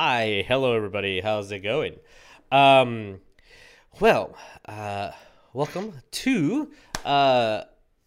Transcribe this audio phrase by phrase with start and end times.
[0.00, 1.20] Hi, hello everybody.
[1.20, 1.96] How's it going?
[2.52, 3.18] Um,
[3.98, 5.10] well, uh,
[5.52, 6.70] welcome to
[7.04, 7.62] uh,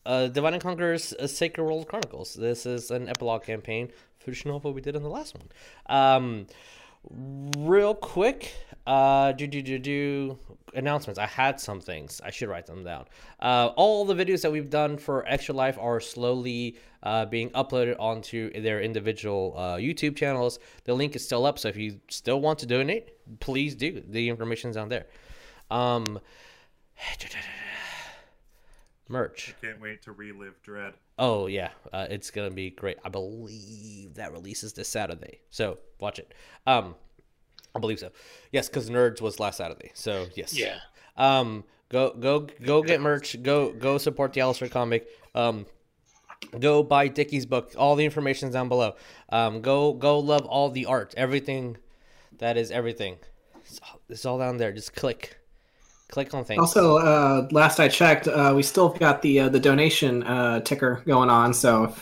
[0.05, 2.33] uh, Divine and Conqueror's uh, Sacred World Chronicles.
[2.33, 5.49] This is an epilogue campaign for what we did in the last one.
[5.88, 6.48] Um,
[7.09, 8.54] real quick,
[8.88, 10.38] uh, do do do do
[10.73, 11.20] announcements.
[11.20, 12.21] I had some things.
[12.23, 13.05] I should write them down.
[13.39, 17.95] Uh, all the videos that we've done for Extra Life are slowly uh, being uploaded
[17.99, 20.59] onto their individual uh, YouTube channels.
[20.84, 23.09] The link is still up, so if you still want to donate,
[23.40, 24.02] please do.
[24.07, 25.07] The information's on there.
[25.70, 26.20] Um,
[29.11, 29.53] merch.
[29.61, 30.93] I can't wait to relive Dread.
[31.20, 32.97] Oh yeah, uh, it's gonna be great.
[33.03, 36.34] I believe that releases this Saturday, so watch it.
[36.65, 36.95] Um,
[37.75, 38.11] I believe so.
[38.51, 39.91] Yes, because Nerds was last Saturday.
[39.93, 40.57] So yes.
[40.57, 40.77] Yeah.
[41.17, 43.41] Um, go go go get merch.
[43.43, 45.07] Go go support the Alistair comic.
[45.35, 45.65] Um,
[46.59, 47.73] go buy Dickie's book.
[47.77, 48.95] All the information's down below.
[49.29, 51.13] Um, go go love all the art.
[51.18, 51.77] Everything
[52.40, 53.18] that is everything.
[53.65, 54.71] It's all, it's all down there.
[54.71, 55.37] Just click.
[56.12, 56.77] Click on things.
[56.77, 61.01] Also, uh, last I checked, uh, we still got the uh, the donation uh, ticker
[61.05, 61.53] going on.
[61.53, 61.93] So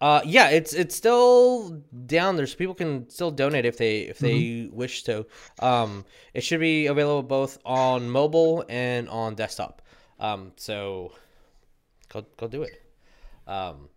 [0.00, 4.18] Uh, yeah, it's it's still down there, so people can still donate if they if
[4.22, 4.70] they Mm-hmm.
[4.72, 5.26] wish to.
[5.58, 9.82] Um, it should be available both on mobile and on desktop.
[10.18, 11.12] Um, so
[12.10, 12.82] go go do it.
[13.46, 13.88] Um,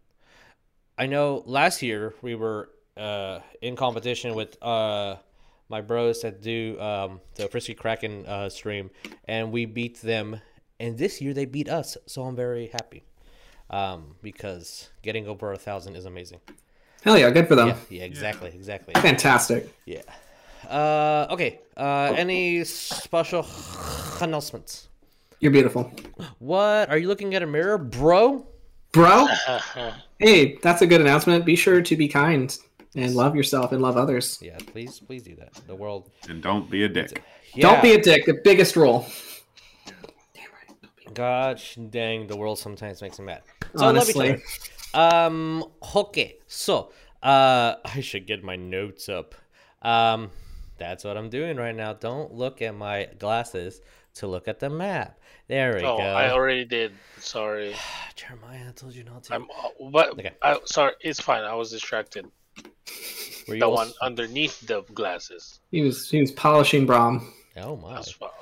[0.98, 5.16] I know last year we were uh in competition with uh
[5.70, 8.92] my bros that do um the Frisky Kraken uh stream,
[9.26, 10.42] and we beat them.
[10.80, 13.04] And this year they beat us, so I'm very happy
[13.70, 16.40] um, because getting over a thousand is amazing.
[17.04, 17.70] hell yeah, good for them.
[17.70, 18.94] Yeah, yeah, exactly, exactly.
[18.96, 19.74] Fantastic.
[19.86, 20.02] Yeah.
[20.70, 21.60] Uh, okay.
[21.76, 23.46] Uh, any special
[24.22, 24.88] announcements?
[25.40, 25.92] You're beautiful,
[26.40, 28.46] What are you looking at a mirror, bro?
[28.94, 29.28] bro.
[30.20, 31.46] hey, that's a good announcement.
[31.46, 32.58] Be sure to be kind
[32.96, 34.40] and love yourself and love others.
[34.42, 35.54] Yeah, please, please do that.
[35.68, 36.10] The world.
[36.30, 37.22] And don't be a dick.
[37.54, 37.62] Yeah.
[37.72, 38.26] Don't be a dick.
[38.26, 39.06] The biggest rule.
[41.14, 43.42] Gosh dang, the world sometimes makes me mad.
[43.76, 44.42] So Honestly.
[44.94, 45.64] Um.
[45.96, 46.38] Okay.
[46.48, 49.36] So, uh, I should get my notes up.
[49.82, 50.30] Um,
[50.78, 51.94] that's what I'm doing right now.
[51.94, 53.82] Don't look at my glasses
[54.16, 55.20] to look at the map.
[55.48, 56.04] There we Oh, go.
[56.04, 56.94] I already did.
[57.20, 57.76] Sorry.
[58.16, 59.36] Jeremiah, I told you not to.
[59.36, 59.44] I'm.
[59.44, 60.32] uh, But Okay.
[60.42, 61.44] I, sorry, it's fine.
[61.44, 62.26] I was distracted.
[63.48, 65.60] Were you The also- one underneath the glasses.
[65.72, 67.34] He was he was polishing Brom.
[67.56, 67.94] Oh my!
[67.96, 68.34] That's what.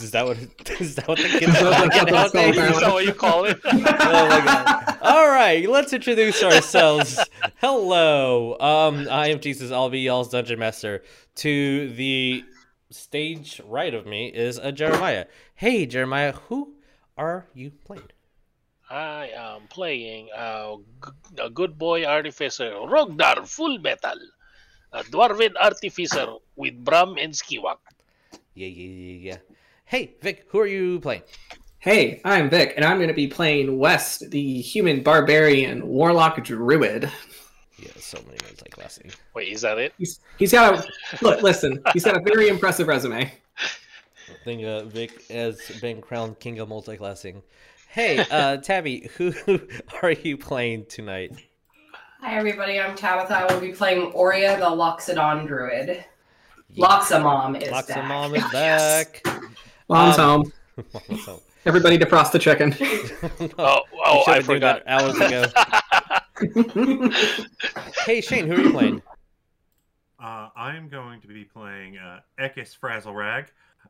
[0.00, 0.38] Is that what?
[0.80, 2.32] Is that what the kids That's are what looking it's at?
[2.32, 3.60] called, Is that what you call it?
[3.64, 4.98] oh my god!
[5.02, 7.18] All right, let's introduce ourselves.
[7.56, 9.72] Hello, um, I am Jesus.
[9.72, 11.02] I'll be y'all's dungeon master.
[11.36, 12.44] To the
[12.90, 15.26] stage right of me is a Jeremiah.
[15.56, 16.74] Hey, Jeremiah, who
[17.18, 18.04] are you playing?
[18.94, 24.20] I am playing a, g- a good boy artificer, Rogdar Full Metal,
[24.92, 27.78] a dwarven artificer with Bram and Skiwak.
[28.54, 29.36] Yeah, yeah, yeah, yeah.
[29.84, 31.22] Hey, Vic, who are you playing?
[31.80, 37.10] Hey, I'm Vic, and I'm going to be playing West, the human barbarian warlock druid.
[37.76, 39.10] Yeah, so many multi-classing.
[39.34, 39.92] Wait, is that it?
[39.98, 40.86] He's he's got a
[41.24, 41.42] look.
[41.42, 43.22] Listen, he's got a very impressive resume.
[43.58, 47.42] I think uh, Vic has been crowned king of multi-classing.
[47.94, 49.32] Hey, uh, Tabby, who
[50.02, 51.30] are you playing tonight?
[52.20, 53.36] Hi everybody, I'm Tabitha.
[53.36, 56.04] I will be playing Oria the Loxodon Druid.
[56.76, 58.08] Loxamom is Loxa back.
[58.08, 59.22] Mom is back.
[59.88, 61.18] Mom's Um, home.
[61.24, 62.74] so, Everybody defrost the chicken.
[63.58, 64.82] Oh, oh, I forgot.
[64.84, 65.44] that hours ago.
[68.04, 69.02] hey, Shane, who are you playing?
[70.20, 73.46] Uh, I am going to be playing uh, Ekis Frazzlerag,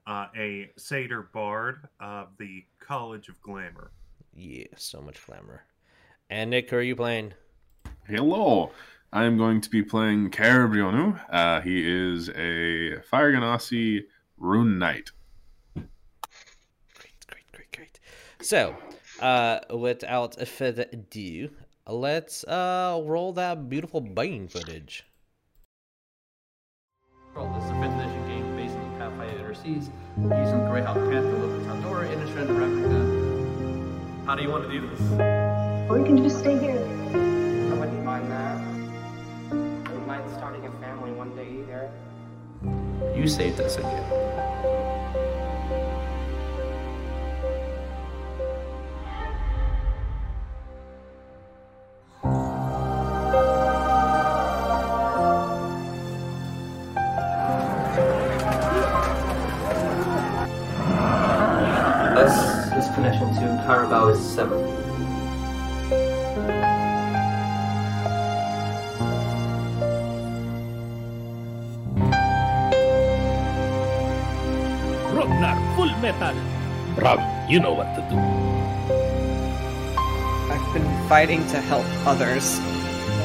[0.07, 3.91] uh, a satyr bard of the College of Glamour.
[4.35, 5.65] Yeah, so much glamour.
[6.31, 7.35] And Nick, who are you playing?
[8.07, 8.73] Hello.
[9.13, 11.21] I am going to be playing Carabrionu.
[11.31, 14.03] Uh, he is a Fire Genasi
[14.39, 15.11] Rune Knight.
[15.75, 15.87] Great,
[17.29, 18.01] great, great, great.
[18.43, 18.77] So,
[19.21, 21.51] uh, without further ado,
[21.87, 25.05] let's uh roll that beautiful biting footage.
[27.37, 27.71] World is
[29.25, 34.27] based on Pathfinder Interseas, using the Greyhawk Panther, Local Tandora, Innistrad, and Ravnica.
[34.27, 35.01] How do you want to do this?
[35.89, 36.79] Or you can just stay here.
[36.81, 38.57] I wouldn't mind that.
[39.51, 41.91] I wouldn't mind starting a family one day either.
[43.15, 44.74] You saved us again.
[63.65, 64.61] Carabao is seven.
[75.17, 76.37] Ragnar, full metal.
[76.99, 78.19] Rob, you know what to do.
[80.53, 82.59] I've been fighting to help others.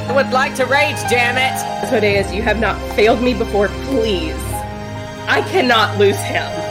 [0.08, 1.90] I would like to rage, damn it!
[1.90, 4.42] Todeus, you have not failed me before, please.
[5.28, 6.69] I cannot lose him.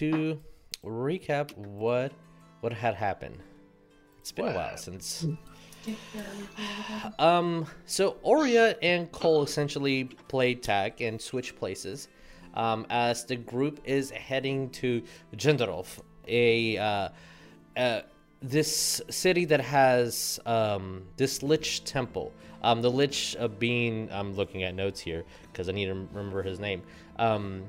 [0.00, 0.40] To
[0.82, 2.12] recap what
[2.60, 3.36] what had happened.
[4.18, 5.26] It's been a while since
[7.18, 12.08] um so Oria and Cole essentially played tag and switch places
[12.54, 15.02] um as the group is heading to
[15.36, 17.08] Janderhoff, a uh,
[17.76, 18.00] uh
[18.40, 22.32] this city that has um this lich temple.
[22.62, 26.42] Um the lich uh, being I'm looking at notes here because I need to remember
[26.42, 26.84] his name.
[27.18, 27.64] Um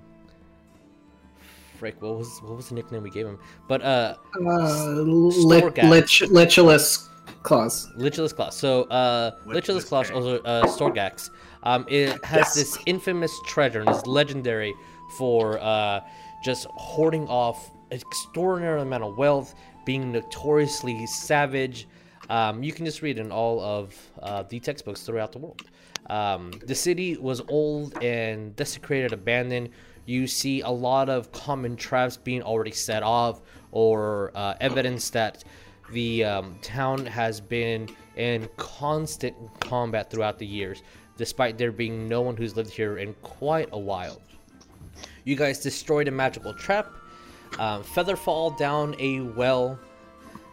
[1.81, 3.39] frick, what was what was the nickname we gave him?
[3.67, 7.09] But uh, uh lich, lich, Licheless
[7.41, 7.89] Claws.
[7.97, 8.55] Licheless Claws.
[8.55, 11.31] So uh, Licheless Claws, also uh, Storgax.
[11.63, 12.53] Um, it has yes.
[12.53, 14.73] this infamous treasure and is legendary
[15.17, 16.01] for uh,
[16.43, 21.87] just hoarding off extraordinary amount of wealth, being notoriously savage.
[22.29, 25.63] Um, you can just read in all of uh, the textbooks throughout the world.
[26.11, 29.69] Um, the city was old and desecrated, abandoned
[30.05, 35.43] you see a lot of common traps being already set off or uh, evidence that
[35.91, 40.83] the um, town has been in constant combat throughout the years,
[41.17, 44.21] despite there being no one who's lived here in quite a while.
[45.23, 46.91] You guys destroyed a magical trap,
[47.59, 49.79] um, Featherfall down a well,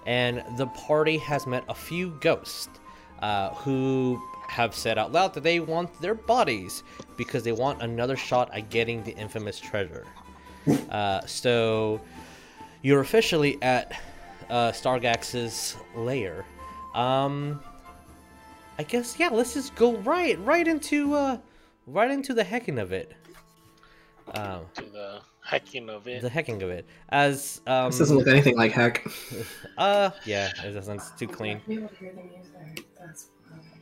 [0.07, 2.69] and the party has met a few ghosts
[3.21, 6.83] uh, who have said out loud that they want their bodies
[7.17, 10.07] because they want another shot at getting the infamous treasure.
[10.91, 11.99] Uh, so
[12.83, 13.99] you're officially at
[14.51, 16.45] uh, Stargax's lair.
[16.95, 17.63] Um,
[18.79, 19.31] I guess yeah.
[19.31, 21.39] Let's just go right, right into, uh,
[21.87, 23.15] right into the hecking of it.
[24.35, 26.21] Um, to the hacking of it.
[26.21, 26.87] The hacking of it.
[27.09, 29.07] As um, this doesn't look anything like heck.
[29.79, 30.97] Uh, yeah, it doesn't.
[30.97, 31.61] It's too clean.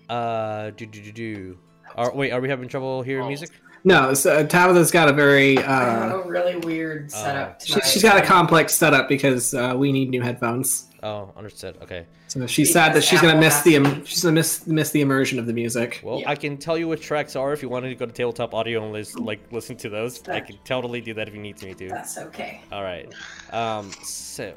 [0.08, 1.58] Uh, do do do do.
[1.96, 3.28] Are, wait, are we having trouble hearing oh.
[3.28, 3.50] music?
[3.86, 7.50] No, so Tabitha's got a very uh, a really weird uh, setup.
[7.60, 10.88] Uh, she, has got a complex setup because uh, we need new headphones.
[11.04, 11.78] Oh, understood.
[11.80, 12.04] Okay.
[12.26, 15.46] So she's sad that she's gonna miss the she's gonna miss miss the immersion of
[15.46, 16.00] the music.
[16.02, 16.30] Well, yeah.
[16.30, 18.82] I can tell you what tracks are if you wanted to go to tabletop audio
[18.82, 20.20] and list, like listen to those.
[20.22, 21.88] That, I can totally do that if you need me to.
[21.88, 22.62] That's okay.
[22.72, 23.12] All right.
[23.52, 23.92] Um.
[24.02, 24.52] So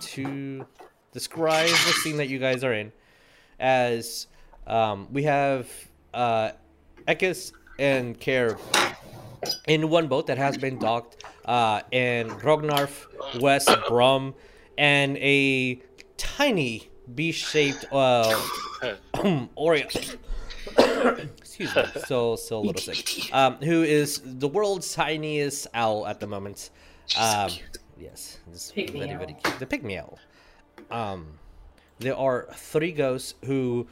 [0.00, 0.64] to
[1.12, 2.92] describe the scene that you guys are in
[3.58, 4.26] as
[4.66, 5.68] um, we have
[6.14, 6.50] uh,
[7.06, 8.58] Ekis and Care
[9.66, 13.06] in one boat that has been docked, uh, and Rognarf,
[13.40, 14.34] West, Brum,
[14.76, 15.80] and a
[16.16, 18.40] tiny B-shaped uh,
[19.56, 19.86] Oria.
[20.78, 23.34] Excuse me, so so a little sick.
[23.34, 26.70] Um, who is the world's tiniest owl at the moment?
[27.18, 27.50] Um,
[27.98, 28.38] yes,
[28.74, 29.58] very very cute.
[29.58, 30.18] The pygmy owl.
[30.90, 31.38] Um,
[31.98, 33.86] there are three ghosts who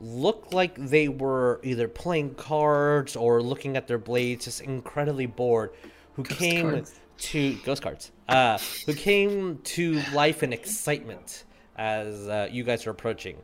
[0.00, 5.70] look like they were either playing cards or looking at their blades, just incredibly bored,
[6.14, 7.00] who ghost came cards.
[7.18, 11.44] to ghost cards, uh, who came to life and excitement
[11.76, 13.36] as uh, you guys are approaching.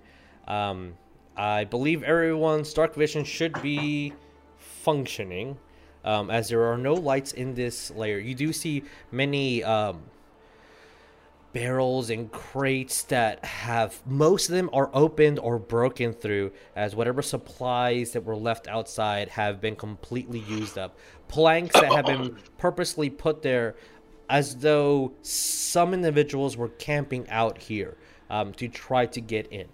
[0.47, 0.95] Um,
[1.37, 4.13] I believe everyone's dark vision should be
[4.59, 5.57] functioning,
[6.05, 8.19] um, as there are no lights in this layer.
[8.19, 10.03] You do see many um,
[11.53, 17.21] barrels and crates that have most of them are opened or broken through as whatever
[17.21, 20.97] supplies that were left outside have been completely used up.
[21.29, 23.75] Planks that have been purposely put there
[24.31, 27.97] as though some individuals were camping out here
[28.31, 29.69] um, to try to get in.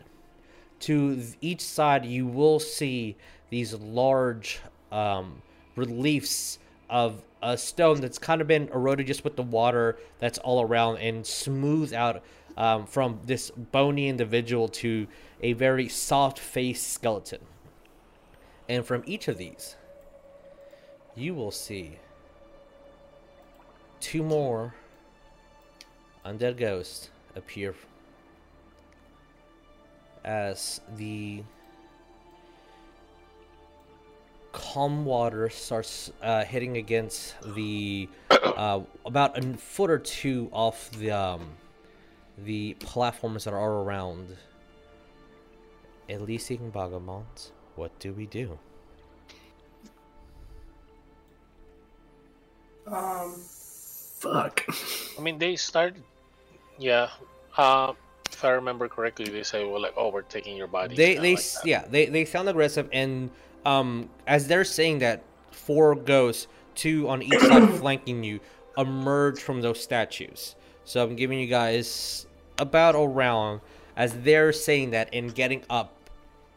[0.80, 3.16] To each side you will see
[3.50, 5.42] these large um,
[5.76, 6.58] reliefs
[6.90, 10.98] of a stone that's kind of been eroded just with the water that's all around
[10.98, 12.22] and smooth out
[12.56, 15.06] um, from this bony individual to
[15.42, 17.40] a very soft faced skeleton.
[18.68, 19.76] And from each of these,
[21.14, 21.98] you will see
[24.00, 24.74] two more
[26.24, 27.74] undead ghosts appear
[30.24, 31.42] as the
[34.58, 41.12] calm water starts uh, hitting against the uh, about a foot or two off the
[41.12, 41.48] um,
[42.38, 44.36] the platforms that are around.
[46.08, 48.58] Elysian Vagabonds, what do we do?
[52.86, 53.34] Um,
[54.18, 54.64] Fuck.
[55.18, 56.02] I mean, they started.
[56.78, 57.10] Yeah.
[57.56, 57.92] Uh,
[58.32, 61.34] if I remember correctly, they say, "Well, like, oh, we're taking your body." They they
[61.34, 63.30] s yeah they they sound aggressive and
[63.66, 68.40] um as they're saying that four ghosts, two on each side flanking you,
[68.76, 70.54] emerge from those statues.
[70.84, 72.26] So I'm giving you guys
[72.58, 73.60] about a round
[73.96, 75.92] as they're saying that and getting up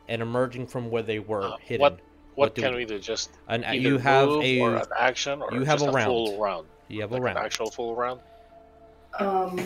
[0.08, 1.81] and emerging from where they were hidden.
[1.81, 2.00] What
[2.36, 2.98] what, do can we we do?
[3.00, 5.91] Just An- either you have move a- or an action, or you have just a
[5.91, 6.08] round.
[6.08, 6.67] full round.
[6.88, 7.38] You have a round.
[7.38, 8.20] An actual full round.
[9.20, 9.58] um,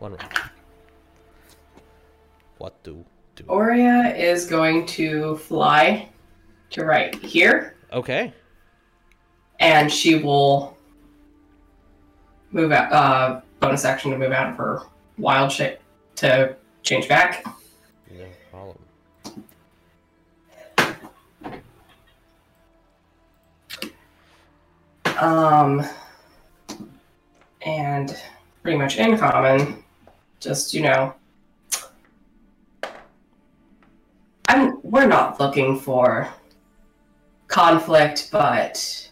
[0.00, 0.32] One round.
[2.58, 3.04] What do?
[3.36, 3.44] do?
[3.48, 6.08] Oria is going to fly
[6.70, 8.32] to right here, Okay.
[9.58, 10.76] and she will
[12.52, 12.92] move out.
[12.92, 14.80] Uh, bonus action to move out of her
[15.18, 15.78] wild shape
[16.16, 17.44] to change back.
[18.10, 18.78] No problem.
[25.18, 25.84] Um,
[27.62, 28.16] and
[28.62, 29.82] pretty much in common,
[30.38, 31.14] just you know,
[34.46, 34.80] I'm.
[34.82, 36.28] We're not looking for
[37.50, 39.10] conflict, but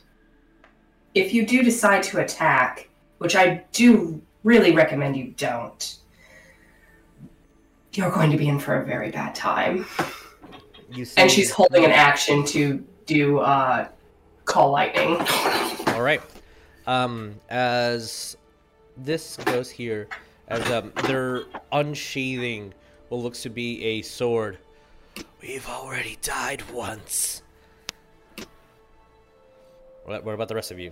[1.15, 5.99] if you do decide to attack, which I do really recommend you don't,
[7.93, 9.85] you're going to be in for a very bad time.
[10.91, 13.89] You And she's holding an action to do uh,
[14.45, 15.17] call lightning.
[15.89, 16.23] All right.
[16.87, 18.37] Um, as
[18.97, 20.09] this goes here,
[20.47, 21.43] as um, they're
[21.73, 22.73] unsheathing
[23.09, 24.59] what looks to be a sword.
[25.43, 27.43] We've already died once.
[30.09, 30.91] What, what about the rest of you?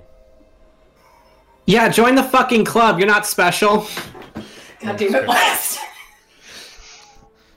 [1.65, 2.99] Yeah, join the fucking club.
[2.99, 3.87] You're not special.
[4.81, 5.81] God damn it, last.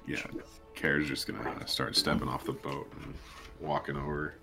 [0.07, 0.21] Yeah,
[0.73, 3.13] Kara's just gonna start stepping off the boat and
[3.59, 4.35] walking over.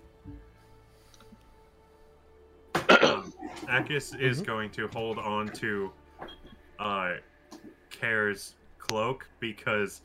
[2.75, 5.91] Ekis is going to hold on to
[6.77, 7.13] uh
[7.89, 10.01] Kare's cloak because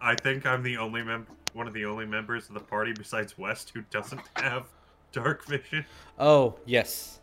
[0.00, 3.36] I think I'm the only mem- one of the only members of the party besides
[3.36, 4.64] West who doesn't have
[5.14, 5.84] dark vision.
[6.18, 7.20] Oh yes.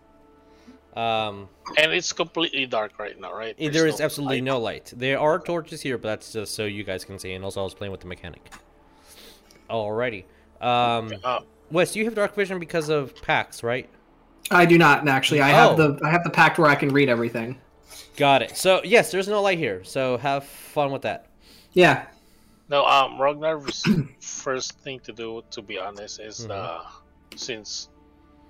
[0.96, 3.56] Um, And it's completely dark right now, right?
[3.58, 4.44] eh, There's there is no absolutely light.
[4.44, 4.94] no light.
[4.96, 7.32] There are torches here, but that's just so you guys can see.
[7.34, 8.42] And also, I was playing with the mechanic.
[9.70, 10.26] Alrighty.
[10.60, 11.40] Um, Uh,
[11.72, 13.88] Wes, you have dark vision because of PAX, right?
[14.50, 15.40] I do not actually.
[15.42, 15.94] I have Oh.
[15.94, 17.58] the I have the pact where I can read everything.
[18.18, 18.58] Got it.
[18.58, 19.84] So yes, there's no light here.
[19.86, 21.28] So have fun with that.
[21.72, 22.06] Yeah.
[22.68, 23.84] No, um, Ragnar's
[24.20, 26.52] first thing to do, to be honest, is Mhm.
[26.52, 26.82] uh,
[27.36, 27.90] since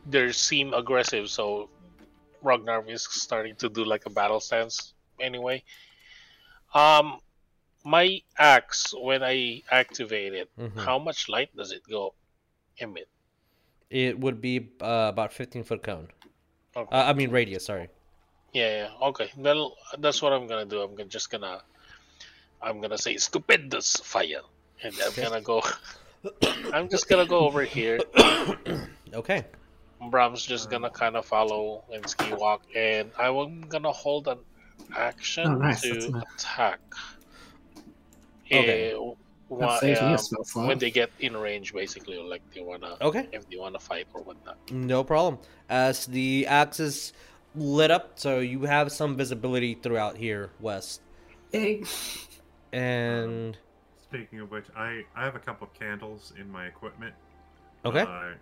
[0.05, 1.69] they seem aggressive, so
[2.41, 5.63] Ragnar is starting to do like a battle stance anyway.
[6.73, 7.19] Um,
[7.83, 10.79] my axe when I activate it, Mhm.
[10.79, 12.15] how much light does it go
[12.77, 13.09] emit?
[13.89, 16.07] It would be uh, about 15 foot cone.
[16.75, 16.95] Okay.
[16.95, 17.65] Uh, I mean radius.
[17.65, 17.89] Sorry.
[18.53, 19.31] Yeah, yeah, okay.
[19.38, 19.69] Then
[20.00, 20.81] that's what I'm gonna do.
[20.81, 21.61] I'm gonna, just gonna,
[22.61, 24.41] I'm gonna say stupendous fire,
[24.81, 25.61] and I'm gonna go.
[26.74, 28.00] I'm just gonna go over here.
[29.13, 29.44] Okay.
[30.10, 34.38] Bram's just gonna kind of follow and ski walk, and I'm gonna hold an
[34.96, 36.24] action Oh, nice, to nice.
[36.38, 36.80] attack.
[38.46, 38.92] Okay.
[38.92, 39.16] Eh, That
[39.50, 43.28] wa- saves me a um, when they get in range, basically, like they wanna, Okay.
[43.34, 44.58] if they wanna fight or whatnot.
[44.72, 45.40] No problem.
[45.70, 47.12] As the axe is
[47.54, 51.01] lit up, so you have some visibility throughout here, West.
[51.51, 51.84] Hey.
[52.72, 53.58] And
[54.12, 57.13] Speaking of which, I I have a couple of candles in my equipment.
[57.86, 58.01] Okay.
[58.01, 58.34] Uh,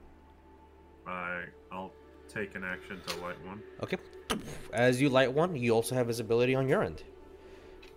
[1.08, 1.92] I I'll
[2.28, 3.62] take an action to light one.
[3.84, 3.98] okay,
[4.74, 7.04] as you light one, you also have visibility on your end.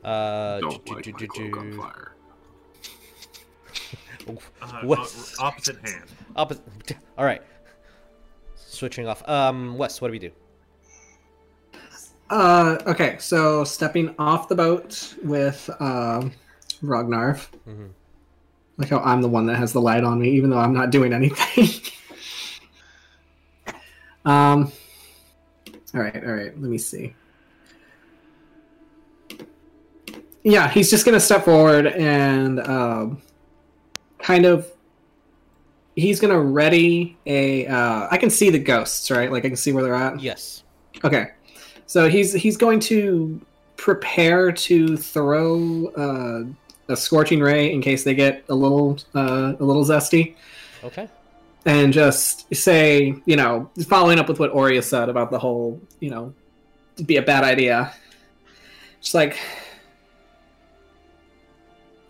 [0.04, 2.12] Uh, Don't do- light do- my do- cloak on fire.
[4.60, 5.34] Uh, West.
[5.40, 6.04] opposite hand.
[6.36, 6.62] Opposite.
[7.18, 7.42] All right.
[8.54, 9.26] Switching off.
[9.28, 10.30] Um, Wes, what do we do?
[12.30, 16.30] Uh, okay, so stepping off the boat with um,
[16.82, 17.46] Ragnarv.
[17.68, 17.90] Mhm.
[18.78, 20.90] Like how I'm the one that has the light on me, even though I'm not
[20.90, 21.68] doing anything.
[24.24, 24.72] um.
[25.94, 26.58] All right, all right.
[26.58, 27.14] Let me see.
[30.42, 33.22] Yeah, he's just gonna step forward and um,
[34.18, 34.68] kind of.
[35.94, 37.66] He's gonna ready a.
[37.66, 39.30] Uh, I can see the ghosts, right?
[39.30, 40.20] Like I can see where they're at.
[40.20, 40.64] Yes.
[41.04, 41.28] Okay,
[41.86, 43.40] so he's he's going to
[43.76, 46.44] prepare to throw uh,
[46.92, 50.34] a scorching ray in case they get a little uh, a little zesty,
[50.84, 51.08] Okay.
[51.64, 56.10] and just say you know following up with what Oria said about the whole you
[56.10, 56.34] know
[56.94, 57.92] it'd be a bad idea.
[59.00, 59.36] Just like,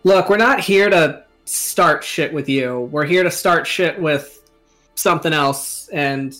[0.03, 2.81] look, we're not here to start shit with you.
[2.91, 4.39] We're here to start shit with
[4.95, 6.35] something else, and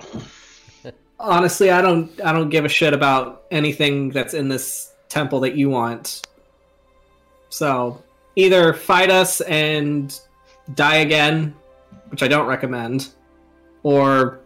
[1.20, 5.54] honestly, I don't I don't give a shit about anything that's in this temple that
[5.56, 6.22] you want.
[7.52, 8.02] So
[8.34, 10.18] either fight us and
[10.74, 11.54] die again,
[12.08, 13.10] which I don't recommend,
[13.82, 14.40] or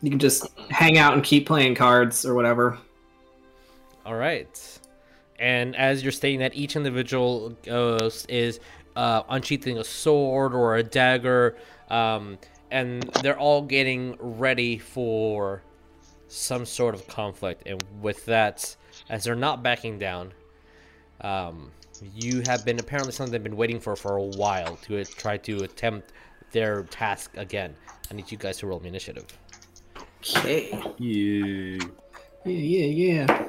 [0.00, 2.78] you can just hang out and keep playing cards or whatever.
[4.06, 4.80] All right.
[5.38, 8.60] And as you're stating that each individual ghost is
[8.96, 11.54] uh, unsheathing a sword or a dagger,
[11.90, 12.38] um,
[12.70, 15.62] and they're all getting ready for
[16.28, 17.64] some sort of conflict.
[17.66, 18.74] And with that,
[19.10, 20.32] as they're not backing down,
[21.20, 21.72] um,
[22.14, 25.36] you have been apparently something they've been waiting for for a while to uh, try
[25.38, 26.12] to attempt
[26.52, 27.74] their task again.
[28.10, 29.26] I need you guys to roll me initiative.
[30.26, 30.70] Okay.
[30.98, 31.78] Yeah.
[32.44, 33.44] Yeah, yeah, yeah.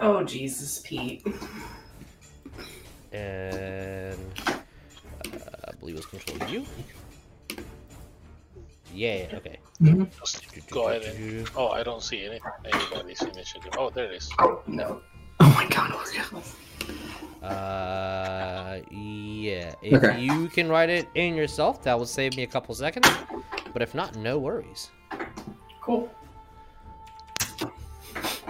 [0.00, 1.26] Oh Jesus, Pete.
[3.12, 4.52] And uh,
[5.68, 6.64] I believe it's control you.
[8.92, 9.28] Yeah.
[9.34, 9.58] Okay.
[10.18, 11.48] Just go ahead and.
[11.54, 13.72] Oh, I don't see any anybody's initiative.
[13.78, 14.30] Oh, there it is.
[14.38, 15.00] Oh no.
[15.40, 16.42] Oh my god, Oreo.
[17.42, 19.74] Uh, yeah.
[19.82, 20.20] If Okay.
[20.20, 23.08] you can write it in yourself, that will save me a couple seconds.
[23.72, 24.90] But if not, no worries.
[25.80, 26.10] Cool.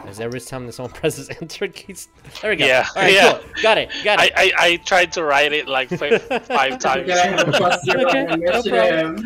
[0.07, 2.09] As every time that someone presses enter keys.
[2.41, 2.65] There we go.
[2.67, 3.33] Yeah, All right, yeah.
[3.33, 3.41] cool.
[3.63, 3.91] Got it.
[4.05, 4.33] Got I, it.
[4.37, 7.09] I, I tried to write it like fi- five times.
[7.09, 9.25] Yeah, I have a plus zero Okay, no initiative.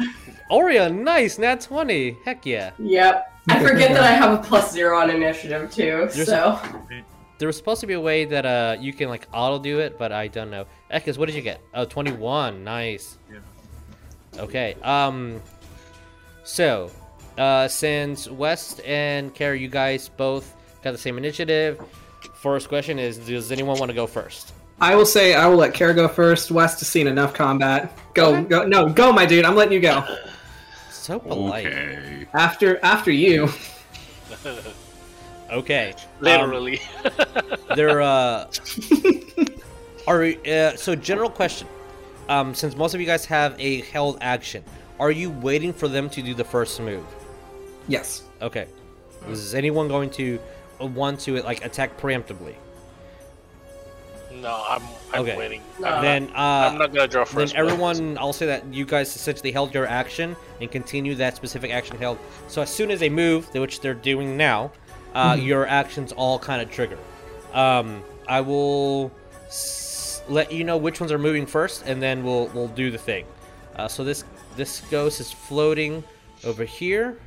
[0.50, 1.38] Oreo, nice.
[1.38, 2.16] Nat 20.
[2.24, 2.72] Heck yeah.
[2.78, 3.26] Yep.
[3.50, 6.58] I forget that I have a plus zero on initiative too, There's- so
[7.40, 9.98] There was supposed to be a way that uh you can like auto do it,
[9.98, 10.66] but I don't know.
[10.92, 11.62] Ekis, what did you get?
[11.72, 12.62] Oh, 21.
[12.62, 13.16] Nice.
[13.32, 13.38] Yeah.
[14.42, 14.76] Okay.
[14.82, 15.40] Um.
[16.44, 16.90] So,
[17.38, 21.80] uh, since West and Kara, you guys both got the same initiative.
[22.34, 24.52] First question is: Does anyone want to go first?
[24.78, 26.50] I will say I will let Kara go first.
[26.50, 27.96] West has seen enough combat.
[28.14, 29.46] Go, go, no, go, my dude.
[29.46, 30.04] I'm letting you go.
[30.90, 31.66] So polite.
[31.66, 32.26] Okay.
[32.34, 33.48] After, after you.
[35.50, 35.92] Okay.
[35.92, 36.80] Um, Literally.
[37.76, 38.46] There uh
[40.06, 41.68] are uh, so general question.
[42.28, 44.62] Um, since most of you guys have a held action,
[45.00, 47.04] are you waiting for them to do the first move?
[47.88, 48.22] Yes.
[48.40, 48.66] Okay.
[49.28, 50.38] Is anyone going to
[50.80, 52.54] uh, want to like attack preemptively?
[54.32, 54.82] no, I'm
[55.12, 55.36] I'm Okay.
[55.36, 55.60] waiting.
[55.80, 55.88] No.
[55.88, 57.54] I'm, then not, uh I'm not gonna draw then first.
[57.54, 57.66] blood.
[57.66, 61.98] everyone I'll say that you guys essentially held your action and continue that specific action
[61.98, 62.18] held.
[62.46, 64.70] So as soon as they move, which they're doing now,
[65.14, 66.98] uh, your actions all kind of trigger.
[67.52, 69.10] Um, I will
[69.46, 72.98] s- let you know which ones are moving first, and then we'll we'll do the
[72.98, 73.24] thing.
[73.76, 74.24] Uh, so this
[74.56, 76.02] this ghost is floating
[76.44, 77.18] over here.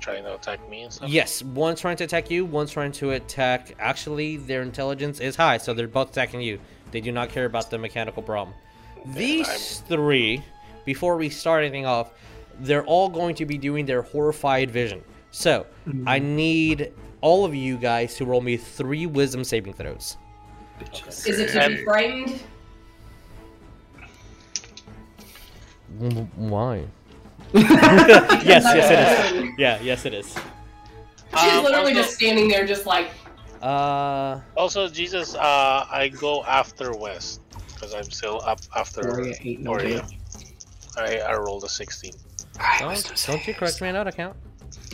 [0.00, 1.08] trying to attack me and stuff.
[1.10, 3.74] Yes, one's trying to attack you, one's trying to attack.
[3.78, 6.58] Actually, their intelligence is high, so they're both attacking you.
[6.90, 8.54] They do not care about the mechanical problem.
[9.06, 10.42] These three,
[10.84, 12.12] before we start anything off,
[12.60, 15.02] they're all going to be doing their horrified vision.
[15.30, 15.66] So,
[16.06, 20.16] I need all of you guys to roll me three wisdom saving throws.
[21.08, 22.40] is it to be frightened?
[26.36, 26.84] Why?
[27.52, 29.50] yes, yes, it is.
[29.58, 30.26] Yeah, yes, it is.
[31.38, 33.08] She's Um, literally also- just standing there, just like
[33.62, 37.42] Uh, Also, Jesus, uh, I go after West
[37.74, 40.00] because I'm still up after Oreo ain't no Oreo.
[40.00, 40.04] good.
[40.96, 42.12] I I rolled a 16.
[42.78, 44.36] don't, don't you correct me on that account?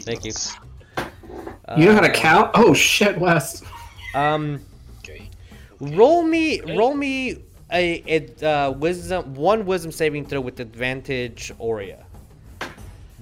[0.01, 0.33] Thank you.
[1.77, 2.51] You know how to Uh, count?
[2.55, 3.65] Oh shit, West.
[4.15, 4.61] Um,
[4.99, 5.29] Okay.
[5.81, 8.03] roll me, roll me a,
[8.41, 12.05] a uh, wisdom, one wisdom saving throw with advantage, Oria.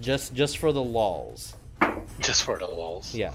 [0.01, 1.55] Just, just for the lulls.
[2.21, 3.15] Just for the walls.
[3.15, 3.33] Yeah.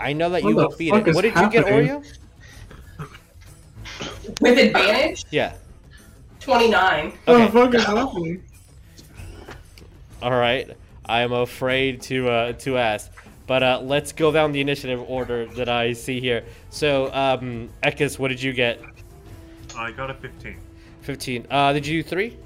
[0.00, 1.10] I know that What you the will beat fuck it.
[1.10, 1.88] is What did you get, happening?
[1.88, 2.04] Oreo?
[4.40, 5.24] with advantage.
[5.30, 5.54] Yeah.
[6.40, 7.12] Twenty nine.
[7.24, 7.46] What Okay.
[7.46, 8.42] the fuck is happening?
[10.22, 10.70] All right.
[11.08, 13.10] I am afraid to uh, to ask,
[13.46, 16.44] but uh, let's go down the initiative order that I see here.
[16.70, 18.80] So, um, Ekis, what did you get?
[19.76, 20.56] I got a 15.
[21.00, 21.46] Fifteen.
[21.50, 22.36] Uh, did you do three?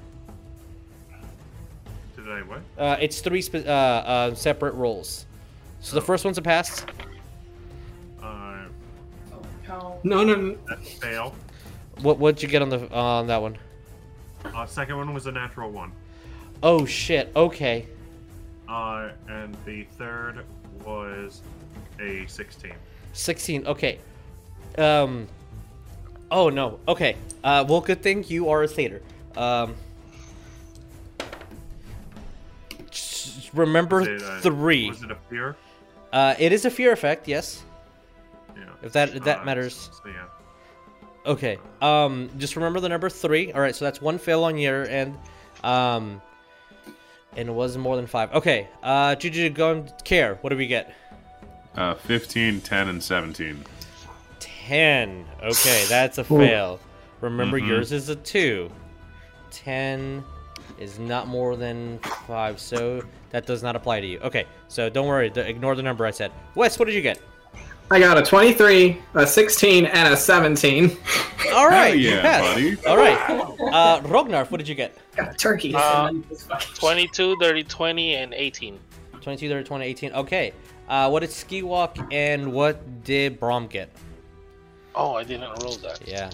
[2.15, 2.61] Did I what?
[2.77, 5.25] Uh, it's three spe- uh, uh, separate rolls.
[5.81, 6.85] So the first one's a pass.
[8.21, 8.65] Uh,
[9.69, 9.97] Oh.
[10.03, 10.57] No, no, no.
[10.67, 11.33] that fail.
[12.01, 13.57] What what'd you get on the on that one?
[14.45, 15.91] Uh, second one was a natural one.
[16.61, 17.31] Oh shit.
[17.35, 17.87] Okay.
[18.73, 20.43] Uh, and the third
[20.83, 21.41] was
[21.99, 22.73] a 16.
[23.13, 23.67] 16.
[23.67, 23.99] Okay.
[24.79, 25.27] Um.
[26.31, 26.79] Oh no.
[26.87, 27.15] Okay.
[27.43, 27.63] Uh.
[27.67, 29.03] Well, good thing you are a satyr.
[29.37, 29.75] Um.
[33.53, 34.89] Remember it, uh, three.
[34.89, 35.55] Was it a fear?
[36.11, 37.27] Uh, it is a fear effect.
[37.27, 37.61] Yes.
[38.55, 38.63] Yeah.
[38.81, 39.91] If that if that Uh, matters.
[40.03, 40.25] So yeah.
[41.31, 41.59] Okay.
[41.79, 43.51] Um, just remember the number three.
[43.53, 45.15] All right, so that's one fail on your end.
[45.63, 46.19] Um,
[47.35, 48.31] And it was more than five.
[48.33, 50.35] Okay, uh, Juju, go and care.
[50.41, 50.93] What do we get?
[51.75, 53.63] Uh, 15, 10, and 17.
[54.39, 55.25] 10.
[55.43, 56.79] Okay, that's a fail.
[57.21, 57.67] Remember, Mhm.
[57.67, 58.69] yours is a 2.
[59.51, 60.23] 10
[60.79, 64.19] is not more than 5, so that does not apply to you.
[64.19, 65.29] Okay, so don't worry.
[65.29, 66.31] d- Ignore the number I said.
[66.55, 67.19] Wes, what did you get?
[67.91, 70.97] I got a 23, a 16, and a 17.
[71.53, 72.53] All right, you yeah, passed.
[72.55, 72.77] buddy.
[72.87, 73.17] All right.
[73.73, 74.97] Uh, Rognarf, what did you get?
[75.15, 75.75] Got turkeys.
[75.75, 78.79] Uh, and then this fucking- 22, 30, 20, and 18.
[79.21, 80.11] 22, 30, 20, 18.
[80.13, 80.53] Okay.
[80.89, 83.89] Uh, what did Ski Walk and what did Brom get?
[84.95, 86.01] Oh, I didn't roll that.
[86.07, 86.29] Yeah.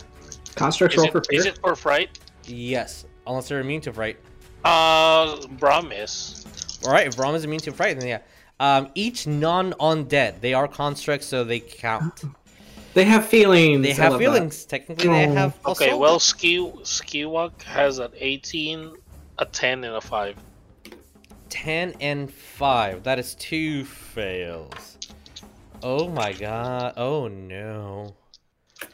[0.55, 1.39] Construct roll it, for fear.
[1.39, 2.19] is it for fright?
[2.45, 3.05] Yes.
[3.27, 4.17] Unless they're immune to fright.
[4.63, 6.45] Uh, Brom is.
[6.85, 8.19] All right, if Rom is immune to fright, then yeah.
[8.59, 12.23] Um, each non-undead, they are constructs, so they count.
[12.95, 13.83] They have feelings.
[13.83, 14.25] They have love that.
[14.25, 14.65] feelings.
[14.65, 15.33] Technically, they Oh.
[15.33, 15.57] have.
[15.63, 18.93] a Okay, well, Ski Skiwalk has an 18,
[19.37, 20.35] a 10, and a 5.
[21.49, 23.03] 10 and 5.
[23.03, 24.97] That is two fails.
[25.83, 26.93] Oh my god.
[26.97, 28.15] Oh no.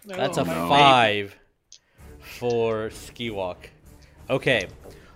[0.06, 0.68] That's a no.
[0.68, 1.36] 5
[2.20, 3.70] for Skiwalk.
[4.30, 4.68] Okay.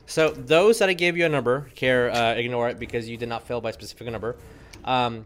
[0.09, 3.29] So those that I gave you a number, care uh, ignore it because you did
[3.29, 4.35] not fail by a specific number.
[4.83, 5.23] Um,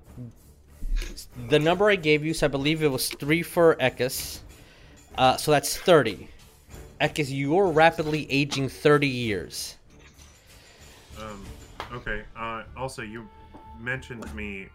[1.48, 4.40] the number I gave you, so I believe it was 3 for Ekis.
[5.18, 6.28] Uh, so that's 30.
[7.00, 9.78] Ekis, you're rapidly aging 30 years.
[11.18, 11.46] Um,
[11.94, 12.24] okay.
[12.36, 13.26] Uh, also, you
[13.80, 14.68] mentioned me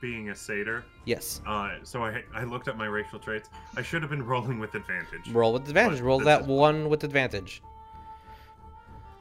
[0.00, 0.84] being a satyr.
[1.06, 1.40] Yes.
[1.44, 3.48] Uh, so I I looked at my racial traits.
[3.76, 5.28] I should have been rolling with advantage.
[5.32, 6.00] Roll with advantage.
[6.00, 7.62] Roll that one with advantage.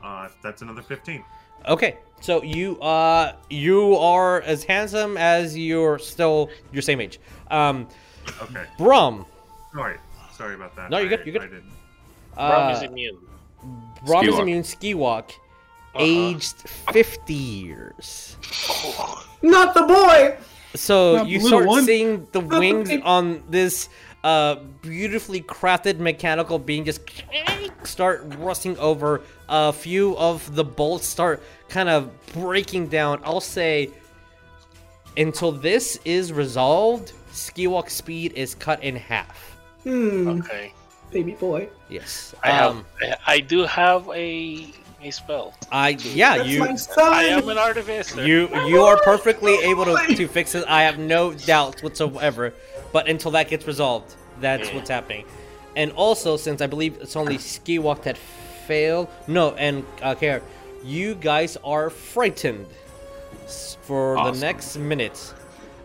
[0.04, 1.24] Uh, that's another fifteen.
[1.68, 7.20] Okay, so you uh you are as handsome as you're still your same age.
[7.50, 7.88] Um,
[8.42, 8.64] Okay.
[8.78, 9.26] Brum.
[9.74, 9.98] Sorry.
[10.34, 10.90] Sorry about that.
[10.90, 11.42] No, you're good, I- you're good.
[11.42, 11.72] I didn't.
[12.36, 13.18] Brom is Uh, immune.
[14.06, 14.42] Brum is Skiwalk.
[14.42, 14.64] immune.
[14.64, 15.30] Skiwalk,
[15.96, 16.00] Uh-uh.
[16.02, 16.56] aged
[16.92, 18.38] fifty years.
[19.42, 20.38] Not the boy.
[20.76, 21.84] So Not you the start one.
[21.86, 23.04] seeing the the wings baby.
[23.04, 23.90] on this
[24.24, 27.02] uh, beautifully crafted mechanical being just
[27.84, 29.22] start rusting over.
[29.50, 33.20] A few of the bolts start kind of breaking down.
[33.24, 33.90] I'll say
[35.18, 39.58] until this is resolved, Skiwalk speed is cut in half.
[39.84, 40.28] Hmm.
[40.40, 40.72] Okay.
[41.12, 41.70] Baby boy.
[41.90, 42.34] Yes.
[42.44, 42.72] I have.
[42.72, 45.54] Um, I- I do have a a spell.
[45.72, 46.60] I yeah That's you.
[46.60, 46.78] my.
[46.98, 48.26] I am an artificer.
[48.26, 50.64] You you are perfectly able to, to fix it.
[50.68, 52.54] I have no doubts whatsoever.
[52.94, 55.26] But until that gets resolved, that's what's happening.
[55.76, 60.42] And also, since I believe it's only Skiwalk that failed, no, and uh, Care,
[60.86, 62.68] you guys are frightened
[63.82, 65.34] for the next minute.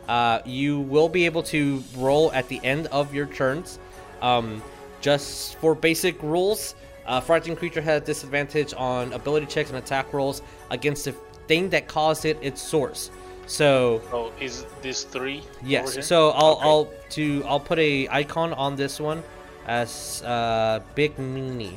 [0.08, 3.78] Uh, you will be able to roll at the end of your turns.
[4.22, 4.62] Um,
[5.00, 6.74] just for basic rules,
[7.06, 11.12] uh, frightened creature has disadvantage on ability checks and attack rolls against the
[11.46, 13.10] thing that caused it its source.
[13.48, 15.42] So Oh, is this three?
[15.62, 16.68] yes, so I'll Okay.
[16.68, 19.22] I'll to I'll put a icon on this one
[19.66, 21.76] as uh, Big Meanie.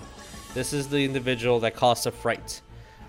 [0.54, 2.62] This is the individual that caused the fright.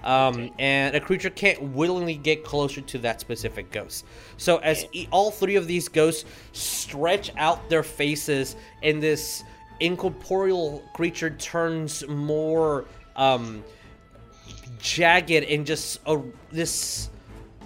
[0.04, 4.04] Um, and a creature can't willingly get closer to that specific ghost.
[4.36, 9.44] So as e- all three of these ghosts stretch out their faces, and this
[9.78, 13.62] incorporeal creature turns more um,
[14.80, 16.20] jagged and just a,
[16.50, 17.08] this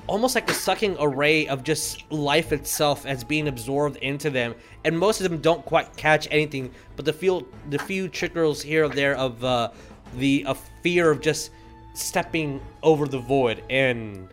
[0.07, 4.55] almost like a sucking array of just life itself as being absorbed into them.
[4.85, 8.85] And most of them don't quite catch anything but the few the few trickles here
[8.85, 9.71] or there of uh,
[10.17, 11.51] the a fear of just
[11.95, 14.29] stepping over the void and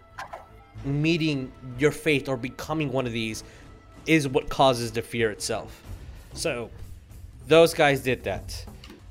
[0.85, 3.43] meeting your fate or becoming one of these
[4.05, 5.81] is what causes the fear itself.
[6.33, 6.69] So
[7.47, 8.65] those guys did that.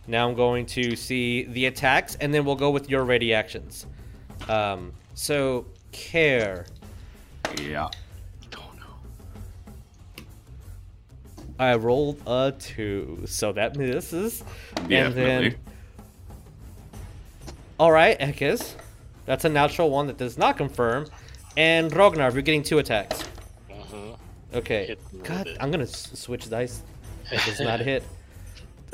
[0.06, 3.86] Now i'm going to see the attacks and then we'll go with your ready actions.
[4.48, 6.66] Um, so care
[7.60, 7.88] Yeah.
[8.50, 10.24] Don't know.
[11.58, 14.42] I rolled a two, so that misses.
[14.76, 15.48] And Definitely.
[15.50, 15.56] then,
[17.78, 18.74] all right, Ekis,
[19.26, 21.06] that's a natural one that does not confirm.
[21.56, 23.22] And Rognar, you're getting two attacks.
[23.70, 24.16] Mhm.
[24.54, 24.96] Okay.
[25.22, 25.48] God.
[25.60, 26.82] I'm gonna s- switch dice.
[27.30, 28.02] That does not hit.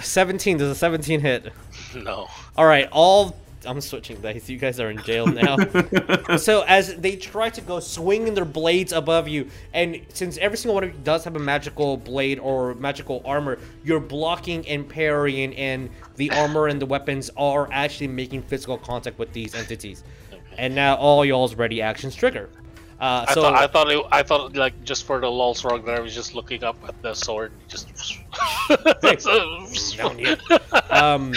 [0.00, 0.58] 17.
[0.58, 1.52] Does a 17 hit?
[1.94, 2.28] No.
[2.56, 3.36] All right, all.
[3.66, 4.48] I'm switching dice.
[4.48, 5.56] You guys are in jail now.
[6.36, 10.74] so as they try to go swinging their blades above you, and since every single
[10.74, 15.54] one of you does have a magical blade or magical armor, you're blocking and parrying,
[15.56, 20.04] and the armor and the weapons are actually making physical contact with these entities.
[20.56, 22.50] And now all y'all's ready actions trigger.
[23.00, 25.72] Uh, I so thought I thought it, I thought like just for the lulz lols
[25.72, 27.88] Ragnar was just looking up at the sword, just.
[29.96, 30.36] down here.
[30.90, 31.32] Um,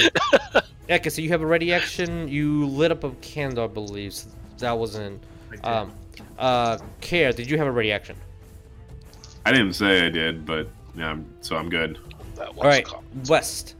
[0.89, 2.27] Eka, so you have a ready action.
[2.27, 4.15] You lit up a candle, I believe.
[4.57, 5.21] that wasn't.
[5.63, 5.91] Um,
[6.39, 8.15] uh, Care, did you have a ready action?
[9.45, 11.99] I didn't say I did, but yeah, so I'm good.
[12.35, 13.75] That was All right, com- West.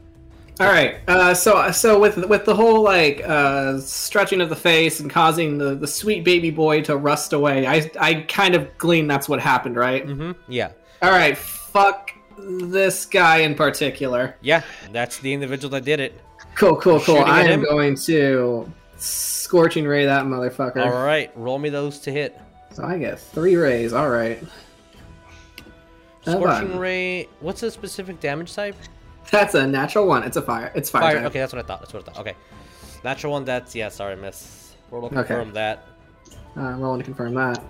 [0.62, 1.00] All right.
[1.08, 5.58] Uh, so so with with the whole like uh, stretching of the face and causing
[5.58, 9.40] the, the sweet baby boy to rust away, I I kind of glean that's what
[9.40, 10.06] happened, right?
[10.06, 10.32] Mm-hmm.
[10.48, 10.70] Yeah.
[11.02, 11.36] All right.
[11.36, 14.36] Fuck this guy in particular.
[14.40, 16.20] Yeah, that's the individual that did it.
[16.54, 17.16] Cool, cool, cool.
[17.16, 17.64] Shooting I am him?
[17.64, 20.84] going to scorching ray that motherfucker.
[20.84, 22.38] All right, roll me those to hit.
[22.72, 23.92] So I get three rays.
[23.92, 24.40] All right.
[26.22, 27.28] Scorching ray.
[27.40, 28.76] What's the specific damage type?
[29.30, 30.22] That's a natural one.
[30.24, 30.72] It's a fire.
[30.74, 31.02] It's fire.
[31.02, 31.14] Fire.
[31.16, 31.24] type.
[31.26, 31.80] Okay, that's what I thought.
[31.80, 32.20] That's what I thought.
[32.20, 32.36] Okay.
[33.04, 33.44] Natural one.
[33.44, 33.88] That's yeah.
[33.88, 34.74] Sorry, miss.
[34.90, 35.28] Roll to Okay.
[35.28, 35.86] confirm that.
[36.56, 37.62] Uh, rolling to confirm that.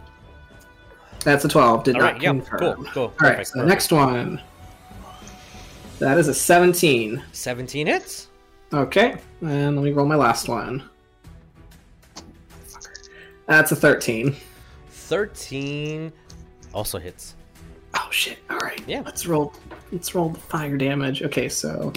[1.25, 1.85] That's a twelve.
[1.85, 2.21] Did All not right.
[2.21, 2.59] Confirm.
[2.59, 2.85] Cool.
[2.87, 3.03] Cool.
[3.05, 3.47] All right.
[3.47, 3.69] So perfect.
[3.69, 4.41] next one.
[6.01, 7.23] That is a seventeen.
[7.33, 8.29] 17 hits.
[8.75, 10.89] Okay, and let me roll my last one.
[13.47, 14.35] That's a thirteen.
[14.89, 16.13] 13
[16.73, 17.35] also hits.
[17.95, 18.39] Oh shit!
[18.51, 18.83] All right.
[18.87, 19.03] Yeah.
[19.05, 19.53] Let's roll.
[19.91, 21.23] Let's roll the fire damage.
[21.23, 21.93] Okay, so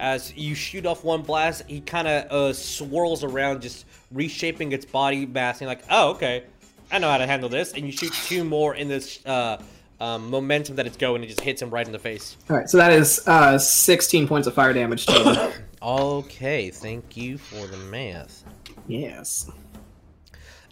[0.00, 4.84] As you shoot off one blast, he kind of uh, swirls around, just reshaping its
[4.84, 5.60] body mass.
[5.60, 6.44] And like, oh, okay,
[6.90, 7.72] I know how to handle this.
[7.74, 9.62] And you shoot two more in this uh,
[10.00, 12.36] um, momentum that it's going, and it just hits him right in the face.
[12.50, 12.68] all right.
[12.68, 15.06] So that is uh, sixteen points of fire damage.
[15.06, 18.44] To Okay, thank you for the math.
[18.88, 19.50] yes.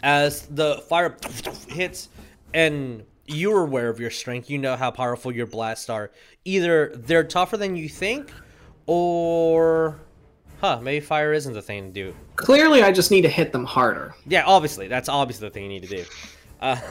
[0.03, 1.15] As the fire
[1.67, 2.09] hits,
[2.53, 6.11] and you're aware of your strength, you know how powerful your blasts are.
[6.45, 8.31] Either they're tougher than you think,
[8.87, 9.99] or,
[10.59, 12.15] huh, maybe fire isn't the thing to do.
[12.35, 14.15] Clearly, I just need to hit them harder.
[14.27, 16.05] Yeah, obviously, that's obviously the thing you need to do.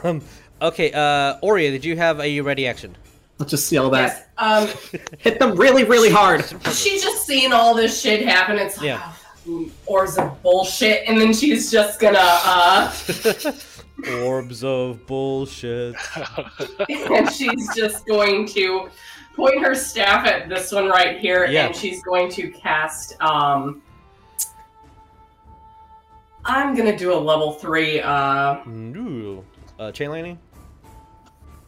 [0.03, 0.23] Um,
[0.63, 2.97] okay, uh, Oria, did you have a ready action?
[3.39, 4.23] Let's just yell Yes.
[4.39, 4.45] that.
[4.93, 6.45] Um, Hit them really, really hard.
[6.73, 8.57] she's just seeing all this shit happen.
[8.59, 9.13] It's like, Yeah.
[9.49, 12.93] oh, orbs of bullshit, and then she's just gonna, uh,
[14.23, 15.95] Orbs of bullshit.
[16.89, 18.89] and she's just going to
[19.37, 21.67] point her staff at this one right here, Yeah.
[21.67, 23.21] and she's going to cast.
[23.21, 23.83] Um,
[26.45, 28.01] I'm gonna do a level three.
[28.01, 29.45] Uh, Ooh.
[29.79, 30.39] Uh, chain lightning?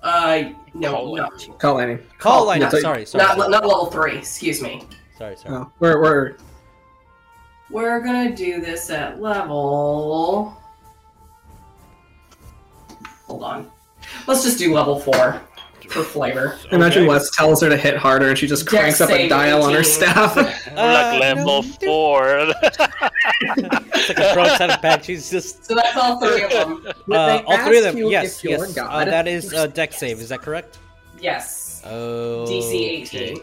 [0.02, 0.42] uh,
[0.74, 1.98] no, Call no, Call any.
[2.18, 2.70] Call lightning.
[2.72, 4.16] no, sorry, sorry, not sorry, not level three.
[4.18, 4.84] Excuse me.
[5.18, 5.54] sorry, sorry.
[5.56, 6.36] Oh, we're we're
[7.70, 10.56] We're gonna do this at level.
[13.32, 13.70] Hold on.
[14.26, 15.40] Let's just do level four
[15.88, 16.58] for flavor.
[16.70, 17.08] Imagine Okay.
[17.08, 19.62] Wes tells her to hit harder and she just Dex cranks up a save dial
[19.62, 20.36] on her staff.
[20.36, 20.42] We're
[20.76, 22.52] Uh, like level four.
[23.44, 25.02] It's like a throat out of bag.
[25.04, 25.64] She's just.
[25.64, 26.86] So that's all three of them.
[27.10, 27.96] Uh, all three of them.
[27.96, 28.76] Yes, yes.
[28.76, 30.20] Uh, that is uh, Dex save.
[30.20, 30.78] Is that correct?
[31.18, 31.82] Yes.
[31.86, 32.44] Oh.
[32.46, 33.38] DC 18.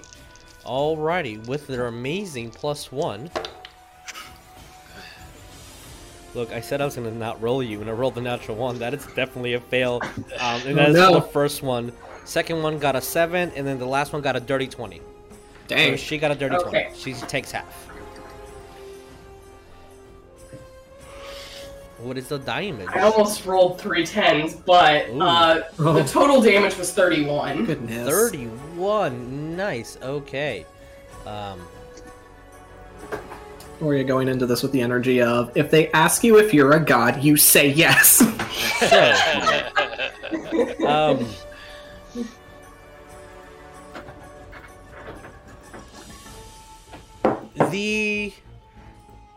[0.66, 3.32] Alrighty, with their amazing plus one.
[6.36, 8.78] Look, I said I was gonna not roll you, and I rolled the natural one.
[8.80, 10.00] That is definitely a fail.
[10.40, 11.14] Um, and that's no.
[11.16, 11.92] the first one.
[12.26, 15.02] Second one got a seven, and then the last one got a dirty twenty.
[15.70, 16.84] So she got a dirty Okay.
[16.92, 16.96] twenty.
[16.98, 17.88] She takes half.
[22.00, 22.88] What is the damage?
[22.94, 25.94] I almost rolled three tens, but uh, Oh.
[25.94, 27.66] the total damage was 31.
[27.66, 28.08] Goodness.
[28.10, 29.58] Thirty-one.
[29.58, 29.98] Nice.
[30.02, 30.66] Okay.
[31.28, 31.60] Um,
[33.82, 36.74] Or you're going into this with the energy of if they ask you if you're
[36.74, 38.22] a god, you say yes.
[40.86, 41.26] um,
[47.72, 48.34] the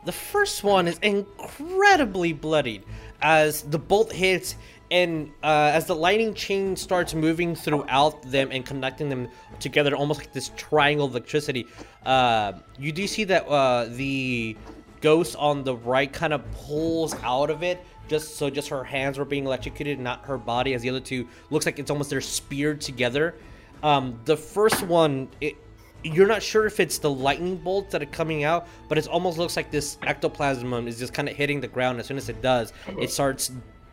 [0.04, 2.82] the first one is incredibly bloodied
[3.20, 4.56] as the bolt hits
[4.92, 9.26] and uh, as the lightning chain starts moving throughout them and connecting them
[9.58, 11.66] together almost like this triangle of electricity
[12.04, 14.56] uh, you do see that uh, the
[15.00, 19.18] ghost on the right kind of pulls out of it just so just her hands
[19.18, 22.20] were being electrocuted not her body as the other two looks like it's almost they're
[22.20, 23.34] speared together
[23.82, 25.56] um, the first one it,
[26.04, 29.38] you're not sure if it's the lightning bolts that are coming out, but it almost
[29.38, 32.00] looks like this ectoplasm is just kind of hitting the ground.
[32.00, 33.52] As soon as it does, it starts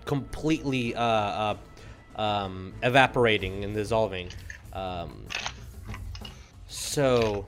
[0.10, 1.56] completely uh, uh,
[2.16, 4.28] um, evaporating and dissolving.
[4.74, 5.28] Um,
[6.68, 7.46] so.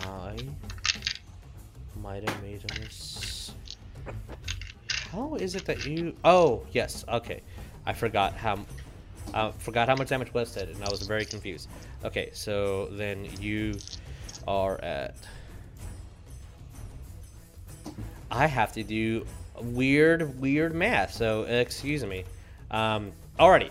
[0.00, 0.38] I
[2.00, 2.74] might have made a.
[5.10, 6.16] How is it that you?
[6.24, 7.04] Oh, yes.
[7.10, 7.42] Okay,
[7.84, 8.58] I forgot how.
[9.34, 11.68] I forgot how much damage West did, and I was very confused.
[12.04, 13.74] Okay, so then you
[14.46, 15.14] are at.
[18.30, 19.26] I have to do
[19.60, 21.14] weird, weird math.
[21.14, 22.24] So excuse me.
[22.70, 23.70] Um, alrighty.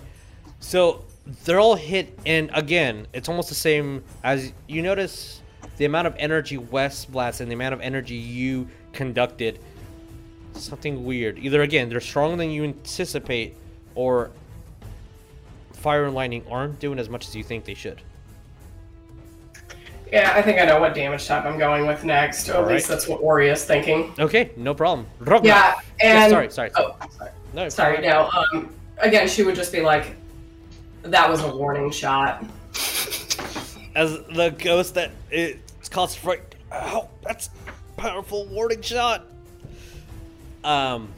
[0.60, 1.04] So
[1.46, 5.42] they're all hit, and again, it's almost the same as you notice
[5.78, 9.60] the amount of energy West blasts and the amount of energy you conducted.
[10.54, 11.40] Something weird.
[11.40, 13.56] Either again, they're stronger than you anticipate,
[13.96, 14.32] or
[15.74, 18.02] fire and lightning aren't doing as much as you think they should.
[20.12, 22.50] Yeah, I think I know what damage type I'm going with next.
[22.50, 22.76] Or at Alright.
[22.76, 24.14] least that's what Ori is thinking.
[24.20, 25.08] Okay, no problem.
[25.22, 25.46] Rognar.
[25.46, 26.72] Yeah, and sorry, sorry.
[26.72, 26.94] sorry.
[27.02, 27.32] Oh, sorry.
[27.54, 28.30] No, Sorry, no.
[28.54, 30.16] Um, again, she would just be like,
[31.04, 32.44] "That was a warning shot."
[33.94, 36.56] As the ghost that it's caused fright.
[36.72, 37.50] Oh, that's
[37.98, 39.26] powerful warning shot.
[40.64, 41.10] Um,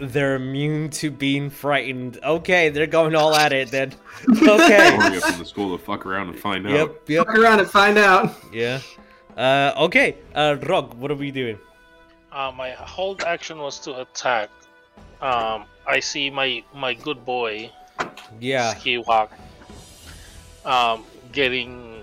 [0.00, 2.18] they're immune to being frightened.
[2.22, 3.92] Okay, they're going all at it then.
[4.28, 4.96] Okay.
[4.96, 6.72] Hurry up in the school to fuck around and find out.
[6.72, 7.26] yep, yep.
[7.26, 8.34] Fuck around and find out.
[8.52, 8.80] Yeah.
[9.36, 10.16] Uh, okay.
[10.34, 11.58] Uh, Rog, what are we doing?
[12.30, 14.50] Uh, my hold action was to attack.
[15.22, 17.70] Um, I see my my good boy
[18.38, 18.74] Yeah.
[18.74, 19.30] Skiwalk
[20.64, 22.02] um, getting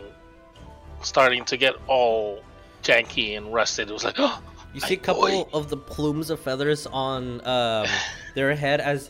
[1.02, 2.42] starting to get all
[2.84, 3.90] janky and rusted.
[3.90, 4.42] It was like, oh,
[4.78, 7.88] You see a couple of the plumes of feathers on um,
[8.36, 9.10] their head as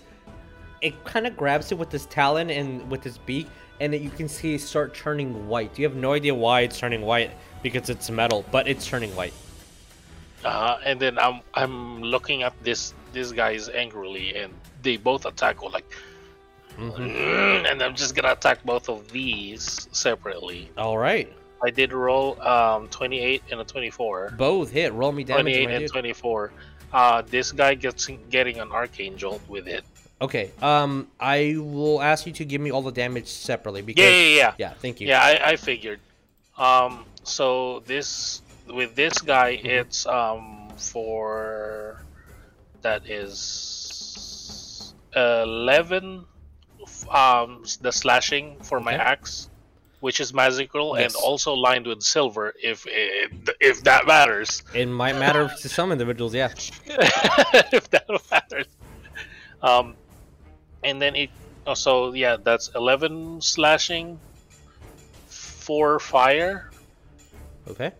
[0.81, 3.47] it kind of grabs it with this talon and with its beak,
[3.81, 5.77] and you can see it start turning white.
[5.77, 7.31] You have no idea why it's turning white
[7.63, 9.33] because it's metal, but it's turning white.
[10.45, 14.53] uh, and then I'm I'm looking at this this guys angrily, and
[14.83, 15.91] they both attack or like,
[16.77, 17.01] Mm-hmm.
[17.03, 20.69] "Mm," and I'm just gonna attack both of these separately.
[20.77, 21.27] All right,
[21.63, 24.33] I did roll um 28 and a 24.
[24.37, 24.93] both hit.
[24.93, 25.53] Roll me damage.
[25.55, 25.91] 28 and dude.
[25.91, 26.51] 24.
[26.93, 29.83] Uh, this guy gets getting an archangel with it.
[30.21, 30.51] Okay.
[30.61, 34.35] Um, I will ask you to give me all the damage separately because Yeah, yeah,
[34.37, 34.53] yeah.
[34.57, 34.73] yeah.
[34.75, 35.07] Thank you.
[35.07, 35.99] Yeah, I, I figured.
[36.57, 39.67] Um, so this with this guy, Mm-hmm.
[39.67, 42.03] it's um for
[42.81, 46.25] that is eleven.
[47.11, 49.03] Um, the slashing for my Okay.
[49.03, 49.49] axe,
[49.99, 51.15] which is magical Yes.
[51.15, 54.63] and also lined with silver, if it, if that matters.
[54.73, 56.33] It might matter to some individuals.
[56.33, 56.49] Yeah.
[57.73, 58.67] if that matters.
[59.61, 59.95] Um,
[60.83, 61.29] and then it.
[61.65, 64.19] Oh, so yeah, that's eleven slashing,
[65.27, 66.69] four fire,
[67.69, 67.91] Okay.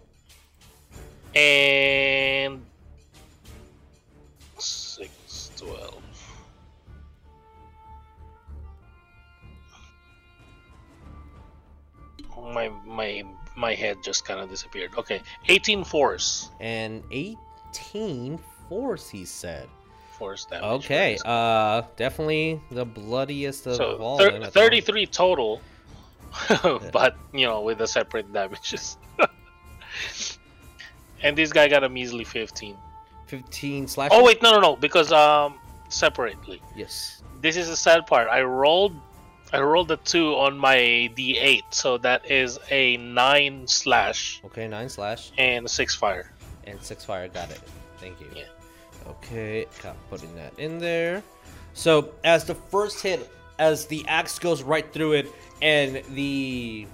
[1.35, 2.61] and
[12.53, 13.23] My my
[13.55, 14.91] my head just kind of disappeared.
[14.97, 16.49] Okay, eighteen force.
[16.59, 19.67] And 18 force, he said.
[20.17, 20.83] Force damage.
[20.85, 24.17] Okay, uh, definitely the bloodiest of So all.
[24.17, 25.61] thir- then, at 33 total,
[26.91, 28.97] but you know with the separate damages.
[31.23, 32.75] and this guy got a measly 15.
[33.27, 34.09] 15 slash.
[34.13, 35.55] Oh wait, no, no, no, because um
[35.89, 36.61] separately.
[36.75, 37.21] Yes.
[37.41, 38.27] This is the sad part.
[38.29, 38.95] I rolled,
[39.53, 40.75] I rolled a two on my
[41.15, 46.31] D8, so that is a nine slash Okay, 9 slash and a six fire.
[46.65, 47.27] and 6 fire.
[47.29, 47.61] Got it.
[47.99, 48.27] Thank you.
[48.35, 48.43] Yeah.
[49.07, 51.23] Okay, got putting that in there.
[51.73, 55.27] So, as the first hit, as the axe goes right through it,
[55.61, 56.85] and the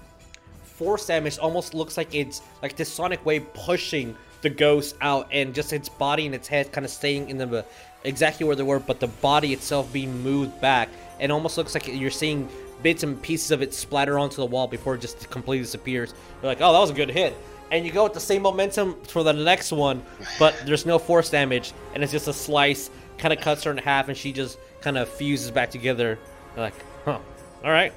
[0.64, 5.56] force damage almost looks like it's like this sonic wave pushing the ghost out, and
[5.56, 7.66] just its body and its head kind of staying in the
[8.04, 10.90] exactly where they were, but the body itself being moved back.
[11.20, 12.50] It almost looks like you're seeing
[12.82, 16.14] bits and pieces of it splatter onto the wall before it just completely disappears.
[16.42, 17.36] You're like, oh, that was a good hit.
[17.72, 20.04] And you go with the same momentum for the next one,
[20.38, 23.78] but there's no force damage, and it's just a slice, kind of cuts her in
[23.78, 26.20] half, and she just kind of fuses back together.
[26.56, 27.18] You're like, huh,
[27.64, 27.94] all right.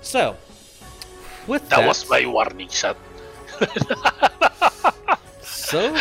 [0.00, 0.36] So,
[1.46, 2.96] with That that, was my warning shot.
[5.42, 5.94] so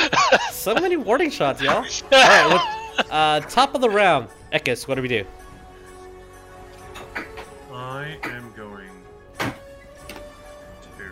[0.52, 1.78] so many warning shots, y'all.
[1.78, 2.54] All right,
[2.98, 5.26] with, uh, top of the round, Ekis, what do we do?
[8.06, 8.91] I am going
[9.39, 11.06] to.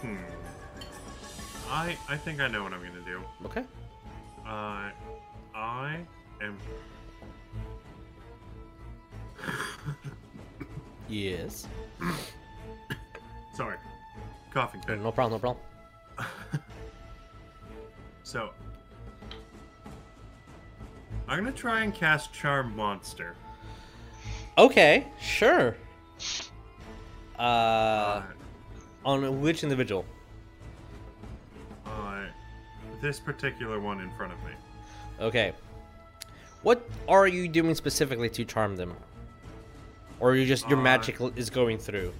[0.00, 0.16] Hmm.
[1.70, 3.20] I I think I know what I'm gonna do.
[3.44, 3.62] Okay.
[4.44, 4.90] Uh,
[5.54, 6.00] I
[6.42, 6.58] am.
[11.08, 11.68] Yes.
[13.54, 13.76] Sorry,
[14.52, 15.00] coughing fit.
[15.00, 15.40] No problem.
[15.40, 15.54] No
[16.18, 16.62] problem.
[18.24, 18.50] So,
[21.26, 23.34] I'm gonna try and cast Charm Monster.
[24.58, 25.76] Okay, sure.
[27.38, 28.22] Uh, Uh,
[29.04, 30.04] on which individual?
[31.86, 32.24] uh,
[33.00, 34.52] this particular one in front of me.
[35.20, 35.52] Okay.
[36.62, 38.96] What are you doing specifically to charm them?
[40.18, 42.12] Or you just your Uh, magic is going through?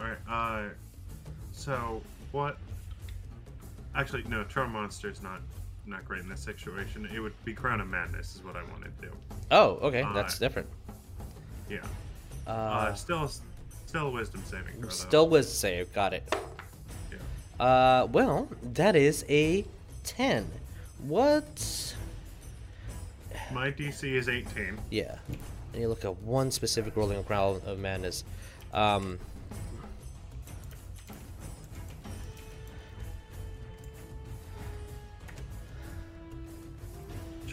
[0.00, 0.68] Alright, uh,
[1.52, 2.02] So
[2.32, 2.58] what?
[3.94, 4.44] Actually, no.
[4.44, 5.40] Charm Monster's not
[5.86, 7.06] not great in this situation.
[7.14, 9.12] It would be Crown of Madness is what I wanted to do.
[9.50, 10.66] Oh, okay, Uh, that's different.
[11.68, 11.78] Yeah.
[12.46, 13.30] Uh, Uh, still,
[13.86, 14.88] still Wisdom saving throw.
[14.88, 15.92] still was save.
[15.92, 16.34] Got it.
[17.12, 17.64] Yeah.
[17.64, 19.64] Uh, well, that is a
[20.04, 20.50] ten.
[21.00, 21.94] What?
[23.52, 24.78] My DC is 18.
[24.90, 25.16] Yeah.
[25.72, 28.24] And you look at one specific rolling of Crown of Madness.
[28.72, 29.18] Um,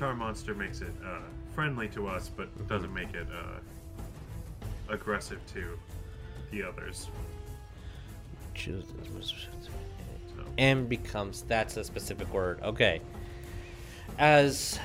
[0.01, 1.19] Charm Monster makes it uh,
[1.53, 3.59] friendly to us, but doesn't make it uh,
[4.91, 5.77] aggressive to
[6.49, 7.09] the others.
[10.57, 12.59] and becomes that's a specific word.
[12.63, 12.99] Okay.
[14.17, 14.79] As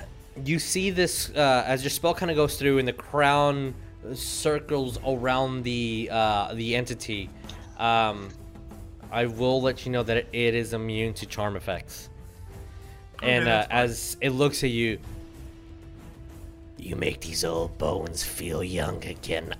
[0.45, 3.75] you see this, uh, as your spell kind of goes through, and the crown
[4.13, 7.31] circles around the uh, the entity,
[7.79, 8.29] um,
[9.11, 12.11] I will let you know that it is immune to charm effects.
[13.19, 14.99] Okay, and uh, as it looks at you,
[16.79, 19.55] you make these old bones feel young again.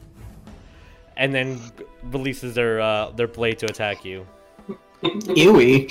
[1.17, 1.61] And then
[2.05, 4.27] releases their uh, their blade to attack you.
[5.03, 5.89] Ewy.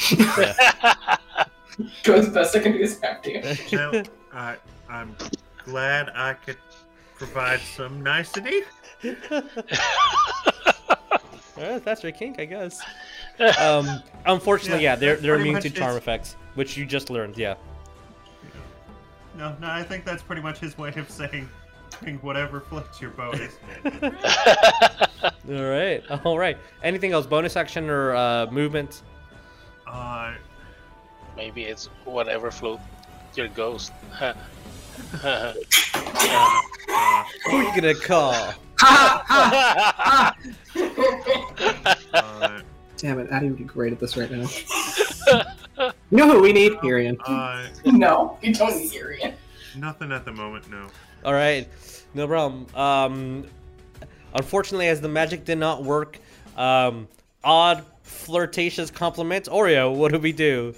[2.03, 3.57] Do as best I can do is have to.
[3.73, 4.55] Well, I,
[4.87, 5.15] I'm
[5.65, 6.57] glad I could
[7.17, 8.61] provide some nicety.
[11.57, 12.81] Alright, that's your kink, I guess.
[13.59, 17.37] Um, unfortunately, yeah, Yeah, they're they're immune to charm his- effects, which you just learned.
[17.37, 17.55] Yeah.
[19.37, 21.49] No, no, I think that's pretty much his way of saying
[22.01, 23.57] bring whatever floats your boat is.
[25.49, 26.57] All right, all right.
[26.83, 27.25] Anything else?
[27.25, 29.01] Bonus action or uh, movement?
[29.87, 30.33] Uh,
[31.35, 32.79] Maybe it's whatever float
[33.35, 33.91] your ghost.
[34.21, 34.33] uh,
[37.45, 38.53] Who you gonna call?
[42.13, 42.61] uh,
[43.05, 44.47] Damn it, Addy would be great at this right now.
[46.09, 46.71] You know who we need?
[46.73, 47.17] Hirian.
[47.27, 49.33] uh, no, you don't need Irian.
[49.75, 50.87] nothing at the moment, no.
[51.25, 51.67] All right,
[52.13, 52.65] no problem.
[52.73, 53.45] Um,
[54.33, 56.17] unfortunately, as the magic did not work,
[56.57, 57.07] um,
[57.43, 59.49] odd flirtatious compliments.
[59.49, 60.73] Oria, what do we do?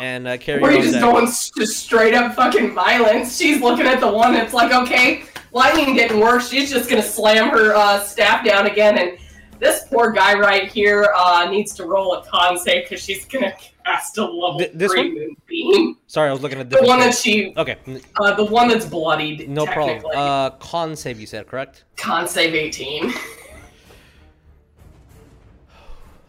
[0.00, 1.02] And uh, carry Or you just deck.
[1.02, 3.36] going just straight up fucking violence.
[3.38, 5.22] She's looking at the one that's like, okay,
[5.52, 6.42] lightning didn't work.
[6.42, 9.18] She's just gonna slam her uh, staff down again, and
[9.62, 13.54] this poor guy right here uh, needs to roll a con save because she's gonna
[13.86, 15.36] cast a level Th- this three one?
[15.48, 15.96] moonbeam.
[16.08, 17.76] Sorry, I was looking at The one that she, Okay,
[18.16, 19.48] uh, the one that's bloodied.
[19.48, 20.02] no problem.
[20.14, 21.84] Uh, con save, you said correct?
[21.96, 23.12] con save eighteen.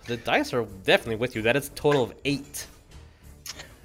[0.05, 1.41] The dice are definitely with you.
[1.43, 2.67] That is a total of eight.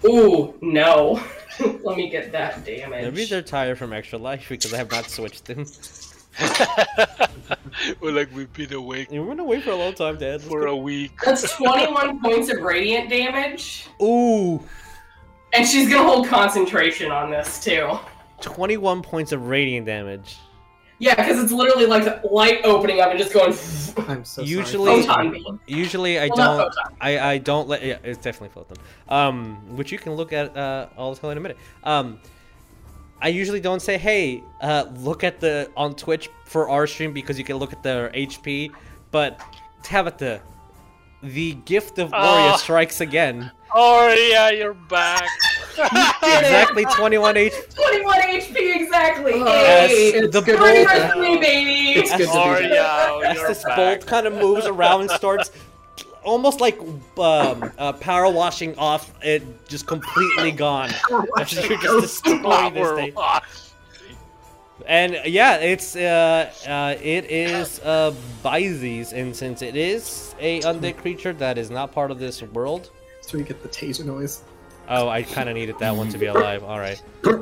[0.05, 1.23] Ooh, no.
[1.85, 3.05] Let me get that damage.
[3.05, 5.65] Maybe they're tired from extra life because I have not switched them.
[8.01, 10.43] We're like we've been awake We've been awake for a long time, Dad.
[10.43, 11.13] for a week.
[11.25, 13.87] That's 21 points of radiant damage.
[14.03, 14.63] Ooh,
[15.53, 17.99] And she's gonna hold concentration on this too.
[18.41, 20.37] 21 points of radiant damage.
[21.01, 23.55] Yeah, because it's literally like the light opening up and just going.
[24.09, 25.61] I'm so Usually, Photon beam.
[25.69, 26.75] usually I Well, don't.
[27.01, 27.85] I, I don't let.
[27.85, 28.77] Yeah, it's definitely photon.
[29.09, 30.57] Um, which you can look at.
[30.57, 31.57] Uh, I'll tell you in a minute.
[31.85, 32.19] Um,
[33.21, 37.39] I usually don't say, "Hey, uh, look at the on Twitch for our stream" because
[37.39, 38.71] you can look at their HP.
[39.11, 39.41] But
[39.83, 40.41] Tabitha,
[41.23, 42.57] the gift of Gloria Ah.
[42.57, 43.51] strikes again.
[43.75, 45.27] Oh yeah, you're back.
[45.79, 47.75] exactly 21 HP.
[47.75, 49.35] 21 HP exactly.
[49.43, 52.01] As Hey, the Pretty bolt, much me, baby.
[52.01, 52.73] It's good to Oh be back.
[52.73, 53.77] yeah, as this back.
[53.77, 55.51] bolt kind of moves around and starts
[56.29, 56.79] almost like
[57.19, 60.91] um, uh, power washing off, it just completely gone.
[61.11, 61.45] You're
[61.79, 63.15] just destroying this thing.
[64.87, 70.97] And yeah, it's uh, uh, it is uh, Byzes, and since it is a undead
[70.99, 72.91] creature that is not part of this world,
[73.23, 74.43] So we get the taser noise.
[74.89, 76.63] oh, I kind of needed that one to be alive.
[76.63, 77.03] All right.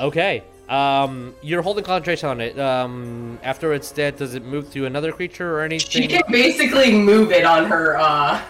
[0.00, 0.42] Okay.
[0.72, 2.58] Um, you're holding concentration on it.
[2.58, 5.90] Um, after it's dead, does it move to another creature or anything?
[5.90, 8.40] She can basically move it on her uh,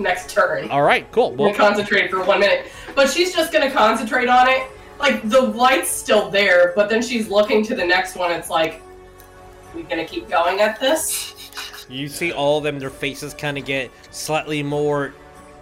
[0.00, 0.68] next turn.
[0.68, 1.32] All right, cool.
[1.36, 2.66] We'll concentrate for one minute.
[2.96, 4.66] But she's just gonna concentrate on it.
[4.98, 8.32] Like the light's still there, but then she's looking to the next one.
[8.32, 8.82] It's like,
[9.72, 11.36] we gonna keep going at this?
[11.88, 12.80] you see all of them.
[12.80, 15.14] Their faces kind of get slightly more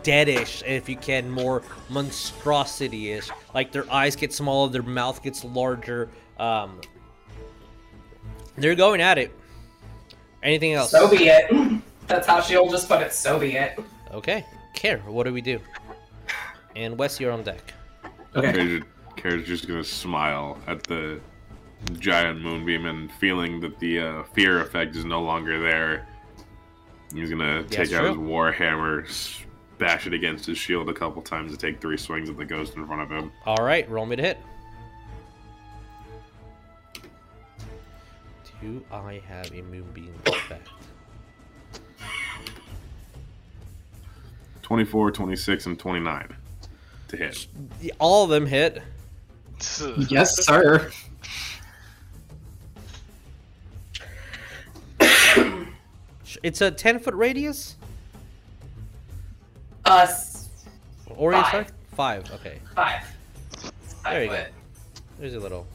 [0.03, 3.30] deadish, if you can, more monstrosity-ish.
[3.55, 6.09] Like their eyes get smaller, their mouth gets larger.
[6.38, 6.80] Um,
[8.57, 9.32] they're going at it.
[10.42, 10.90] Anything else?
[10.90, 11.80] So be it.
[12.07, 13.12] That's how she'll just put it.
[13.12, 13.78] So be it.
[14.12, 14.44] Okay.
[14.74, 14.99] Care.
[14.99, 15.59] What do we do?
[16.76, 17.74] And Wes, you're on deck.
[18.36, 18.53] Okay.
[18.53, 18.82] Kara's,
[19.16, 21.20] Kara's just gonna smile at the
[21.99, 26.07] giant moonbeam and feeling that the uh, fear effect is no longer there.
[27.12, 28.22] He's gonna Yes, take out his true.
[28.28, 29.40] warhammer, s-
[29.79, 32.74] bash it against his shield a couple times, to take three swings at the ghost
[32.76, 33.33] in front of him.
[33.47, 34.39] All right, roll me to hit.
[38.61, 40.68] Do I have a moonbeam effect?
[44.62, 46.37] 24, 26, and 29
[47.09, 47.47] to hit.
[47.99, 48.83] All of them hit.
[50.09, 50.91] Yes, sir.
[56.43, 57.76] It's a ten foot radius.
[59.89, 60.49] Us
[61.16, 61.49] Or you Five.
[61.49, 62.30] start five.
[62.34, 63.03] Okay, five.
[64.05, 64.45] there you go.
[65.18, 65.66] There's a little.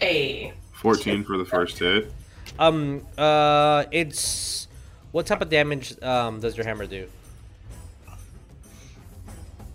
[0.00, 2.12] A 14 for the first hit.
[2.58, 3.04] Um.
[3.18, 3.84] Uh.
[3.90, 4.68] It's
[5.12, 7.08] what type of damage um does your hammer do?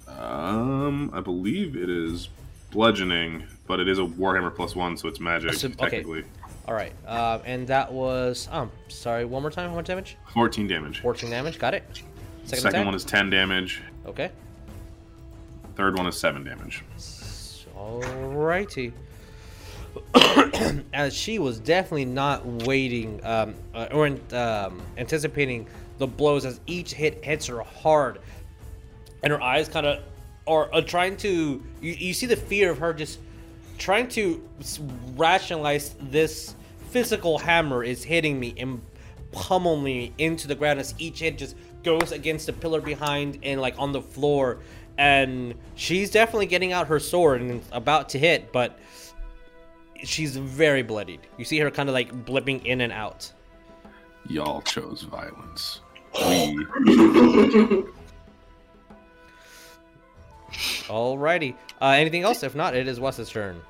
[0.08, 2.30] Um, I believe it is
[2.72, 5.76] bludgeoning, but it is a warhammer plus one, so it's magic So- okay.
[5.76, 6.24] technically.
[6.68, 6.94] All right.
[7.08, 7.42] Um.
[7.46, 8.72] And that was um.
[8.88, 9.26] Sorry.
[9.26, 9.70] One more time.
[9.70, 10.16] How much damage?
[10.34, 11.00] 14 damage.
[11.02, 11.60] Fourteen damage.
[11.60, 12.04] Got it.
[12.60, 12.86] Second, attack?
[12.86, 13.82] one is 10 damage.
[14.06, 14.32] Okay.
[15.76, 16.84] Third one is 7 damage.
[17.78, 18.92] Alrighty.
[20.94, 26.94] As she was definitely not waiting um, uh, or um, anticipating the blows as each
[26.94, 28.20] hit hits her hard,
[29.24, 30.00] and her eyes kind of
[30.48, 31.64] are trying to.
[31.82, 33.20] You, you see the fear of her just
[33.78, 34.48] trying to
[35.16, 36.56] rationalize this
[36.90, 38.82] physical hammer is hitting me and
[39.32, 43.60] pummeling me into the ground as each hit just goes against the pillar behind and
[43.62, 44.60] like on the floor
[44.98, 48.78] and she's definitely getting out her sword and about to hit but
[50.04, 53.32] she's very bloodied you see her kind of like blipping in and out
[54.30, 55.82] Y'all chose violence.
[56.20, 56.66] We.
[60.90, 63.62] alrighty uh anything else if not it is wes's turn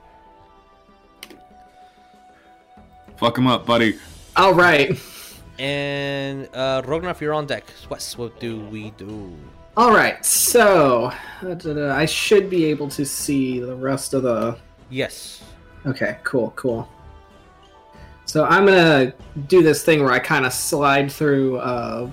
[3.21, 3.99] Fuck him up, buddy.
[4.35, 4.97] All right.
[5.61, 9.35] And uh Rognar, if you're on deck wes what do we do
[9.77, 10.23] All right.
[10.25, 14.57] So I should be able to see the rest of the.
[14.89, 15.43] yes
[15.85, 16.17] Okay.
[16.23, 16.51] Cool.
[16.55, 16.87] Cool.
[18.25, 19.13] So I'm gonna
[19.47, 22.09] do this thing where I kind of slide through uh,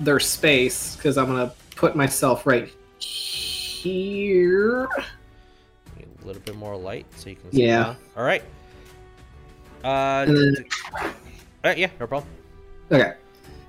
[0.00, 4.84] their space because I'm gonna put myself right here.
[4.84, 7.80] a little bit more light so you can see Yeah.
[7.82, 7.96] now.
[8.16, 8.42] all right
[9.84, 10.64] uh And then-
[11.00, 11.08] all
[11.66, 12.30] right yeah no problem
[12.90, 13.14] Okay.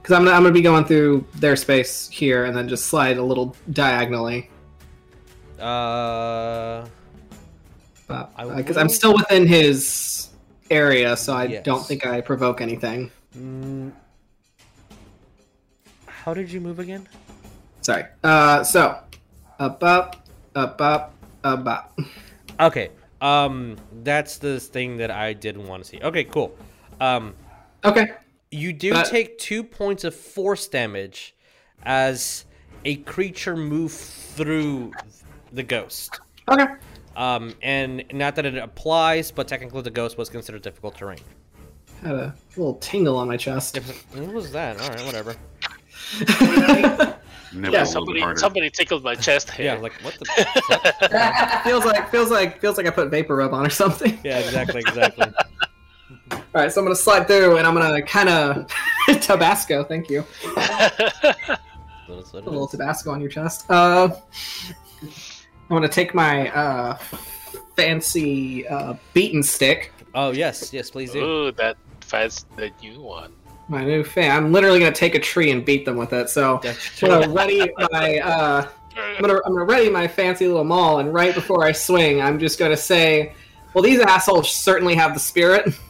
[0.02, 3.18] Because I'm gonna, I'm gonna be going through their space here and then just slide
[3.18, 4.50] a little diagonally.
[5.60, 6.86] uh
[8.10, 10.30] I Because I'm still within his
[10.70, 11.66] area, so I Yes.
[11.66, 13.12] don't think I provoke anything.
[13.38, 13.92] Mm,
[16.06, 17.08] how did you move again
[17.82, 18.04] Sorry.
[18.24, 19.00] Uh, so
[19.60, 22.00] up, up, up, up, up, up.
[22.60, 22.90] Okay.
[23.22, 26.00] Um, that's the thing that I didn't want to see.
[26.02, 26.56] Okay, cool.
[27.02, 27.34] Um,
[27.84, 28.12] okay.
[28.52, 31.36] You do But- take two points of force damage
[31.84, 32.46] as
[32.86, 34.94] a creature move through
[35.52, 36.20] the ghost.
[36.50, 36.66] Okay.
[37.16, 41.20] Um, and not that it applies, but technically the ghost was considered difficult terrain.
[42.04, 43.78] Had a little tingle on my chest.
[44.14, 44.80] What was that?
[44.80, 45.36] All right, whatever.
[47.54, 49.76] Yeah, somebody somebody tickled my chest hair.
[49.76, 50.26] Yeah, like what the
[51.64, 54.20] feels like feels like feels like I put vapor rub on or something.
[54.24, 55.28] Yeah, exactly, exactly.
[56.56, 58.72] All right, so I'm gonna slide through and I'm gonna kind of
[59.22, 59.84] Tabasco.
[59.84, 60.26] Thank you.
[60.56, 61.58] a
[62.34, 63.70] little Tabasco on your chest.
[63.70, 64.10] Uh,
[65.02, 65.10] I'm
[65.70, 66.96] gonna take my uh,
[67.76, 69.92] fancy uh, beaten stick.
[70.16, 71.24] Oh yes, yes, please do.
[71.24, 73.34] Ooh, that fast that you want.
[73.68, 74.32] My new fan.
[74.32, 76.30] I'm literally gonna take a tree and beat them with it.
[76.30, 78.20] So I'm gonna ready my.
[78.20, 78.68] Uh,
[78.98, 82.40] I'm gonna I'm gonna ready my fancy little maul, and right before I swing, I'm
[82.40, 83.34] just gonna say,
[83.74, 85.74] "Well, these assholes certainly have the spirit."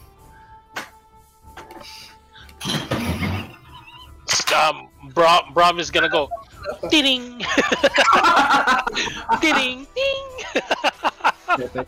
[4.54, 6.28] Um, Brom, Brom is gonna go.
[6.90, 7.38] Ding,
[9.40, 11.86] ding, ding.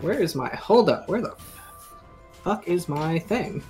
[0.00, 0.48] Where is my?
[0.50, 1.08] Hold up.
[1.08, 1.34] Where the
[2.44, 3.62] fuck is my thing?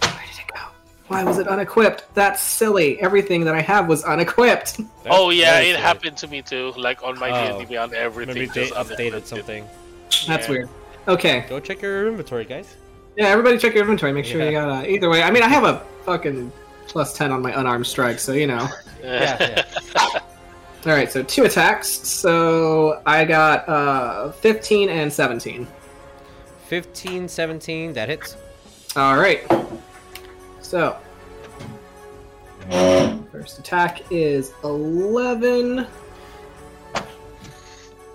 [0.00, 0.60] Where did it go?
[1.08, 2.04] Why was it unequipped?
[2.14, 3.00] That's silly.
[3.00, 4.80] Everything that I have was unequipped.
[5.06, 5.80] oh yeah, it silly.
[5.80, 6.72] happened to me too.
[6.76, 7.58] Like on my Oh.
[7.58, 9.26] D&D Beyond, everything Maybe they just updated unequipped.
[9.28, 9.64] something.
[10.26, 10.50] That's Yeah.
[10.50, 10.68] weird.
[11.08, 11.44] Okay.
[11.48, 12.76] Go check your inventory, guys.
[13.16, 14.12] Yeah, everybody check your inventory.
[14.12, 14.46] Make sure Yeah.
[14.46, 15.22] you got uh, either way.
[15.22, 16.50] I mean, I have a fucking
[16.86, 18.68] plus ten on my unarmed strike, so you know.
[19.02, 19.64] Yeah,
[20.86, 21.88] All right, so two attacks.
[21.88, 25.66] So I got uh, fifteen and seventeen.
[26.68, 28.36] 15, 17, that hits.
[28.96, 29.42] All right.
[30.60, 30.96] So
[33.32, 35.86] first attack is eleven.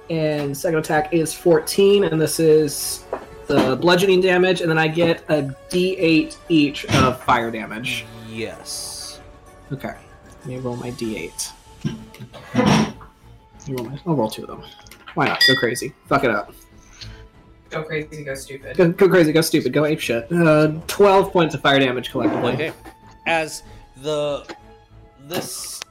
[0.09, 3.03] And second attack is 14, and this is
[3.47, 8.05] the bludgeoning damage, and then I get a d8 each of fire damage.
[8.29, 9.19] Yes.
[9.71, 9.95] Okay.
[10.39, 11.51] Let me roll my d8.
[13.67, 14.63] You roll my- I'll roll two of them.
[15.15, 15.43] Why not?
[15.47, 15.93] Go crazy.
[16.07, 16.53] Fuck it up.
[17.69, 18.77] Go crazy, go stupid.
[18.77, 20.31] Go, go crazy, go stupid, go ape shit.
[20.31, 22.53] Uh, 12 points of fire damage collectively.
[22.53, 22.71] Okay.
[23.25, 23.63] As
[23.97, 24.45] the
[25.27, 25.81] this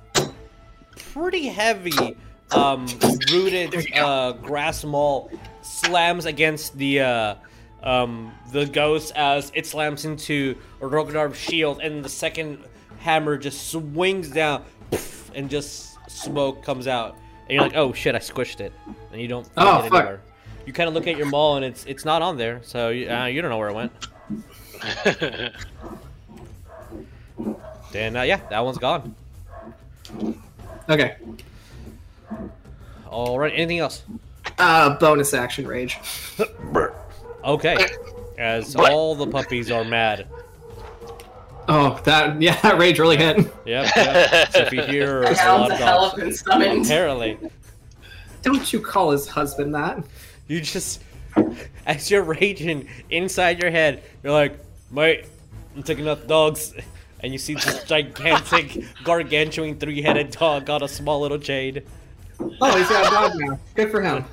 [1.13, 2.17] pretty heavy
[2.53, 2.87] um
[3.33, 5.31] rooted uh grass mall
[5.67, 7.35] slams against the uh
[7.83, 12.59] um the ghost as it slams into Rognar's shield and the second
[13.01, 17.17] hammer just swings down poof, and just smoke comes out.
[17.49, 18.73] And you're like, oh shit, I squished it.
[19.13, 19.95] And you don't Oh, it fuck.
[20.01, 20.21] anywhere.
[20.67, 23.09] You kind of look at your maul and it's it's not on there, so you,
[23.09, 25.53] uh, you don't know where it went.
[27.93, 29.15] Then uh, yeah, that one's gone.
[30.89, 31.17] Okay.
[33.09, 33.53] All right.
[33.55, 34.03] Anything else?
[34.59, 35.99] Uh, bonus action rage.
[37.45, 37.77] Okay.
[38.39, 40.27] As all the puppies are mad.
[41.69, 43.37] Oh, that yeah, that rage really hit.
[43.65, 43.93] Yep.
[43.95, 44.53] yep.
[44.53, 46.87] So if you hear a lot of dogs, have been summoned.
[46.87, 47.39] apparently
[48.43, 50.03] Don't you call his husband that?
[50.49, 51.03] you just
[51.87, 54.59] as you're raging inside your head, you're like,
[54.91, 55.27] mate,
[55.77, 56.75] I'm taking out the dogs.
[57.21, 61.83] And you see this gigantic, gargantuan three-headed dog on a small little chain.
[62.41, 63.59] Oh, he's got a dog now.
[63.75, 64.25] Good for him.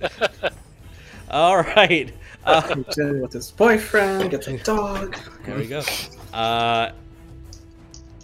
[1.30, 2.12] All right.
[2.44, 5.16] Uh, Moves in with his boyfriend, gets a dog.
[5.46, 5.82] there we go.
[6.32, 6.90] Uh,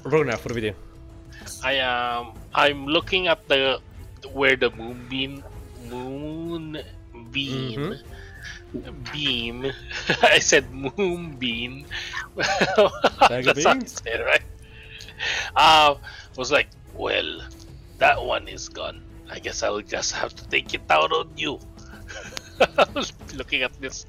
[0.02, 0.72] Rognar, what do we do?
[1.62, 3.80] I um I'm looking at the
[4.32, 5.42] where the moonbeam
[5.88, 6.78] moon
[7.30, 7.94] beam
[9.12, 9.72] beam.
[10.22, 11.86] I said moonbeam.
[12.36, 12.48] Bag
[12.78, 12.92] of
[13.54, 14.02] That's how you beans?
[14.02, 14.42] say it, right?
[15.56, 15.94] Uh,
[16.36, 17.40] was like, well,
[17.98, 19.00] that one is gone.
[19.30, 21.58] I guess I'll just have to take it out on you.
[23.34, 24.04] looking at this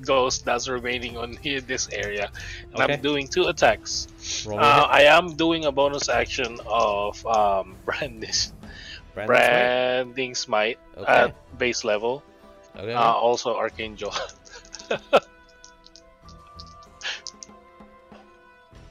[0.00, 2.30] ghost that's remaining on here, this area.
[2.72, 2.94] And Okay.
[2.94, 4.08] I'm doing two attacks.
[4.46, 4.86] Roll me a Uh.
[4.88, 8.48] I am doing a bonus action of um, brandish,
[9.14, 9.26] Brandon's right.
[9.26, 11.12] branding smite Okay.
[11.12, 12.22] at base level.
[12.76, 12.94] Okay.
[12.94, 14.14] Uh, also archangel.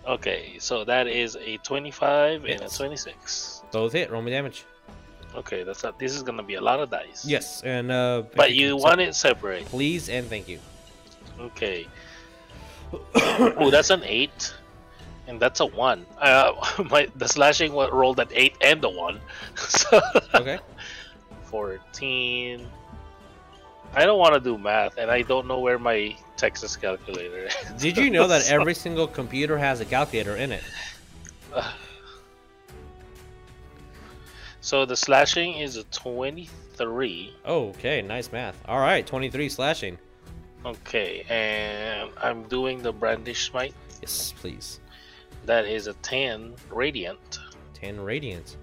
[0.07, 2.78] okay, so that is a 25 and a Hits.
[2.78, 3.63] 26.
[3.72, 4.11] Both hit.
[4.11, 4.65] Roll me damage.
[5.36, 7.25] Okay, that's a, this is gonna be a lot of dice.
[7.25, 8.23] Yes, and uh.
[8.36, 9.65] But you want it separate.
[9.65, 10.59] Please and thank you.
[11.39, 11.88] Okay.
[13.15, 14.53] oh, that's an eight,
[15.27, 16.05] and that's a one.
[16.19, 16.51] Uh,
[16.89, 19.19] my the slashing rolled an eight and a one.
[19.55, 20.01] so
[20.36, 20.59] Okay.
[21.43, 22.67] fourteen.
[23.93, 27.47] I don't want to do math, and I don't know where my Texas calculator.
[27.47, 27.82] is.
[27.82, 30.63] Did you know that every single computer has a calculator in it?
[34.62, 37.36] So the slashing is a twenty-three.
[37.45, 38.62] Oh, okay, nice math.
[38.68, 39.97] All right, 23 slashing.
[40.64, 43.74] Okay, and I'm doing the brandish smite.
[44.01, 44.80] Yes, please.
[45.45, 47.39] That is a ten radiant.
[47.74, 48.57] 10 radiant.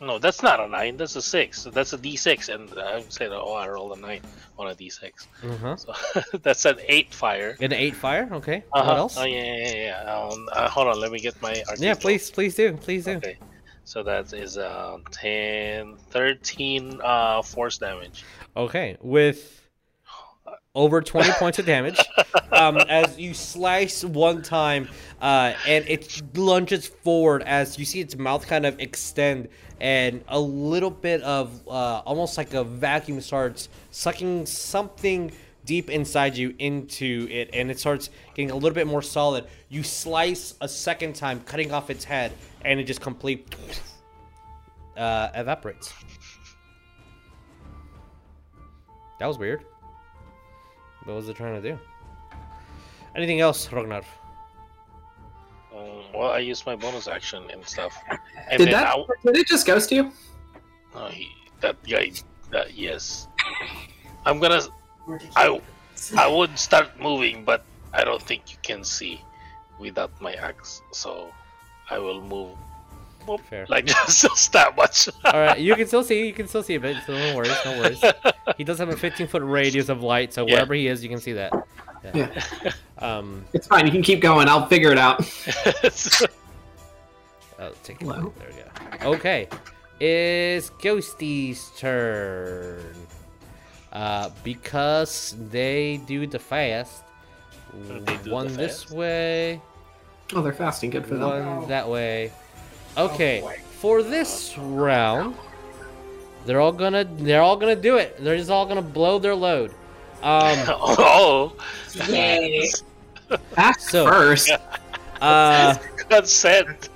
[0.00, 0.96] No, that's not a nine.
[0.96, 1.64] That's a six.
[1.64, 4.20] That's a D6, and I said, "Oh, I rolled a nine
[4.56, 5.76] on a D6." Uh-huh.
[5.76, 7.56] So that's an eight fire.
[7.60, 8.28] An 8 fire?
[8.32, 8.62] Okay.
[8.72, 8.86] Uh-huh.
[8.88, 9.18] What else?
[9.18, 10.14] Oh yeah, yeah, yeah.
[10.14, 11.62] Um, uh, hold on, let me get my.
[11.78, 12.74] yeah, please, please do.
[12.76, 13.16] Please do.
[13.16, 13.38] Okay.
[13.84, 18.22] So that is uh, 10, 13 uh, force damage.
[18.54, 19.66] Okay, with
[20.74, 21.98] over 20 points of damage,
[22.52, 24.88] um, as you slice one time,
[25.20, 29.48] uh, and it lunges forward as you see its mouth kind of extend,
[29.80, 35.30] and a little bit of uh, almost like a vacuum starts sucking something
[35.64, 39.44] deep inside you into it, and it starts getting a little bit more solid.
[39.68, 42.32] You slice a second time, cutting off its head,
[42.64, 43.54] and it just completely
[44.96, 45.92] uh, evaporates.
[49.20, 49.64] That was weird.
[51.04, 51.78] What was it trying to do?
[53.14, 54.02] Anything else, Ragnar?
[55.78, 57.94] Um, well, I used my bonus action and stuff.
[58.50, 58.86] And Did that?
[58.96, 60.10] I, Did it just ghost you?
[60.94, 61.28] oh, he,
[61.60, 62.12] that guy,
[62.50, 63.28] that, yes.
[64.24, 64.62] I'm gonna.
[65.36, 65.60] I,
[66.16, 69.20] I would start moving, but I don't think you can see
[69.78, 70.80] without my axe.
[70.92, 71.28] So
[71.90, 72.56] I will move.
[73.26, 73.66] whoop, Fair.
[73.68, 75.08] Like just, just that much.
[75.26, 76.26] All right, you can still see.
[76.26, 76.96] You can still see a bit.
[77.06, 77.56] So no worries.
[77.64, 78.02] No worries.
[78.56, 80.54] He does have a 15 foot radius of light, so Yeah.
[80.54, 81.52] wherever he is, you can see that.
[82.14, 82.42] Yeah.
[83.00, 83.44] Um.
[83.52, 83.86] It's fine.
[83.86, 84.48] You can keep going.
[84.48, 85.20] I'll figure it out.
[87.60, 88.06] Oh, take it.
[88.06, 89.10] There we go.
[89.14, 89.48] Okay,
[90.00, 92.94] it's Ghosty's turn.
[93.92, 97.02] Uh, because they do the fast.
[97.72, 98.94] Do one the this fast?
[98.94, 99.60] way,
[100.34, 100.90] Oh, they're fasting.
[100.90, 101.58] Good for them.
[101.58, 102.30] one that way.
[102.96, 103.42] Okay,
[103.80, 105.34] for this round,
[106.46, 108.22] they're all gonna they're all gonna do it.
[108.22, 109.72] They're just all gonna blow their load.
[110.22, 111.52] Um, oh,
[112.08, 112.68] Yay.
[113.56, 114.50] Ask So- first.
[115.20, 115.74] uh,
[116.08, 116.88] consent.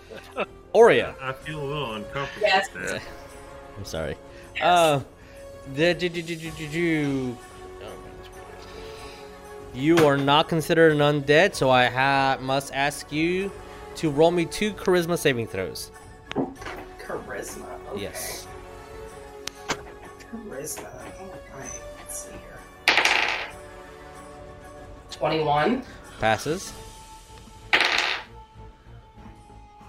[0.73, 1.15] Oria.
[1.21, 2.69] I feel a little uncomfortable Yes.
[2.75, 3.01] there.
[3.77, 4.17] I'm sorry.
[4.61, 5.01] Uh,
[5.75, 7.37] the, do, do, do, do, do, do.
[9.75, 13.51] You are not considered an undead, so I ha- must ask you
[13.97, 15.91] to roll me two charisma saving throws.
[16.99, 17.67] Charisma.
[17.93, 18.03] Okay.
[18.03, 18.47] Yes.
[19.69, 20.92] Charisma.
[25.23, 25.85] 21,
[26.19, 26.73] Passes.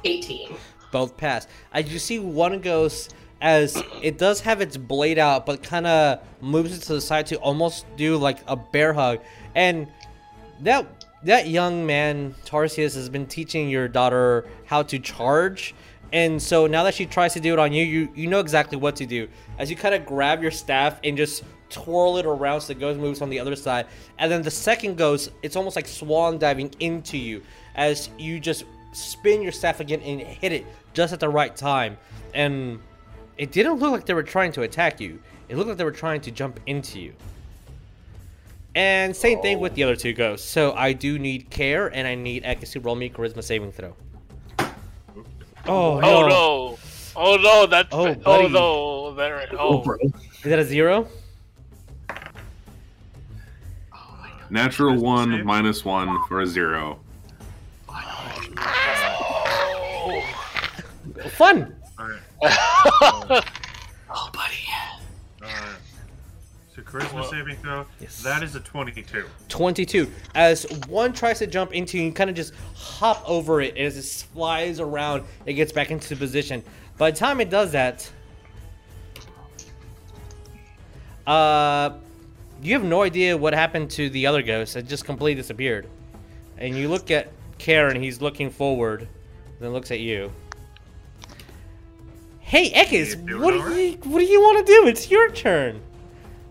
[0.03, 0.55] 18.
[0.91, 1.47] Both pass.
[1.73, 6.19] As you see one ghost as it does have its blade out, but kind of
[6.39, 9.21] moves it to the side to almost do like a bear hug.
[9.55, 9.87] And
[10.59, 15.73] that that young man Tarsius has been teaching your daughter how to charge.
[16.11, 18.77] And so now that she tries to do it on you, you you know exactly
[18.77, 19.27] what to do.
[19.57, 21.43] As you kind of grab your staff and just
[21.73, 23.87] twirl it around so the ghost moves on the other side.
[24.19, 27.41] And then the second ghost, it's almost like swan diving into you
[27.75, 31.97] as you just spin your staff again and hit it just at the right time.
[32.33, 32.79] And
[33.37, 35.19] it didn't look like they were trying to attack you.
[35.49, 37.13] It looked like they were trying to jump into you.
[38.75, 40.47] And same thing with the other two ghosts.
[40.49, 43.95] So I do need care and I need Ekis to roll me charisma saving throw.
[44.59, 44.65] Oh,
[45.67, 46.27] oh, Oh no.
[46.27, 46.79] no!
[47.15, 47.65] Oh no!
[47.67, 49.13] That's Oh, oh, no!
[49.13, 49.47] There.
[49.57, 50.11] Oh, Is
[50.43, 51.07] that a zero?
[54.53, 56.99] Natural one minus one for a zero.
[61.31, 61.75] Fun.
[61.99, 63.43] Alright.
[64.15, 65.49] Oh, buddy.
[66.75, 67.87] So charisma saving throw.
[68.21, 69.25] That is a 22.
[69.49, 70.11] 22.
[70.35, 73.97] As one tries to jump into you, you kind of just hop over it as
[73.97, 76.61] it flies around, it gets back into position.
[76.99, 78.07] By the time it does that,
[81.25, 81.93] uh,
[82.63, 84.75] you have no idea what happened to the other ghost.
[84.75, 85.87] It just completely disappeared.
[86.57, 89.07] And you look at Karen, he's looking forward,
[89.59, 90.31] then looks at you.
[92.39, 93.77] Hey, Ekis, what do alright?
[94.03, 94.87] you what do you want to do?
[94.87, 95.81] It's your turn.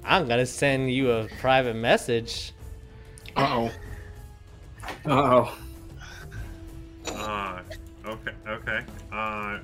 [0.04, 2.52] I'm gonna send you a private message.
[3.36, 3.70] Uh oh.
[5.06, 5.58] Uh oh.
[7.14, 7.60] Uh,
[8.06, 8.80] okay, okay.
[9.12, 9.58] Uh,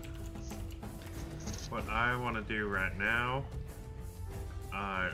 [1.71, 3.45] what I want to do right now,
[4.75, 5.11] uh,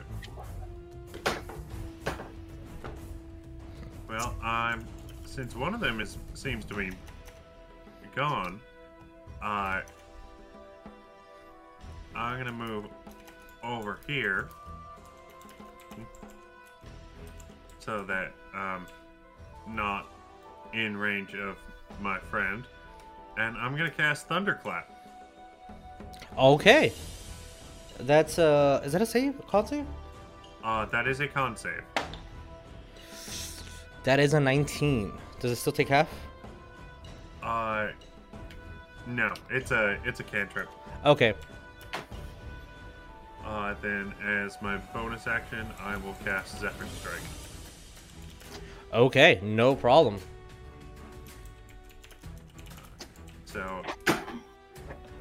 [4.07, 4.85] well, I'm
[5.25, 6.91] since one of them is seems to be
[8.15, 8.59] gone.
[9.41, 9.81] Uh,
[12.15, 12.85] I'm gonna move
[13.63, 14.49] over here
[17.79, 18.85] so that um
[19.67, 20.07] not
[20.73, 21.57] in range of
[22.01, 22.65] my friend,
[23.37, 24.91] and I'm gonna cast Thunderclap.
[26.37, 26.93] Okay.
[27.99, 29.39] That's uh is that a save?
[29.39, 29.85] A con save?
[30.63, 31.83] Uh, that is a con save.
[34.05, 35.11] That is a 19.
[35.39, 36.07] Does it still take half?
[37.41, 37.87] Uh,
[39.07, 40.69] no, it's a it's a cantrip.
[41.03, 41.33] Okay.
[43.43, 48.61] Uh, then as my bonus action, I will cast Zephyr Strike.
[48.93, 50.19] Okay, no problem.
[53.45, 53.81] So,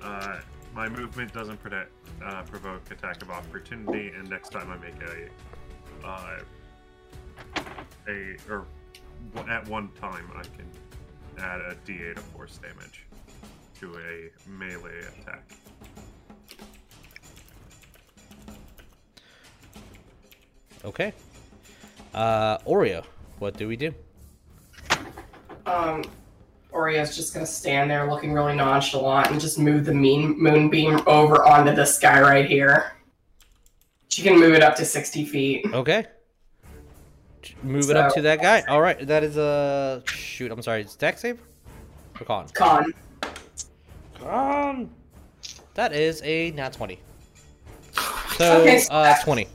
[0.03, 0.41] uh,
[0.75, 1.91] my movement doesn't protect,
[2.25, 6.41] uh, provoke attack of opportunity, and next time I make a, uh,
[8.09, 8.67] a or
[9.49, 10.69] at one time I can
[11.39, 13.07] add a D8 of force damage
[13.81, 15.51] to a melee attack.
[20.85, 21.13] Okay.
[22.15, 23.03] Uh Oria,
[23.39, 23.93] what do we do?
[25.67, 26.05] Um,
[26.73, 31.45] Oria's just gonna stand there looking really nonchalant and just move the mean moonbeam over
[31.45, 32.93] onto this guy right here.
[34.09, 35.67] She can move it up to 60 feet.
[35.73, 36.07] Okay.
[37.63, 38.63] Move it up to that guy.
[38.69, 40.51] All right, that is a shoot.
[40.51, 40.83] I'm sorry.
[40.83, 41.41] It's Dex save
[42.21, 42.49] or con?
[42.55, 42.93] Con.
[44.21, 44.91] Con.
[45.75, 46.99] That is a nat 20.
[48.37, 49.49] So Okay, so uh 20.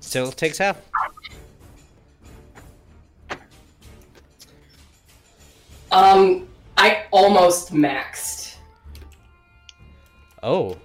[0.00, 0.80] Still takes half.
[5.90, 8.56] Um, I almost maxed.
[10.42, 10.76] Oh.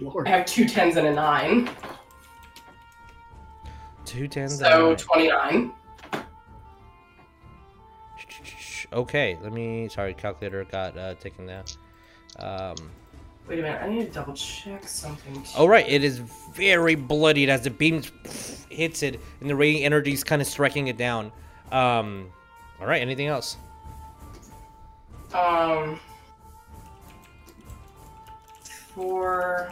[0.00, 0.28] Lord.
[0.28, 1.70] I have two tens and a nine,
[4.08, 4.58] Two tens.
[4.58, 5.70] so 29.
[8.90, 9.86] Okay, let me.
[9.88, 11.64] Sorry, calculator got uh, taken down.
[12.38, 12.74] Um,
[13.46, 15.44] Wait a minute, I need to double check something.
[15.58, 18.02] oh right, it is very bloodied as the beam
[18.70, 21.30] hits it, and the radiant energy is kind of striking it down.
[21.70, 22.30] Um,
[22.80, 23.58] all right, anything else?
[25.34, 26.00] Um,
[28.94, 29.70] for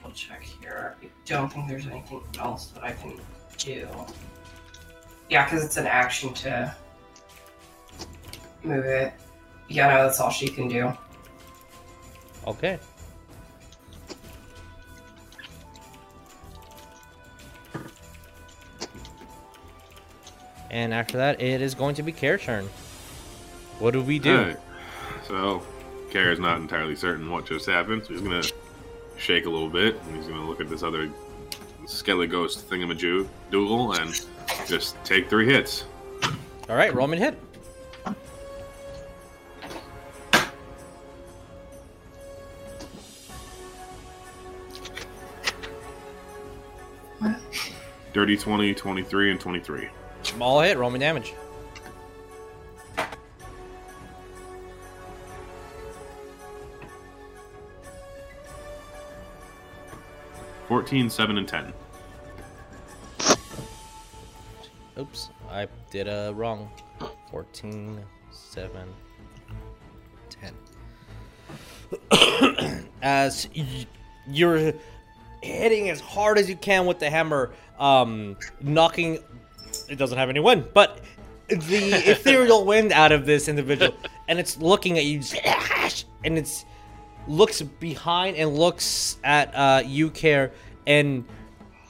[0.00, 0.96] double check here.
[1.28, 3.18] I don't think there's anything else that I can
[3.58, 3.88] do.
[5.28, 6.72] Yeah, because it's an action to
[8.62, 9.12] move it.
[9.68, 10.92] Yeah, no, that's all she can do.
[12.46, 12.78] Okay.
[20.70, 22.68] And after that, it is going to be Care turn.
[23.80, 24.36] What do we do?
[24.36, 24.60] Alright.
[25.26, 25.62] So,
[26.10, 28.44] Care is not entirely certain what just happened, so he's gonna
[29.16, 31.10] shake a little bit, and he's gonna look at this other
[31.86, 34.26] skelly ghost thingamajig dougal and
[34.66, 35.84] just take three hits.
[36.68, 37.38] All right, Roman hit.
[48.12, 49.88] Dirty 20, 23, and 23.
[50.22, 51.34] Small hit, Roman damage.
[60.86, 61.72] Fourteen, seven, and 10.
[65.00, 66.70] Oops, I did a wrong.
[67.32, 68.94] 14, 7,
[72.12, 72.84] 10.
[73.02, 73.84] as y-
[74.28, 74.74] you're
[75.42, 79.18] hitting as hard as you can with the hammer, um, knocking.
[79.88, 81.00] It doesn't have any wind, but
[81.48, 81.56] the
[82.10, 83.92] ethereal wind out of this individual,
[84.28, 85.20] and it's looking at you,
[86.22, 86.64] and it's
[87.26, 90.52] looks behind and looks at uh, you, care,
[90.86, 91.24] and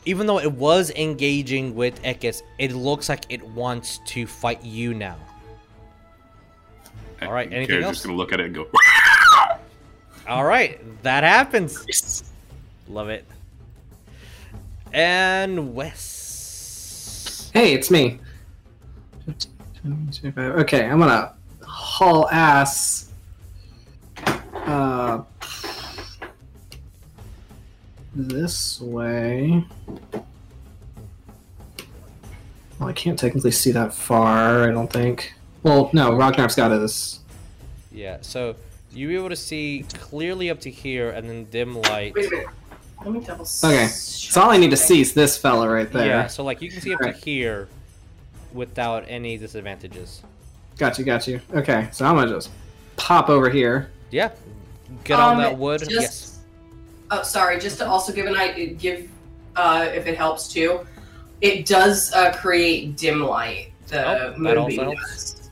[0.05, 4.95] even though it was engaging with Ekis, it looks like it wants to fight you
[4.95, 5.17] now.
[7.23, 7.97] All right, anything Kara's else?
[7.97, 8.69] just gonna look at it and go,
[10.29, 12.25] All right, that happens.
[12.89, 13.25] Love it.
[14.93, 17.51] And Wes.
[17.53, 18.19] Hey, it's me.
[20.27, 23.11] Okay, I'm gonna haul ass.
[24.55, 25.23] Uh,
[28.17, 29.65] this way.
[32.79, 34.65] Well, I can't technically see that far.
[34.69, 35.35] I don't think.
[35.63, 37.21] Well, no, Ragnar's got his.
[37.93, 38.55] Yeah, so
[38.93, 42.15] you'll be able to see clearly up to here, and then dim light.
[42.15, 42.47] Wait a minute.
[43.05, 43.43] Let me double.
[43.65, 46.07] Okay, so all I need to see is this fella right there.
[46.07, 47.69] Yeah, so like you can see up to here
[48.53, 50.23] without any disadvantages.
[50.79, 51.41] Got you, got you.
[51.55, 52.51] Okay, so I'm gonna just
[52.97, 53.91] pop over here.
[54.11, 54.31] Yeah,
[55.05, 55.81] get on Um, that wood.
[55.81, 56.36] just- Yes.
[57.11, 57.59] Oh, sorry.
[57.61, 59.11] Just to also give an idea, give
[59.55, 60.81] uh, if it helps too.
[61.41, 63.73] It does uh, create dim light.
[63.89, 65.51] The Oh, that moonbeam also does.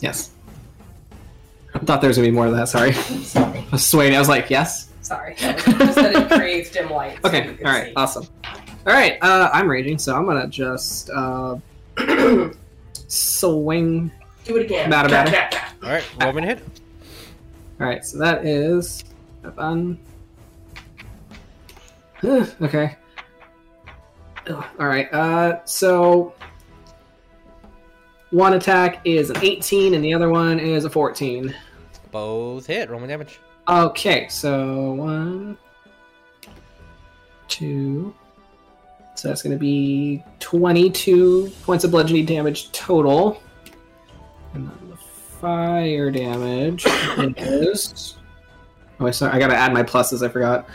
[0.00, 0.30] Yes.
[1.74, 2.68] I thought there was gonna be more of that.
[2.68, 2.92] Sorry.
[2.92, 3.58] Sorry.
[3.58, 4.14] I was swaying.
[4.14, 4.88] I was like, yes.
[5.02, 5.34] Sorry.
[5.36, 7.18] Just that it creates dim light.
[7.22, 7.44] so Okay.
[7.44, 7.86] you All can right.
[7.88, 7.92] see.
[7.96, 8.26] Awesome.
[8.86, 9.18] All right.
[9.22, 11.56] Uh, I'm raging, so I'm gonna just uh,
[13.08, 14.10] swing.
[14.44, 14.90] Do it again.
[14.90, 15.36] Matter, Cat, matter.
[15.36, 15.74] cat, cat.
[15.82, 16.62] All right, Roman hit.
[17.80, 18.04] All right.
[18.04, 19.04] So that is
[19.56, 19.98] fun.
[22.24, 22.96] okay.
[24.48, 25.12] Ugh, All right.
[25.12, 26.34] Uh, so
[28.30, 31.54] one attack is an 18, and the other one is a 14.
[32.10, 32.90] Both hit.
[32.90, 33.38] Roman damage.
[33.68, 35.56] Okay, so one,
[37.48, 38.14] two.
[39.14, 43.41] So that's going to be 22 points of bludgeoning damage total.
[44.54, 46.84] And then the fire damage
[47.36, 48.16] is.
[49.00, 50.68] Oh, wait, sorry, I got to add my pluses, I forgot.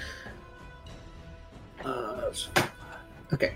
[1.85, 2.31] Uh,
[3.33, 3.53] okay.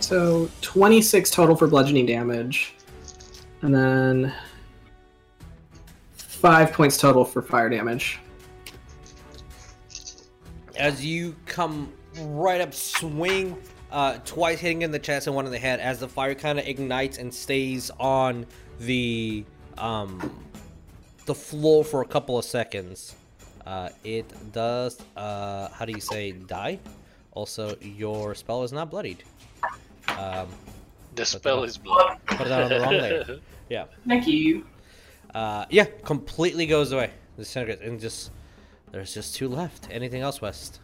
[0.00, 2.74] So 26 total for bludgeoning damage.
[3.62, 4.34] And then
[6.14, 8.18] 5 points total for fire damage.
[10.76, 13.56] as you come right up, swing
[13.90, 15.80] uh, twice, hitting in the chest and one in the head.
[15.80, 18.46] As the fire kind of ignites and stays on
[18.80, 19.44] the
[19.78, 20.44] um,
[21.26, 23.14] the floor for a couple of seconds.
[23.66, 24.98] Uh, it does.
[25.16, 26.78] Uh, how do you say die?
[27.32, 29.22] Also, your spell is not bloodied.
[30.18, 30.48] Um,
[31.14, 32.18] The spell is blood.
[32.26, 33.38] put it on the wrong layer.
[33.68, 33.84] Yeah.
[34.06, 34.66] Thank you.
[35.34, 37.10] Uh, yeah, completely goes away.
[37.36, 38.30] The Disintegrates and just
[38.90, 39.88] there's just two left.
[39.90, 40.80] Anything else, West?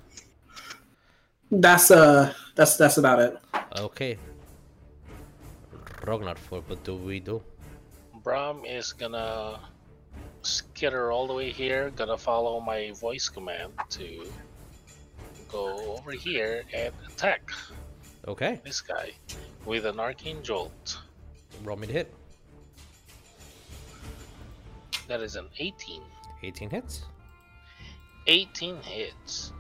[1.51, 3.37] That's uh that's that's about it.
[3.79, 4.19] Okay.
[6.05, 7.43] Ragnar, what what do we do?
[8.23, 9.61] Bram is gonna
[10.43, 14.27] skitter all the way here, gonna follow my voice command to
[15.49, 17.51] go over here and attack
[18.27, 18.61] Okay.
[18.65, 19.13] this guy
[19.65, 20.99] with an arcane jolt.
[21.65, 22.15] Roll me to hit.
[25.09, 26.03] That is an 18.
[26.43, 27.05] 18 hits.
[28.27, 29.53] 18 hits.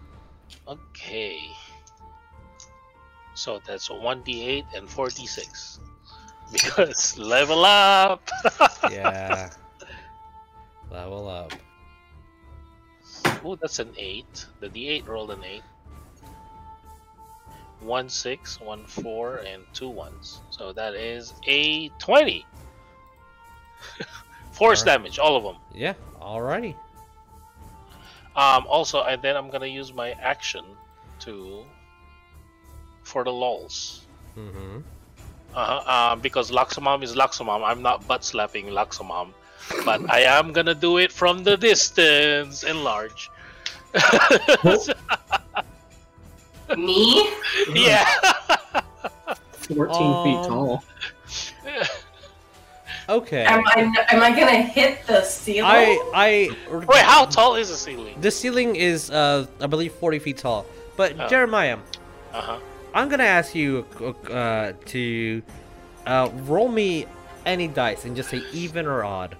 [0.66, 1.40] Okay.
[3.38, 5.78] So that's 1d8 and 4d6.
[6.50, 8.28] Because level up!
[8.90, 9.50] Yeah.
[10.90, 11.52] Level up.
[13.44, 14.46] Oh, that's an 8.
[14.58, 15.62] The d8 rolled an 8.
[17.80, 20.40] 1 6, 1 4, and 2 ones.
[20.50, 22.44] So that is a 20.
[24.50, 25.56] Force damage, all of them.
[25.72, 25.94] Yeah.
[26.20, 26.74] Alrighty.
[28.34, 30.64] Um, also, and then I'm gonna use my action
[31.20, 31.64] to
[33.08, 34.02] for the lulls.
[34.36, 34.78] Mm-hmm.
[35.54, 37.64] Uh-huh, um, because Luxamam is Luxamam.
[37.66, 39.28] I'm not butt slapping Luxamam,
[39.84, 43.30] but I am gonna do it from the distance and large.
[46.76, 47.30] Me?
[47.74, 48.04] yeah.
[49.74, 50.84] 14 Um, feet tall.
[53.10, 53.46] Okay.
[53.46, 55.64] Am I am I gonna hit the ceiling?
[55.64, 56.30] I I
[56.70, 58.14] Wait, how tall is the ceiling?
[58.20, 60.66] the ceiling is uh I believe forty feet tall.
[60.94, 61.26] But Oh.
[61.26, 61.78] Jeremiah,
[62.34, 62.58] Uh huh.
[62.94, 63.84] I'm gonna ask you
[64.30, 65.42] uh to
[66.06, 67.06] uh roll me
[67.46, 69.36] any dice and just say even or odd.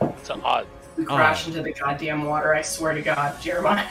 [0.00, 0.66] It's an odd.
[0.96, 2.54] We crash into the goddamn water.
[2.54, 3.86] I swear to God, Jeremiah.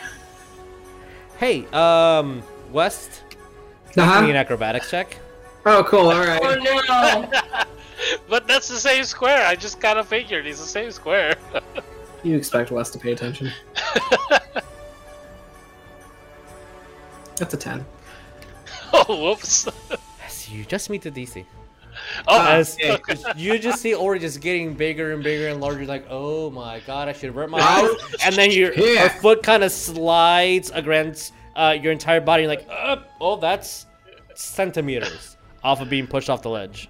[1.38, 3.24] Hey, um, West,
[3.98, 4.14] Uh-huh.
[4.20, 5.18] give me an acrobatics check.
[5.66, 6.10] Oh, cool.
[6.12, 6.42] All right.
[6.44, 7.64] Oh no!
[8.28, 9.46] But that's the same square.
[9.46, 11.36] I just kind of figured it's the same square.
[12.24, 13.52] You expect West to pay attention.
[17.42, 17.84] That's a 10.
[18.94, 19.68] oh, whoops.
[20.20, 21.44] Yes, you just meet the DC.
[22.28, 22.78] Oh, As
[23.36, 27.08] you just see Ori just getting bigger and bigger and larger, like, oh my god,
[27.10, 27.90] I should avert my eyes.
[28.24, 29.10] And then your, Yeah.
[29.10, 32.44] foot kind of slides against uh, your entire body.
[32.44, 33.88] You're like, uh, oh, that's
[34.36, 36.90] centimeters off of being pushed off the ledge.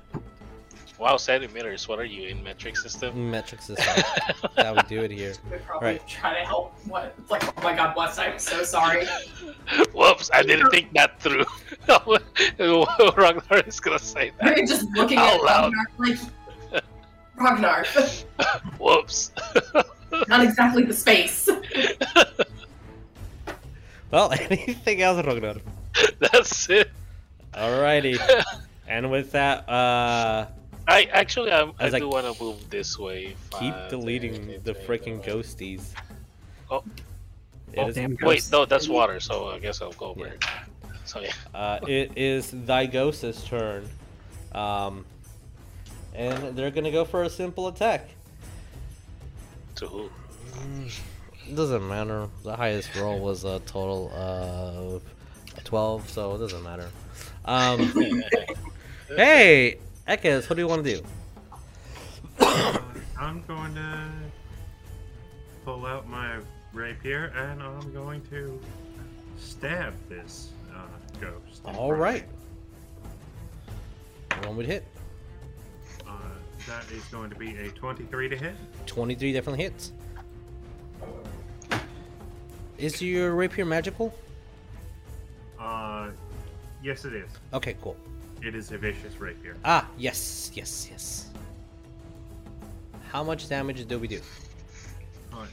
[1.02, 1.88] Wow, centimeters.
[1.88, 3.32] What are you in metric system?
[3.32, 4.04] Metric system.
[4.56, 5.34] that would do it here.
[5.52, 6.08] We probably Right.
[6.08, 6.76] try to help.
[6.86, 7.16] What?
[7.18, 9.08] It's like, oh my God, Wes, I'm so sorry.
[9.96, 11.44] Whoops, I didn't think that through.
[11.88, 14.56] Rognar is gonna say that.
[14.56, 15.74] We're just looking Out at loud.
[15.98, 16.20] Rognar
[16.70, 16.84] like
[17.40, 18.24] Rognar,
[18.78, 19.32] Whoops.
[20.28, 21.50] not exactly the space.
[24.12, 25.62] Well, anything else, Rognar?
[26.20, 26.92] That's it.
[27.56, 28.20] Alrighty.
[28.88, 30.46] and with that, uh,
[30.88, 33.36] I actually I'm, I I was do want to move this way.
[33.52, 35.94] keep Five, deleting 10, the freaking ghosties.
[36.70, 36.84] Oh.
[37.74, 38.52] It Oh, is- damn Wait, ghosts.
[38.52, 39.20] no, that's water.
[39.20, 40.44] So I guess I'll go over it.
[41.06, 41.32] So yeah.
[41.54, 43.88] Uh, it is thy ghost's turn.
[44.54, 45.06] Um,
[46.14, 48.10] and they're gonna go for a simple attack.
[49.76, 50.10] To who?
[51.48, 52.28] It doesn't matter.
[52.44, 55.02] The highest roll was a total of
[55.64, 56.90] 12, so it doesn't matter.
[57.46, 57.92] Um,
[59.08, 59.78] hey,
[60.12, 61.02] What do you want to do?
[62.42, 62.78] Uh,
[63.18, 64.10] I'm going to
[65.64, 66.36] pull out my
[66.74, 68.60] rapier and I'm going to
[69.38, 70.82] stab this uh,
[71.22, 71.62] ghost.
[71.64, 72.26] All right.
[74.44, 74.84] One would hit.
[76.06, 76.12] Uh,
[76.68, 78.56] that is going to be a 23 to hit.
[78.88, 79.94] 23 definitely hits.
[82.78, 84.14] Is your rapier magical?
[85.58, 86.10] Uh,
[86.84, 87.30] yes, it is.
[87.54, 87.96] Okay, cool.
[88.42, 89.56] It is a vicious rapier.
[89.64, 91.30] Ah, yes, yes, yes.
[93.12, 94.20] How much damage do we do?
[95.34, 95.50] Alright.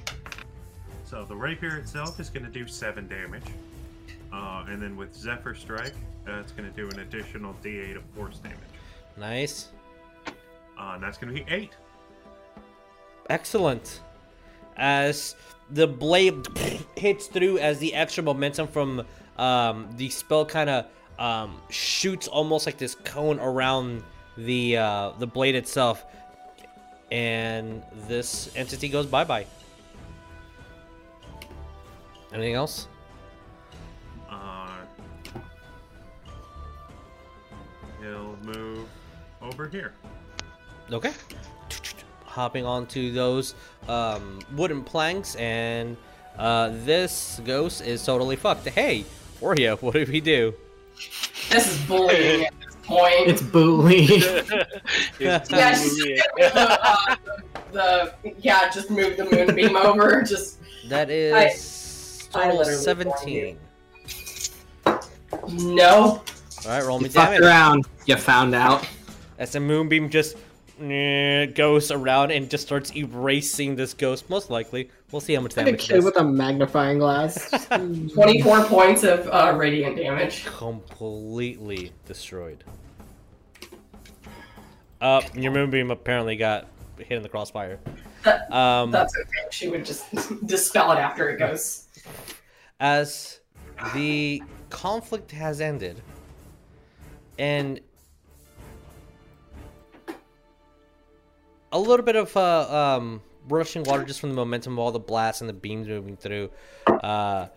[1.05, 3.45] So the rapier itself is going to do 7 damage.
[4.32, 5.95] Uh, and then with Zephyr Strike,
[6.26, 8.59] uh, it's going to do an additional d8 of force damage.
[9.18, 9.68] Nice.
[10.26, 11.70] Uh, and that's going to be 8.
[13.28, 14.01] Excellent.
[14.76, 15.34] As
[15.70, 16.47] the blade
[16.97, 19.05] hits through, as the extra momentum from
[19.36, 20.86] um, the spell kind of
[21.18, 24.02] um, shoots almost like this cone around
[24.36, 26.04] the uh, the blade itself,
[27.10, 29.46] and this entity goes bye bye.
[32.32, 32.88] Anything else?
[34.30, 34.80] Uh,
[38.00, 38.86] he'll move
[39.40, 39.94] over here.
[40.92, 41.12] Okay.
[42.24, 43.54] Hopping onto those
[43.88, 45.96] um, wooden planks, and
[46.38, 48.68] uh, this ghost is totally fucked.
[48.68, 49.04] Hey,
[49.40, 50.54] Oria, what did we do?
[51.51, 53.28] This is bullying at this point.
[53.28, 54.05] It's bully.
[55.18, 56.22] yeah, just the,
[56.55, 57.16] uh,
[57.72, 60.22] the yeah, just move the moonbeam over.
[60.22, 61.12] Just That I-
[61.53, 63.59] is I total literally 17.
[65.49, 66.22] no.
[66.64, 67.40] Alright, roll me you fucked damage.
[67.46, 67.86] around.
[68.07, 68.86] You found out.
[69.38, 70.36] As the moonbeam just
[70.78, 74.90] goes around and just starts erasing this ghost, most likely.
[75.11, 77.50] We'll see how much Like a damage kid with a magnifying glass.
[77.68, 80.44] Twenty-four points of uh, radiant damage.
[80.44, 82.62] Completely destroyed.
[85.00, 86.66] Uh, your moonbeam apparently got
[86.98, 87.78] hit in the crossfire.
[88.24, 89.46] That- Um, That's okay.
[89.50, 90.04] She would just
[90.46, 91.84] dispel it after it goes.
[92.80, 93.40] as
[93.94, 96.02] the conflict has ended,
[97.38, 97.80] and
[101.72, 104.99] a little bit of uh, um, rushing water just from the momentum of all the
[104.99, 106.51] blasts and the beams moving through.
[106.86, 107.49] Uh,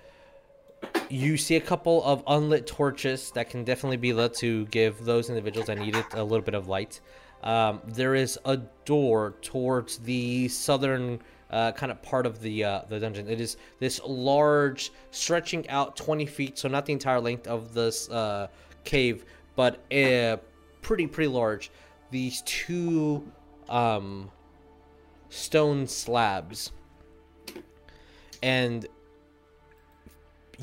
[1.10, 5.30] you see a couple of unlit torches that can definitely be lit to give those
[5.30, 7.02] individuals that need it a little bit of light.
[7.44, 11.20] Um, there is a door towards the southern
[11.50, 13.28] uh, kind of part of the uh, the dungeon.
[13.30, 18.10] It is this large, stretching out 20 feet, so not the entire length of this
[18.10, 18.48] uh,
[18.84, 19.26] cave,
[19.56, 20.38] but uh,
[20.82, 21.72] pretty pretty large.
[22.10, 23.30] These two
[23.68, 24.32] um,
[25.32, 26.72] stone slabs,
[28.44, 28.88] and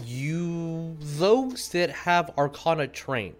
[0.04, 3.34] you those that have Arcana trained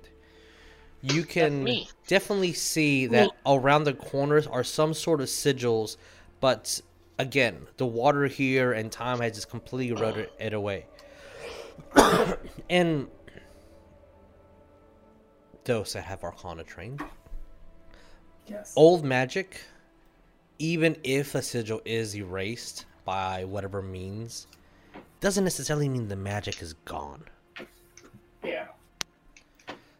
[1.03, 1.68] you can
[2.07, 5.97] definitely see that around the corners are some sort of sigils,
[6.41, 6.81] but
[7.18, 10.87] again, the water here and time has just completely eroded it away.
[12.70, 13.07] and
[15.64, 17.03] those that have Arcana trained,
[18.49, 18.72] Yes.
[18.74, 19.61] old magic,
[20.59, 24.46] even if a sigil is erased by whatever means,
[25.20, 27.22] doesn't necessarily mean the magic is gone.
[28.44, 28.66] Yeah.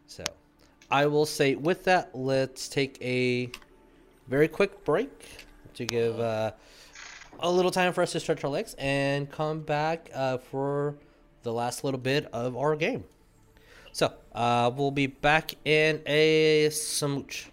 [0.07, 0.25] So,
[0.91, 3.51] I will say with that, let's take a
[4.27, 5.11] very quick break
[5.75, 6.53] to give uh,
[7.41, 10.97] a little time for us to stretch our legs and come back uh, for
[11.43, 13.05] the last little bit of our game.
[13.93, 17.49] So, uh, we'll be back in a smooch.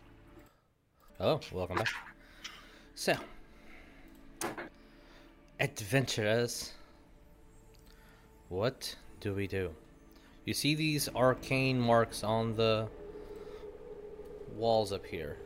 [1.20, 1.88] Oh, welcome back.
[2.98, 3.14] So,
[5.60, 6.72] adventurers,
[8.48, 9.72] what do we do?
[10.46, 12.88] You see these arcane marks on the
[14.56, 15.38] walls up here.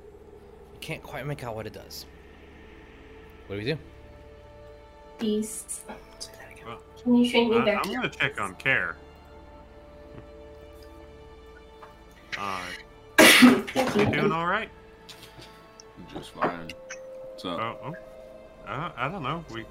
[0.73, 2.05] You can't quite make out what it does.
[3.47, 3.79] What do we do?
[5.17, 5.81] Beast.
[6.67, 7.87] Well, Can you shrink me I, back?
[7.87, 8.95] I'm gonna check on care.
[12.37, 12.61] Uh,
[13.97, 14.69] you doing all right?
[16.13, 16.71] Just fine.
[17.39, 17.95] So, Oh, oh.
[18.69, 19.43] Uh, I don't know.
[19.53, 19.65] We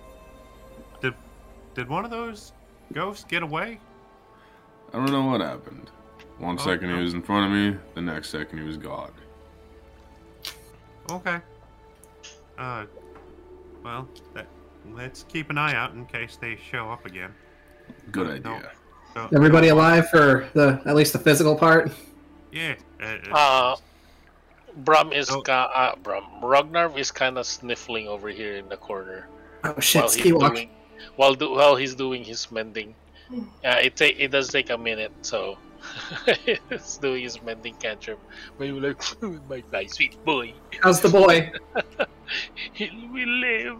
[1.00, 1.14] did.
[1.74, 2.52] Did one of those
[2.92, 3.78] ghosts get away?
[4.92, 5.90] I don't know what happened.
[6.38, 6.96] One Oh, second no.
[6.96, 9.12] he was in front of me, the next second he was gone.
[11.10, 11.38] Okay.
[12.58, 12.86] Uh,
[13.84, 14.46] well, that,
[14.94, 17.32] let's keep an eye out in case they show up again.
[18.10, 18.54] Good No.
[18.54, 18.72] idea.
[19.14, 21.90] So- Everybody alive for the at least the physical part?
[22.50, 22.74] Yeah.
[23.32, 23.76] Uh,
[24.78, 25.42] Brum is Oh.
[25.42, 26.24] ka- uh, Brum.
[26.42, 29.26] Rognar is kind of sniffling over here in the corner
[29.64, 30.70] Oh shit, while he's doing
[31.16, 32.94] while do, while he's doing his mending.
[33.30, 35.58] Uh, it ta- it does take a minute, so
[36.46, 38.18] he's doing his mending cantrip.
[38.56, 39.02] But you're like,
[39.50, 41.50] my nice sweet boy, How's the boy?
[42.72, 43.76] he will live.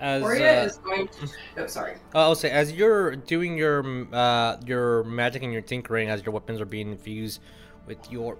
[0.00, 1.28] As Oria uh, is going to.
[1.56, 1.94] Oh, sorry.
[2.14, 6.60] I'll say as you're doing your uh, your magic and your tinkering, as your weapons
[6.60, 7.40] are being infused
[7.88, 8.38] with your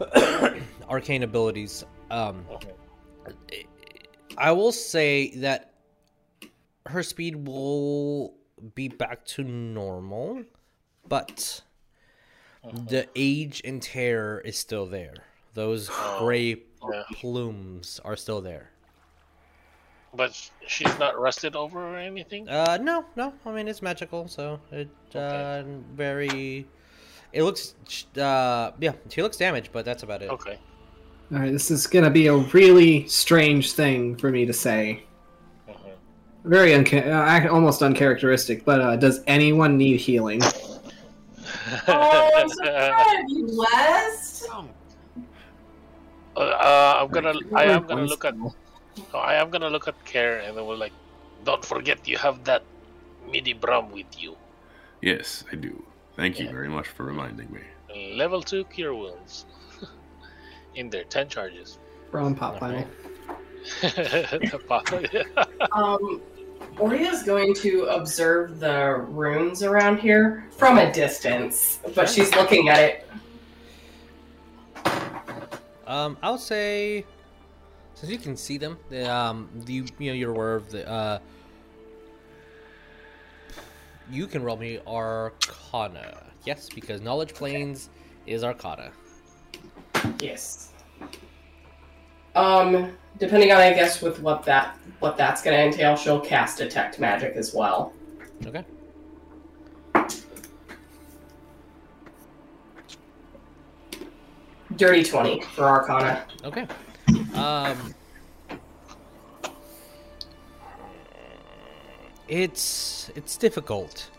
[0.88, 2.44] arcane abilities, um,
[4.36, 5.74] I will say that
[6.86, 8.34] her speed will
[8.74, 10.42] be back to normal,
[11.08, 11.62] but
[12.72, 15.14] the age and tear is still there.
[15.54, 15.88] Those
[16.18, 16.56] gray
[16.92, 17.02] yeah.
[17.12, 18.70] plumes are still there.
[20.14, 22.48] But she's not rusted over or anything.
[22.48, 23.32] Uh, no, no.
[23.44, 25.64] I mean, it's magical, so it uh
[25.94, 26.66] very.
[27.34, 27.74] It looks,
[28.16, 30.30] uh, yeah, she looks damaged, but that's about it.
[30.30, 30.56] Okay.
[31.32, 35.02] All right, this is gonna be a really strange thing for me to say.
[36.44, 38.64] Very unca- uh, almost uncharacteristic.
[38.64, 40.40] But uh, does anyone need healing?
[41.88, 44.48] Oh, I'm so proud of you, West.
[46.36, 47.34] Uh, uh, I'm gonna.
[47.54, 48.34] I am gonna look at.
[48.34, 48.54] spell.
[49.12, 50.92] no, I am gonna look at Care, and then we're like,
[51.44, 52.64] don't forget you have that
[53.30, 54.36] midi Brum with you.
[55.00, 55.82] Yes, I do.
[56.16, 56.52] Thank you Yeah.
[56.52, 57.60] very much for reminding me.
[58.14, 59.46] Level two cure wounds.
[60.74, 61.78] In there, ten charges.
[62.10, 62.86] From pop vinyl.
[65.72, 66.20] Um,
[66.78, 72.78] Oria's going to observe the runes around here from a distance, but she's looking at
[72.80, 73.08] it.
[75.86, 77.04] Um, I'll say,
[77.94, 81.18] since you can see them, the, um, you you know you're aware of the uh.
[84.10, 86.22] You can roll me Arcana.
[86.44, 87.90] Yes, because knowledge planes
[88.26, 88.90] is Arcana.
[90.20, 90.72] Yes.
[92.34, 96.58] Um, depending on, I guess, with what that what that's going to entail, she'll cast
[96.58, 97.92] detect magic as well.
[98.46, 98.64] Okay.
[104.76, 106.26] Dirty twenty for Arcana.
[106.44, 106.66] Okay.
[107.34, 107.94] Um,
[112.28, 114.10] it's it's difficult.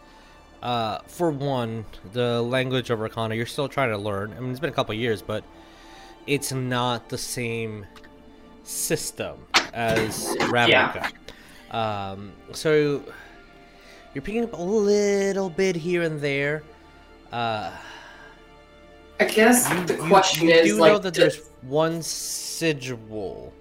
[0.61, 4.33] uh, for one, the language of Arcana you're still trying to learn.
[4.35, 5.43] I mean, it's been a couple years, but
[6.27, 7.85] it's not the same
[8.63, 9.37] system
[9.73, 11.11] as Ravnica.
[11.71, 13.03] Um, so
[14.13, 16.63] you're picking up a little bit here and there.
[17.31, 17.71] Uh,
[19.19, 23.53] I guess you, the you- question you is do like, know that there's one sigil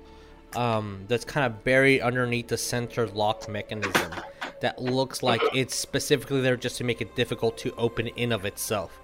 [0.57, 4.13] um, that's kind of buried underneath the center lock mechanism
[4.61, 8.45] that looks like it's specifically there just to make it difficult to open in of
[8.45, 9.01] itself.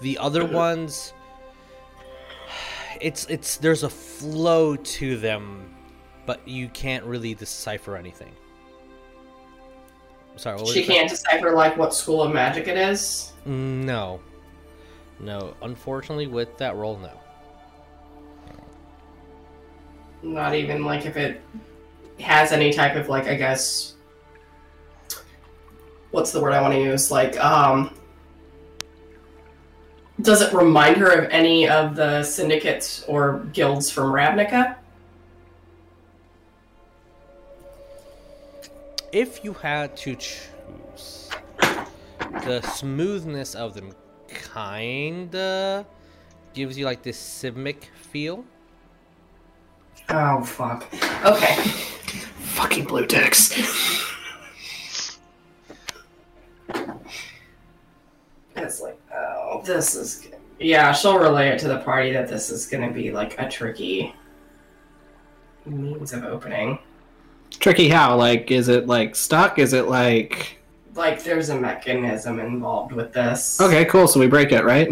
[0.00, 0.56] The other uh-huh.
[0.56, 1.12] ones,
[3.00, 5.74] it's it's there's a flow to them,
[6.26, 8.32] but you can't really decipher anything.
[10.36, 13.32] Sorry, she can't decipher like what school of magic it is.
[13.46, 14.20] No,
[15.18, 15.54] no.
[15.62, 17.12] Unfortunately, with that roll, no.
[20.22, 21.40] Not even like if it
[22.20, 23.95] has any type of like I guess
[26.10, 27.10] what's the word I want to use?
[27.10, 27.92] Like um
[30.22, 34.76] does it remind her of any of the syndicates or guilds from Ravnica?
[39.16, 41.30] if you had to choose,
[42.44, 43.92] the smoothness of them
[44.28, 45.86] kinda
[46.52, 48.44] gives you like this civic feel.
[50.10, 50.86] Oh fuck.
[51.24, 51.54] Okay.
[52.56, 54.04] Fucking blue ticks.
[58.56, 60.28] It's like, oh, this is.
[60.58, 63.48] Yeah, she'll relay it to the party that this is going to be like a
[63.48, 64.14] tricky
[65.66, 66.78] means of opening.
[67.50, 68.16] Tricky how?
[68.16, 69.58] Like, is it like stuck?
[69.58, 70.58] Is it like.
[70.94, 73.60] Like, there's a mechanism involved with this.
[73.60, 74.08] Okay, cool.
[74.08, 74.88] So we break it, right?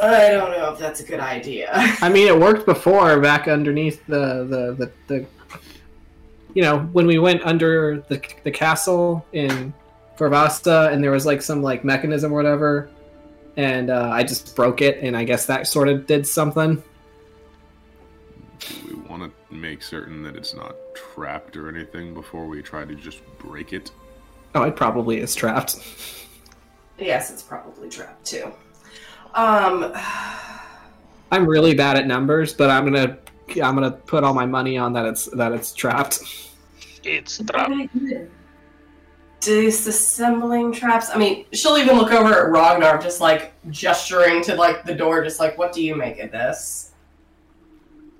[0.00, 1.68] I don't know if that's a good idea.
[1.72, 5.26] I mean, it worked before back underneath the the the, the
[6.54, 9.74] you know when we went under the the castle in
[10.20, 12.90] Corvasta, and there was like some like mechanism or whatever,
[13.56, 16.82] and uh, I just broke it, and I guess that sort of did something.
[18.86, 22.94] We want to make certain that it's not trapped or anything before we try to
[22.94, 23.90] just break it.
[24.54, 25.78] Oh, it probably is trapped.
[26.98, 28.52] yes, it's probably trapped too.
[29.34, 29.90] Um,
[31.32, 33.16] I'm really bad at numbers, but I'm gonna
[33.62, 36.20] I'm gonna put all my money on that it's that it's trapped.
[37.04, 37.72] It's trapped.
[39.40, 41.08] Disassembling traps.
[41.10, 45.24] I mean, she'll even look over at Rognar, just like gesturing to like the door,
[45.24, 46.92] just like, "What do you make of this?"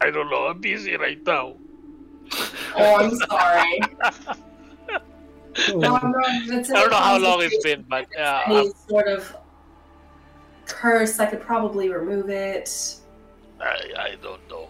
[0.00, 0.46] I don't know.
[0.46, 1.54] I'm busy right now.
[2.76, 3.80] Oh, I'm sorry.
[5.74, 9.08] No, I'm not- it's I don't know how long it's been, but uh, Any sort
[9.08, 9.36] of
[10.64, 12.96] curse, I could probably remove it.
[13.60, 14.68] I I don't know.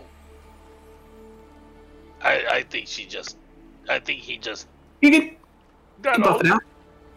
[2.23, 3.37] I I think she just.
[3.91, 4.69] I think he just.
[5.03, 5.37] You can,
[6.05, 6.41] you can buff off.
[6.45, 6.61] it out.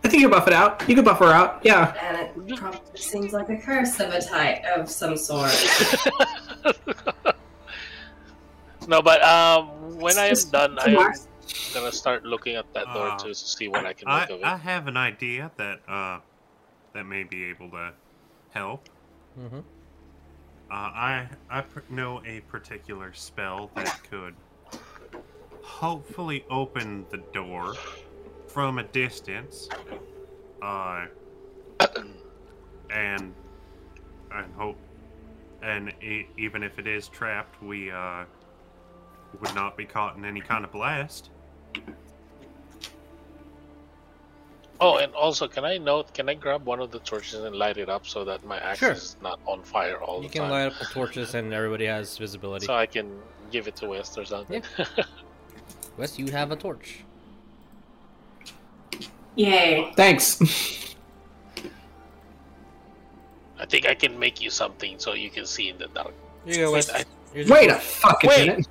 [0.03, 0.83] I think you can buff it out.
[0.87, 1.61] You can buff her out.
[1.63, 1.93] Yeah.
[2.01, 5.51] And it probably seems like a curse of a type of some sort.
[8.87, 11.13] No, but um, when I am done, I'm
[11.73, 14.39] gonna start looking at that door Uh, to see what I can I, make of
[14.39, 14.43] it.
[14.43, 16.19] I have an idea that uh,
[16.93, 17.93] that may be able to
[18.51, 18.89] help.
[19.39, 19.59] Mm-hmm.
[19.59, 19.61] Uh,
[20.71, 24.35] I I pr- know a particular spell that could
[25.61, 27.75] hopefully open the door
[28.53, 29.67] from a distance.
[30.61, 31.07] Uh,
[32.91, 33.33] and
[34.31, 34.77] and hope
[35.61, 38.23] and e even if it is trapped, we uh
[39.41, 41.31] would not be caught in any kind of blast.
[44.79, 46.13] Oh, and also, can I note?
[46.13, 48.79] Can I grab one of the torches and light it up so that my axe
[48.79, 48.91] Sure.
[48.91, 50.33] is not on fire all You the time?
[50.33, 52.65] You can light up the torches and everybody has visibility.
[52.65, 53.19] So I can
[53.49, 54.61] give it to West or something.
[55.97, 57.05] Wes, you have a torch.
[59.35, 59.91] Yay.
[59.95, 60.39] Thanks.
[63.59, 66.13] I think I can make you something so you can see in the dark.
[66.45, 66.89] Here you go, Wait, Wes.
[66.91, 68.47] I, Wait a fucking Wait.
[68.47, 68.67] minute.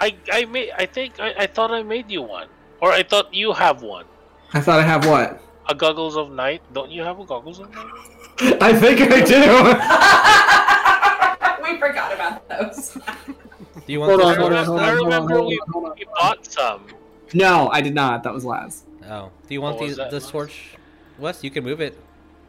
[0.00, 0.70] I, I made.
[0.78, 2.48] I think I, I thought I made you one,
[2.80, 4.04] or I thought you have one.
[4.52, 5.40] I thought I have what?
[5.68, 6.62] A goggles of night.
[6.72, 7.86] Don't you have a goggles of night?
[8.60, 9.40] I think I do.
[11.72, 12.92] we forgot about those.
[12.94, 14.60] Do you want Hold this on, hold torch?
[14.60, 15.92] on, hold I on, hold on, remember hold we, on, hold on.
[15.98, 16.86] we bought some.
[17.34, 18.22] No, I did not.
[18.22, 18.84] That was Laz.
[19.08, 20.76] Oh, do you want What was the, that, this torch?
[21.18, 21.98] Wes, you can move it.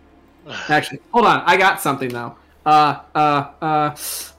[0.69, 1.43] Actually, hold on.
[1.45, 2.35] I got something though.
[2.65, 3.95] Uh, uh, uh.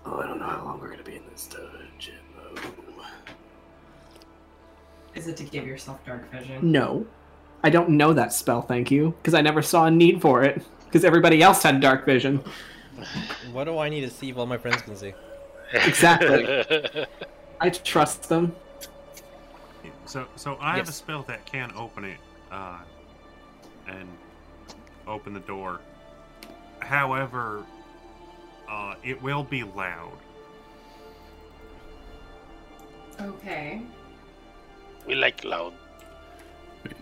[0.07, 2.15] Oh, I don't know how long we're gonna be in this dungeon.
[5.15, 6.71] Is it to give yourself dark vision?
[6.71, 7.07] No,
[7.65, 8.63] I don't know that spell.
[8.63, 10.63] Thank you, because I never saw a need for it.
[10.85, 12.43] Because everybody else had dark vision.
[13.53, 15.15] What do I need to see if all my friends can see?
[15.73, 16.67] Exactly.
[17.61, 18.57] I trust them.
[20.09, 22.17] So, so I have a spell that can open it,
[22.51, 22.79] uh,
[23.87, 24.09] and
[25.07, 25.81] open the door.
[26.79, 27.67] However,
[28.71, 30.17] uh, it will be loud.
[33.21, 33.83] Okay.
[35.07, 35.75] We like loud.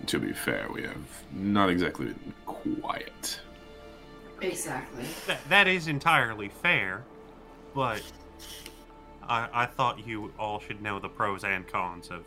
[0.07, 3.39] To be fair, we have not exactly been quiet.
[4.41, 5.05] Exactly.
[5.29, 7.05] That, that is entirely fair,
[7.73, 8.03] but
[9.29, 12.25] I, I thought you all should know the pros and cons of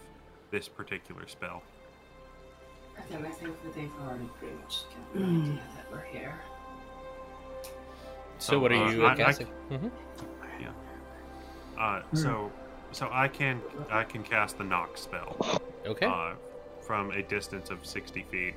[0.52, 1.62] this particular spell.
[3.08, 6.36] Again, I think that they've already pretty much got the idea that we're here.
[8.40, 9.48] So, what uh, are you I- I- casting?
[9.48, 9.88] hmm
[10.60, 10.70] Yeah.
[11.78, 12.52] Uh, so,
[12.92, 15.62] so I can I can cast the knock spell.
[15.86, 16.06] Okay.
[16.06, 16.34] Uh,
[16.82, 18.56] from a distance of sixty feet.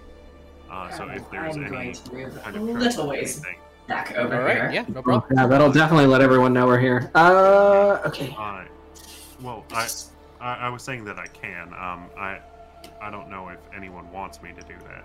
[0.71, 3.59] Uh, so if there's I'm any going to move kind a of little ways anything,
[3.87, 4.57] back over All right.
[4.57, 4.71] here.
[4.73, 5.31] Yeah, no problem.
[5.37, 7.11] Yeah, that'll definitely let everyone know we're here.
[7.15, 8.35] Uh, okay.
[8.39, 8.65] Uh,
[9.43, 9.87] well, I,
[10.43, 11.69] I I was saying that I can.
[11.69, 12.41] Um, I
[13.01, 15.05] I don't know if anyone wants me to do that.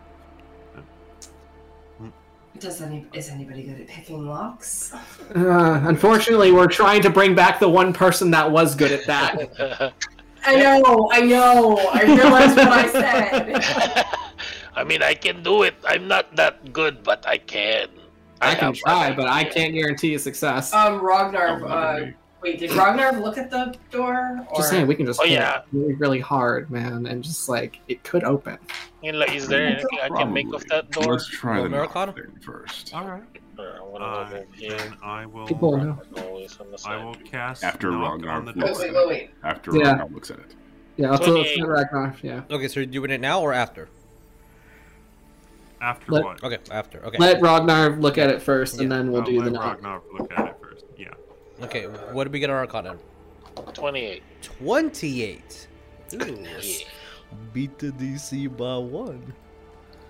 [2.59, 4.91] Does any is anybody good at picking locks?
[5.35, 9.93] Uh, unfortunately, we're trying to bring back the one person that was good at that.
[10.45, 11.77] I know, I know.
[11.93, 14.05] I realized what I said.
[14.75, 15.75] I mean, I can do it.
[15.85, 17.89] I'm not that good, but I can.
[18.41, 19.53] I can try, but I idea.
[19.53, 20.73] can't guarantee a success.
[20.73, 21.61] Um, Rognar.
[21.61, 22.15] Oh, Uh, okay.
[22.41, 24.45] Wait, did Rognar look at the door?
[24.51, 24.57] Or...
[24.57, 25.61] Just saying, we can just Oh, yeah.
[25.71, 28.57] really, really hard, man, and just like it could open.
[29.03, 31.13] And, like, is there anything I can make of that door?
[31.13, 32.13] Let's try the Roll Americana?
[32.13, 32.93] thing first.
[32.93, 33.23] All right.
[33.57, 34.77] Uh, I wanna Uh, move here.
[34.77, 35.47] then I will.
[35.47, 35.99] People know.
[36.17, 39.07] Always on the I will cast After Rognar Wait, looks wait, at wait, it.
[39.07, 39.29] wait.
[39.43, 39.95] After Yeah.
[39.97, 40.55] Rognar looks at it.
[40.97, 41.67] Yeah, let's, let's 28.
[41.67, 42.15] let Rognar.
[42.23, 43.89] Yeah, Okay, so you're doing it now or after?
[45.81, 46.43] After Let- what?
[46.43, 47.03] Okay, after.
[47.05, 47.17] Okay.
[47.17, 49.81] let Rognar look at it first, and then we'll Oh, do the let knock.
[49.81, 50.66] Rognar look at it first.
[51.59, 51.65] Yeah.
[51.65, 52.97] Okay, what did we get our Arcana?
[53.73, 54.21] 28.
[54.41, 55.67] 28.
[56.13, 56.87] Ooh, Yeah.
[57.53, 59.33] beat the DC by one.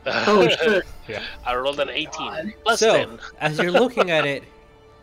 [0.06, 0.48] Oh
[1.08, 1.22] shit!
[1.46, 2.54] I rolled an 18.
[2.64, 3.20] Plus so, 10.
[3.42, 4.44] as you're looking at it,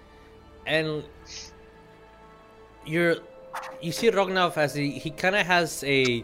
[0.66, 1.04] and
[2.86, 3.16] you're,
[3.82, 6.20] you see Rognar as he, he kind of has a,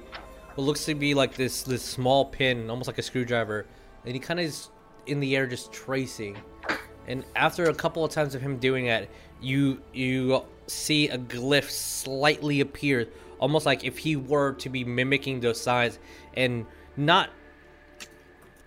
[0.54, 3.66] what looks to be like this this small pin, almost like a screwdriver,
[4.04, 4.68] and he kind of is
[5.06, 6.36] in the air just tracing.
[7.06, 9.08] And after a couple of times of him doing that,
[9.40, 13.08] you you see a glyph slightly appear,
[13.38, 15.98] almost like if he were to be mimicking those signs,
[16.34, 17.30] and not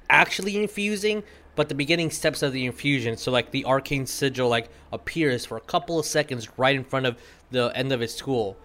[0.09, 1.23] actually infusing,
[1.55, 3.17] but the beginning steps of the infusion.
[3.17, 7.05] So like the arcane sigil like appears for a couple of seconds right in front
[7.05, 7.17] of
[7.51, 8.57] the end of his school,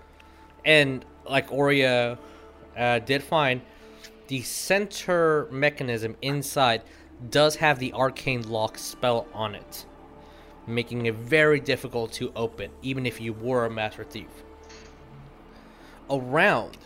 [0.65, 2.19] and like Oria
[2.77, 3.61] uh, did find,
[4.29, 6.83] the center mechanism inside
[7.31, 9.87] does have the arcane lock spell on it,
[10.69, 14.29] making it very difficult to open, even if you were a master thief.
[16.11, 16.79] Around,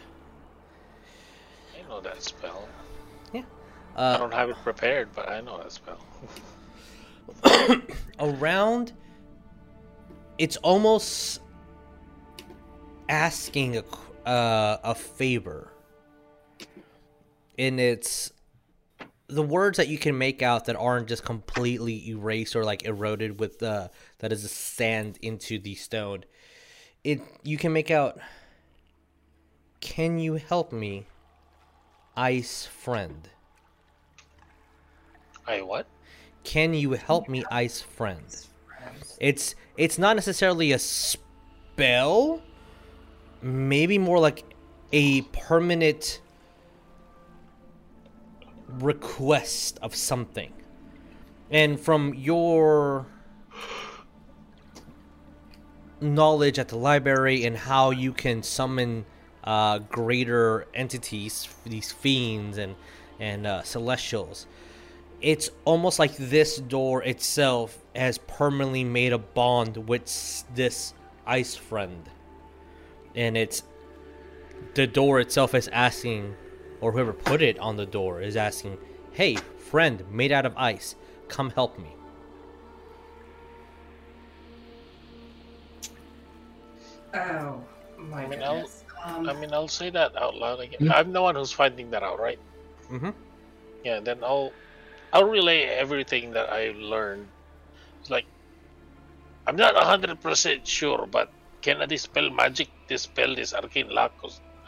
[1.76, 2.68] I know that spell.
[3.32, 3.42] Yeah.
[3.96, 5.98] I uh, don't have it prepared, but I know that spell.
[8.20, 8.92] around
[10.38, 11.40] it's almost
[13.08, 13.84] asking a
[14.28, 15.72] uh, a favor
[17.58, 18.32] and it's
[19.32, 23.40] the words that you can make out that aren't just completely erased or like eroded
[23.40, 23.88] with uh,
[24.18, 26.24] that is the sand into the stone
[27.04, 28.18] it you can make out
[29.80, 31.06] can you help me
[32.16, 33.28] ice friend?
[35.46, 35.86] I what?
[36.44, 38.24] can you help me ice friend.
[39.20, 42.42] It's it's not necessarily a spell
[43.40, 44.44] maybe more like
[44.92, 46.20] a permanent
[48.80, 50.52] request of something.
[51.50, 53.06] And from your
[56.00, 59.04] knowledge at the library and how you can summon
[59.44, 62.74] uh, greater entities these fiends and
[63.20, 64.46] and uh, celestials
[65.22, 70.94] it's almost like this door itself has permanently made a bond with this
[71.24, 72.10] ice friend.
[73.14, 73.62] And it's
[74.74, 76.34] the door itself is asking
[76.82, 78.76] or whoever put it on the door is asking
[79.12, 80.94] hey friend made out of ice
[81.28, 81.94] come help me
[87.14, 87.62] Oh
[87.98, 88.84] my I mean, I'll- goodness.
[89.04, 90.86] Um, I mean, I'll say that out loud again.
[90.86, 90.92] Hmm?
[90.92, 92.38] I'm the one who's finding that out, right?
[92.88, 93.10] mm-hmm.
[93.84, 93.98] Yeah.
[93.98, 94.52] Then I'll,
[95.12, 97.26] I'll relay everything that I learned.
[98.00, 98.26] It's like,
[99.48, 101.32] I'm not hundred percent sure, but
[101.62, 102.68] can I dispel magic?
[102.86, 104.12] Dispel this arcane lock?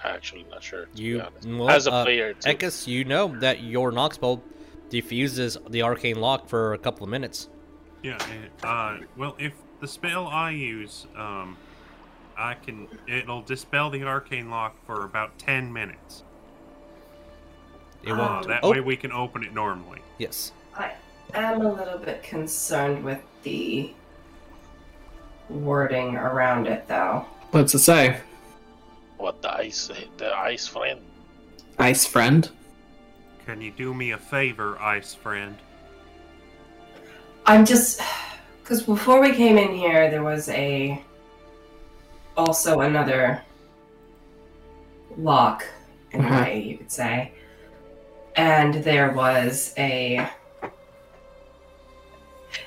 [0.05, 0.87] Cause I'm actually not sure.
[0.87, 1.47] To you be honest.
[1.49, 2.51] well, as a uh, player, too.
[2.51, 4.43] Ekis, you know that your knock spell
[4.91, 7.49] defuses the arcane lock for a couple of minutes
[8.03, 8.19] Yeah.
[8.31, 11.57] and, Uh, well, if the spell I use, um,
[12.37, 12.89] I can.
[13.09, 16.23] It'll dispel the arcane lock for about ten minutes.
[18.03, 20.01] it Uh, won't that oh way we can open it normally.
[20.19, 20.93] yes I
[21.33, 23.93] am a little bit concerned with the
[25.49, 27.25] wording around it, though.
[27.53, 28.21] What's it say?
[29.25, 29.91] What the ice?
[30.19, 31.01] The ice friend.
[31.79, 32.47] Ice friend.
[33.47, 35.57] Can you do me a favor, ice friend?
[37.47, 38.03] I'm just
[38.63, 41.03] because before we came in here, there was a
[42.37, 43.41] also another
[45.17, 45.65] lock
[46.11, 46.43] in a Mhm.
[46.43, 47.33] way you could say,
[48.37, 50.29] and there was a.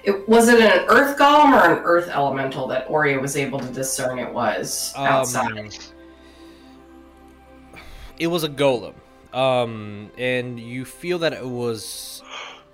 [0.02, 3.68] It was it an earth golem or an earth elemental that Oria was able to
[3.68, 5.78] discern it was outside.
[8.20, 8.96] It was a golem,
[9.34, 12.24] um, and you feel that it was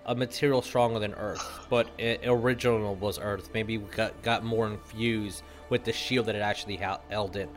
[0.06, 3.50] a material stronger than Earth, but it original was Earth.
[3.54, 7.50] Maybe we got got more infused with the shield that it actually held in.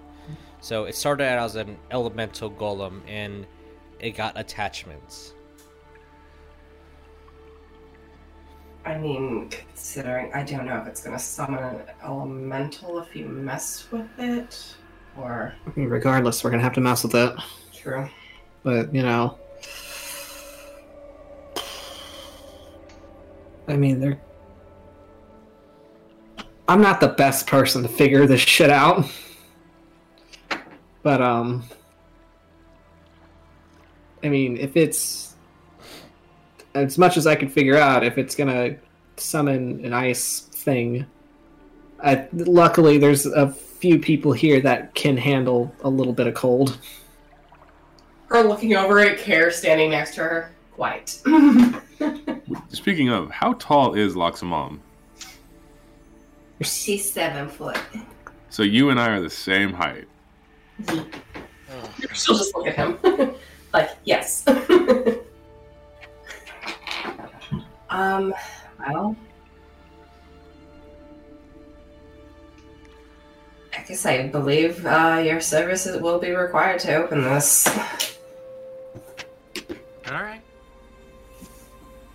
[0.60, 3.46] So it started out as an elemental golem, and
[4.00, 5.34] it got attachments.
[8.84, 13.86] I mean, considering I don't know if it's gonna summon an elemental if you mess
[13.92, 14.74] with it,
[15.16, 17.32] or I mean, regardless, we're gonna have to mess with it.
[17.86, 18.08] True.
[18.62, 19.38] But you know,
[23.68, 24.20] I mean, they're.
[26.68, 29.08] I'm not the best person to figure this shit out,
[31.04, 31.62] but um,
[34.24, 35.34] I mean, if it's
[36.74, 38.76] as much as I can figure out, if it's gonna
[39.16, 41.06] summon an ice thing,
[42.02, 46.76] I, luckily there's a few people here that can handle a little bit of cold.
[48.26, 50.52] Her looking over at Care standing next to her.
[50.72, 51.08] Quite.
[52.68, 54.80] Speaking of, how tall is Loxamom?
[56.62, 57.78] She's seven foot.
[58.50, 60.06] So you and I are the same height.
[62.14, 62.98] She'll just look at him.
[63.72, 64.46] like, yes.
[67.90, 68.34] um,
[68.78, 69.16] well.
[73.76, 78.15] I guess I believe uh, your services will be required to open this.
[80.08, 80.42] All right.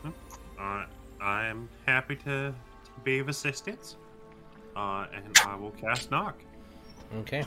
[0.06, 0.86] Uh,
[1.20, 3.98] I am happy to, to be of assistance.
[4.76, 6.38] Uh, and I will cast knock.
[7.18, 7.44] Okay.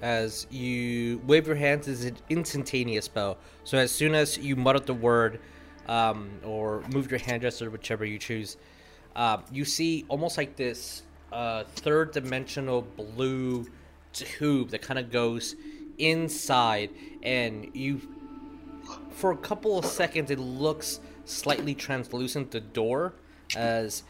[0.00, 3.38] As you wave your hands, is an instantaneous spell.
[3.64, 5.40] So as soon as you mutter the word,
[5.88, 8.56] um, or move your hand gesture, whichever you choose,
[9.16, 11.02] uh, you see almost like this
[11.32, 13.66] uh, third dimensional blue
[14.12, 15.56] tube that kind of goes
[15.98, 16.90] inside,
[17.22, 18.00] and you,
[19.10, 22.50] for a couple of seconds, it looks slightly translucent.
[22.50, 23.14] The door,
[23.56, 24.02] as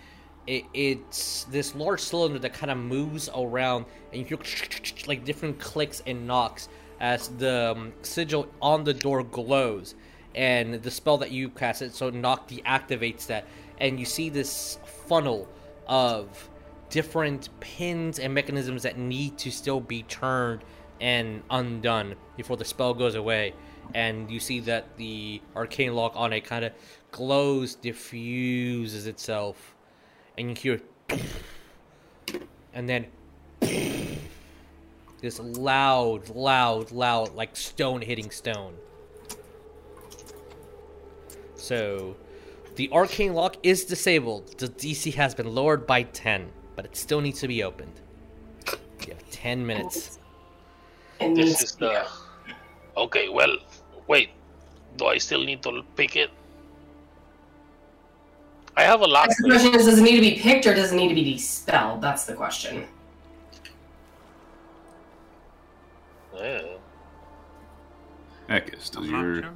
[0.46, 4.38] it, it's this large cylinder that kind of moves around, and you hear
[5.06, 6.68] like different clicks and knocks
[7.00, 9.94] as the um, sigil on the door glows,
[10.34, 13.46] and the spell that you cast it so knock deactivates that,
[13.78, 15.48] and you see this funnel
[15.86, 16.48] of
[16.90, 20.62] different pins and mechanisms that need to still be turned
[21.00, 23.52] and undone before the spell goes away.
[23.94, 26.73] And you see that the arcane lock on it kind of
[27.10, 29.74] glows, diffuses itself,
[30.39, 30.78] and you
[31.10, 31.19] hear,
[32.74, 33.06] and then
[35.20, 38.74] this loud, loud, loud, like stone hitting stone.
[41.55, 42.16] So,
[42.74, 44.59] the arcane lock is disabled.
[44.59, 48.01] The DC has been lowered by 10, but it still needs to be opened.
[49.06, 50.19] You have 10 minutes.
[51.20, 52.05] This is the.
[52.97, 53.56] Okay, well,
[54.06, 54.30] wait.
[54.96, 56.30] Do I still need to pick it?
[58.76, 59.28] I have a lot.
[59.28, 61.32] The question is, does it need to be picked or does it need to be
[61.34, 62.00] dispelled?
[62.00, 62.86] That's the question.
[66.34, 66.62] Yeah.
[68.48, 69.52] Ekis, does I'm your sure.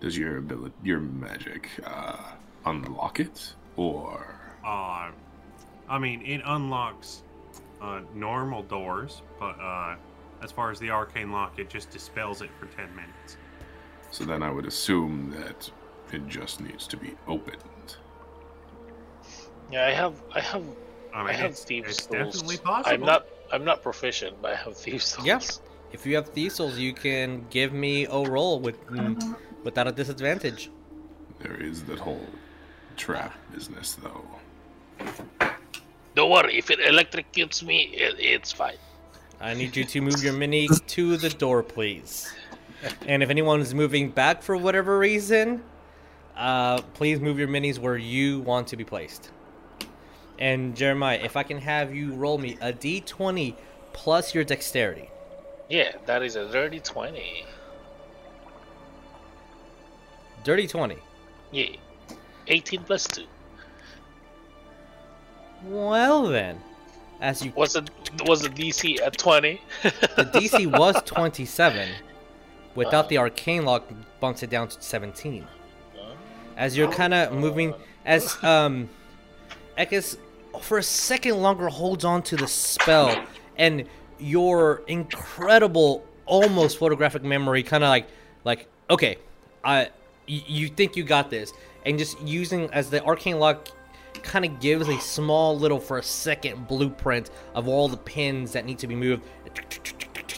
[0.00, 2.16] does your ability your magic uh,
[2.66, 4.34] unlock it or
[4.64, 5.10] Uh,
[5.88, 7.22] I mean, it unlocks
[7.80, 9.96] uh, normal doors, but uh,
[10.42, 13.36] as far as the arcane lock, it just dispels it for 10 minutes.
[14.10, 15.70] So then I would assume that
[16.12, 17.96] it just needs to be opened.
[19.70, 20.14] Yeah, I have.
[20.34, 20.64] I have.
[21.14, 22.32] I I, have it's, thieves it's tools.
[22.34, 22.94] definitely possible.
[22.94, 23.26] I'm not.
[23.52, 25.26] I'm not proficient, but I have thieves tools.
[25.26, 25.40] Yeah.
[25.92, 30.70] If you have Thistles, you can give me a roll with mm, without a disadvantage.
[31.40, 32.26] There is that whole
[32.96, 34.24] trap business, though.
[36.14, 36.58] Don't worry.
[36.58, 38.76] If it electrocutes me, it, it's fine.
[39.40, 42.30] I need you to move your mini to the door, please.
[43.06, 45.62] And if anyone is moving back for whatever reason,
[46.36, 49.30] uh, please move your minis where you want to be placed.
[50.38, 53.54] And Jeremiah, if I can have you roll me a d20
[53.92, 55.10] plus your dexterity.
[55.68, 57.44] Yeah, that is a dirty twenty.
[60.42, 60.96] Dirty 20.
[61.52, 61.66] Yeah,
[62.46, 63.24] 18 plus 2.
[65.64, 66.58] Well then,
[67.20, 67.90] as you Was it
[68.26, 69.60] was the DC at 20?
[69.82, 71.88] the DC was 27.
[72.80, 73.86] Without the arcane lock,
[74.20, 75.46] bumps it down to 17.
[76.56, 77.74] As you're kind of moving,
[78.06, 78.88] as um,
[79.76, 80.16] Ekis
[80.62, 83.22] for a second longer holds on to the spell,
[83.58, 83.84] and
[84.18, 88.08] your incredible, almost photographic memory, kind of like,
[88.44, 89.18] like, okay,
[89.62, 89.90] I,
[90.26, 91.52] you think you got this,
[91.84, 93.68] and just using as the arcane lock
[94.22, 98.64] kind of gives a small little for a second blueprint of all the pins that
[98.64, 99.22] need to be moved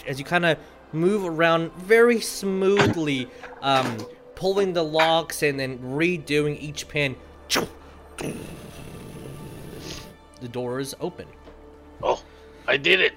[0.07, 0.59] as you kind of
[0.93, 3.29] move around very smoothly
[3.61, 3.99] um,
[4.35, 7.17] pulling the locks and then redoing each pin
[10.41, 11.27] the door is open
[12.03, 12.21] Oh,
[12.67, 13.13] I did it.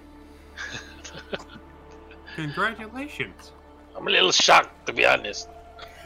[2.35, 3.52] Congratulations.
[3.95, 5.49] I'm a little shocked, to be honest,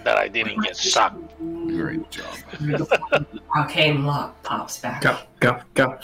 [0.03, 1.37] that I didn't get shocked.
[1.39, 2.37] Great job.
[3.55, 5.01] Arcane lock pops back.
[5.01, 5.99] Go, go, go.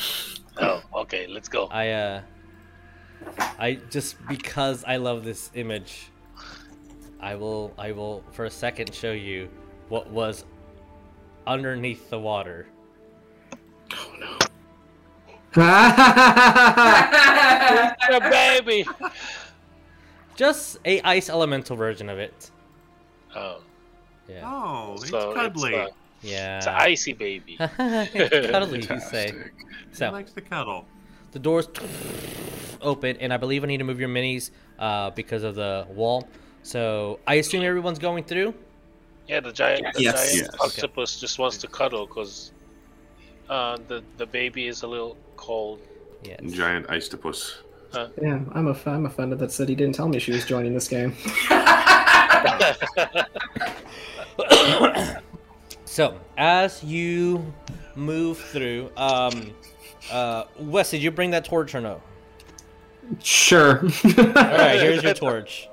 [0.58, 1.68] Oh, okay, let's go.
[1.68, 2.22] i uh
[3.60, 6.10] i just because i love this image
[7.20, 9.50] i will i will for a second show you
[9.90, 10.46] what was
[11.48, 12.68] underneath the water.
[15.56, 15.90] Yeah,
[18.30, 18.86] baby.
[20.36, 22.52] just a ice elemental version of it.
[23.36, 23.62] Oh,
[24.28, 24.42] yeah.
[24.44, 25.76] Oh, it's so cuddly.
[25.76, 26.58] It's, uh, yeah.
[26.58, 27.56] it's an icy baby.
[27.58, 29.32] cuddly you say.
[29.32, 30.12] He so.
[30.12, 30.86] Likes to cuddle.
[31.36, 31.68] The doors
[32.82, 34.50] open and i believe i need to move your minis
[34.80, 36.30] uh, because of the wall
[36.64, 38.54] so i assume everyone's going through
[39.28, 40.14] Yeah, the giant, the Yes.
[40.16, 40.62] giant Yes.
[40.62, 42.54] octopus just wants to cuddle because
[43.50, 45.82] uh, the the baby is a little cold.
[46.24, 47.40] yes Giant Istopus.
[48.22, 50.88] Yeah, I'm a, I'm offended that said he didn't tell me she was joining this
[50.88, 51.14] game.
[55.86, 57.54] So, as you
[57.96, 59.54] move through, um,
[60.12, 62.02] uh, Wes, did you bring that torch or no?
[63.24, 63.80] Sure.
[63.84, 65.70] All right, here's your torch.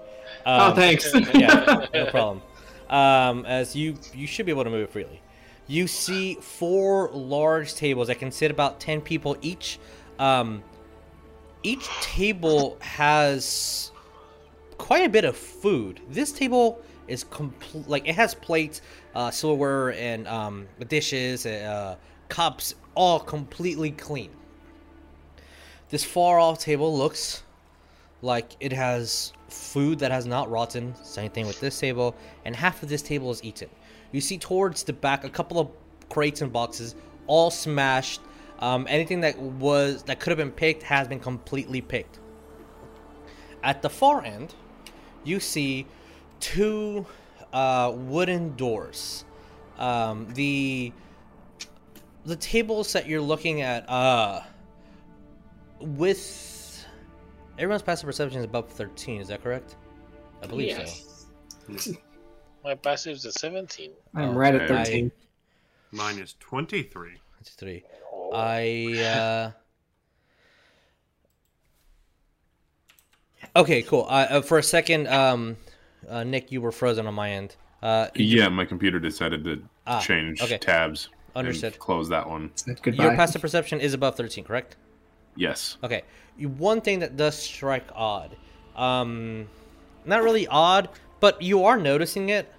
[0.47, 1.13] oh, Um, thanks.
[1.35, 2.43] yeah, no problem.
[2.91, 5.23] Um, as you you should be able to move freely.
[5.67, 9.79] You see four large tables that can sit about ten people each.
[10.19, 10.63] Um,
[11.63, 13.93] each table has
[14.77, 16.01] quite a bit of food.
[16.11, 18.83] This table is complete, like it has plates,
[19.15, 21.97] uh, silverware, and um, dishes, uh,
[22.29, 24.31] cups, all completely clean.
[25.91, 27.43] This far off table looks
[28.23, 30.95] like it has food that has not rotten.
[31.03, 32.15] Same thing with this table,
[32.45, 33.69] and half of this table is eaten.
[34.13, 35.69] You see towards the back a couple of
[36.09, 36.95] crates and boxes,
[37.27, 38.21] all smashed.
[38.59, 42.21] Um, anything that was that could have been picked has been completely picked.
[43.63, 44.55] At the far end,
[45.25, 45.87] you see
[46.41, 47.07] two
[47.53, 49.25] uh, wooden doors.
[49.79, 50.93] Um, the
[52.25, 54.43] the tables that you're looking at, uh,
[55.81, 56.87] with
[57.59, 59.21] everyone's passive perception is above 13.
[59.21, 59.77] Is that correct?
[60.43, 61.27] I believe Yes.
[61.69, 61.93] so.
[62.65, 63.91] My passive's a 17.
[64.15, 64.85] I'm right at Okay.
[64.85, 65.13] 13.
[65.91, 67.11] Mine is 23.
[67.39, 67.85] That's three.
[68.33, 69.51] I uh
[73.55, 74.05] Okay, cool.
[74.09, 75.57] Uh, uh, for a second, um,
[76.09, 77.57] uh, Nick, you were frozen on my end.
[77.83, 80.57] Uh, Yeah, my computer decided to Ah, change okay.
[80.59, 81.09] tabs.
[81.35, 81.79] And Understood.
[81.79, 82.51] Close that one.
[82.83, 83.05] Goodbye.
[83.05, 84.77] your passive perception is above 13, correct?
[85.37, 85.79] Yes.
[85.83, 86.03] Okay.
[86.39, 88.37] One thing that does strike odd,
[88.77, 89.49] um,
[90.05, 90.89] not really odd,
[91.21, 92.53] but you are noticing it.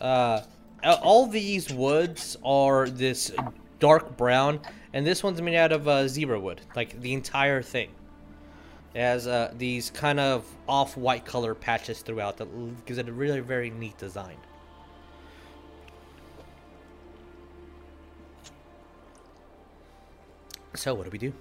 [0.00, 0.42] Uh,
[0.84, 3.32] all these woods are this
[3.78, 4.60] dark brown,
[4.92, 7.90] and this one's made out of uh, zebra wood, like the entire thing.
[8.94, 13.40] It has uh, these kind of off-white color patches throughout that gives it a really
[13.40, 14.36] very neat design.
[20.74, 21.32] So what do we do?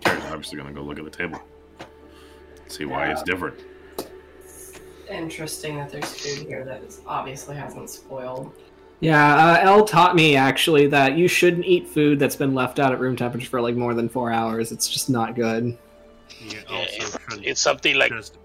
[0.00, 1.40] Karen's obviously gonna go look at the table.
[2.68, 3.60] See why it's different.
[5.08, 8.52] Interesting that there's food here that is obviously hasn't spoiled.
[9.00, 12.92] Yeah, uh, Elle taught me actually that you shouldn't eat food that's been left out
[12.92, 14.72] at room temperature for like more than four hours.
[14.72, 15.76] It's just not good.
[16.46, 18.38] Yeah, also it's, it's something like just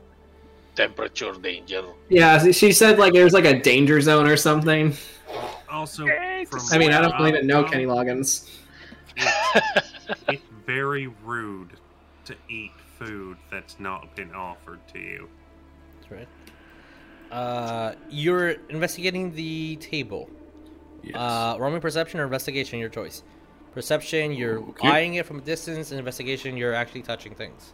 [0.76, 1.84] temperature danger.
[2.10, 4.96] Yeah, she said like there's like a danger zone or something.
[5.76, 8.49] Also from I mean, I don't even know I'm Kenny Loggins.
[10.30, 11.72] It's very rude
[12.26, 15.30] to eat food that's not been offered to you.
[15.99, 16.27] That's right.
[17.31, 20.30] Uh, you're investigating the table.
[21.03, 21.15] Yes.
[21.15, 23.23] Uh, roaming perception or investigation, your choice.
[23.73, 24.88] Perception, you're Okay.
[24.88, 25.91] eyeing it from a distance.
[25.91, 27.73] And investigation, you're actually touching things.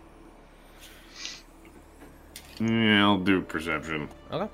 [2.60, 4.10] yeah, I'll do perception.
[4.32, 4.52] Okay.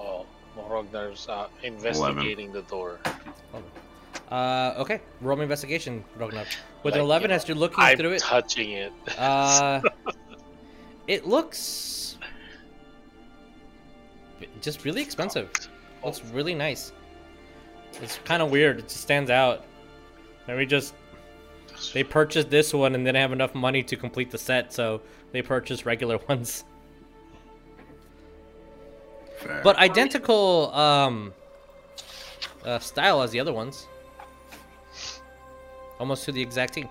[0.00, 0.26] Oh,
[0.56, 2.98] Rognar's uh, investigating the door.
[4.30, 5.00] Uh, okay.
[5.20, 6.46] Roll me investigation, Rognar.
[6.82, 8.92] With an 11, you as you're looking I'm through it, touching it.
[9.18, 9.80] uh,
[11.06, 12.16] it looks
[14.60, 15.50] just really expensive.
[16.04, 16.92] Looks really nice.
[18.00, 18.78] It's kind of weird.
[18.78, 19.64] It just stands out.
[20.48, 20.94] Maybe just
[21.92, 25.02] they purchased this one and didn't have enough money to complete the set, so
[25.32, 26.64] they purchased regular ones.
[29.42, 29.60] Fair.
[29.64, 31.32] But identical um,
[32.64, 33.86] uh, style as the other ones.
[35.98, 36.84] Almost to the exact T.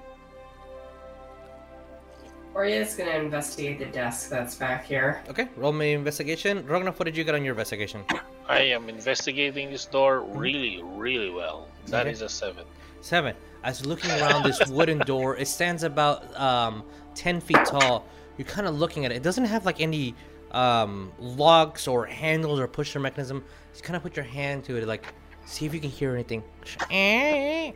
[2.53, 5.22] Oria's gonna investigate the desk that's back here.
[5.30, 6.64] Okay, roll me investigation.
[6.64, 8.03] Rognar, what did you get on your investigation?
[8.48, 11.68] I am investigating this door really, really well.
[11.88, 12.26] That is Okay.
[12.26, 12.65] a seven.
[12.99, 13.36] Seven.
[13.64, 16.84] As looking around this wooden door, it stands about um,
[17.15, 18.06] 10 feet tall.
[18.38, 19.15] You're kind of looking at it.
[19.15, 20.14] It doesn't have like any
[20.52, 23.44] um, locks or handles or pusher mechanism.
[23.72, 25.14] Just kind of put your hand to it, like,
[25.45, 26.44] see if you can hear anything.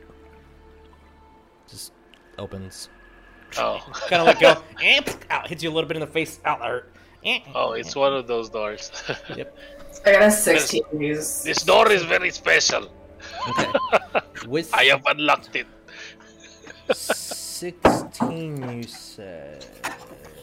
[1.67, 1.93] Just
[2.37, 2.89] opens.
[3.57, 3.79] Oh.
[4.09, 4.61] kind of let go.
[5.29, 6.39] Out, hits you a little bit in the face.
[6.45, 6.91] Out, that hurt.
[7.55, 8.91] Oh, it's one of those doors.
[9.35, 9.57] Yep.
[10.05, 11.41] I got a 16 use.
[11.41, 12.91] This door is very special.
[13.49, 13.71] Okay.
[14.47, 15.65] With I have unlocked it.
[16.93, 19.65] 16, you said.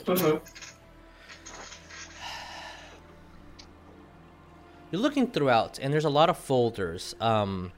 [0.05, 0.41] Mhm.
[4.93, 7.73] You're looking throughout, and there's a lot of folders um,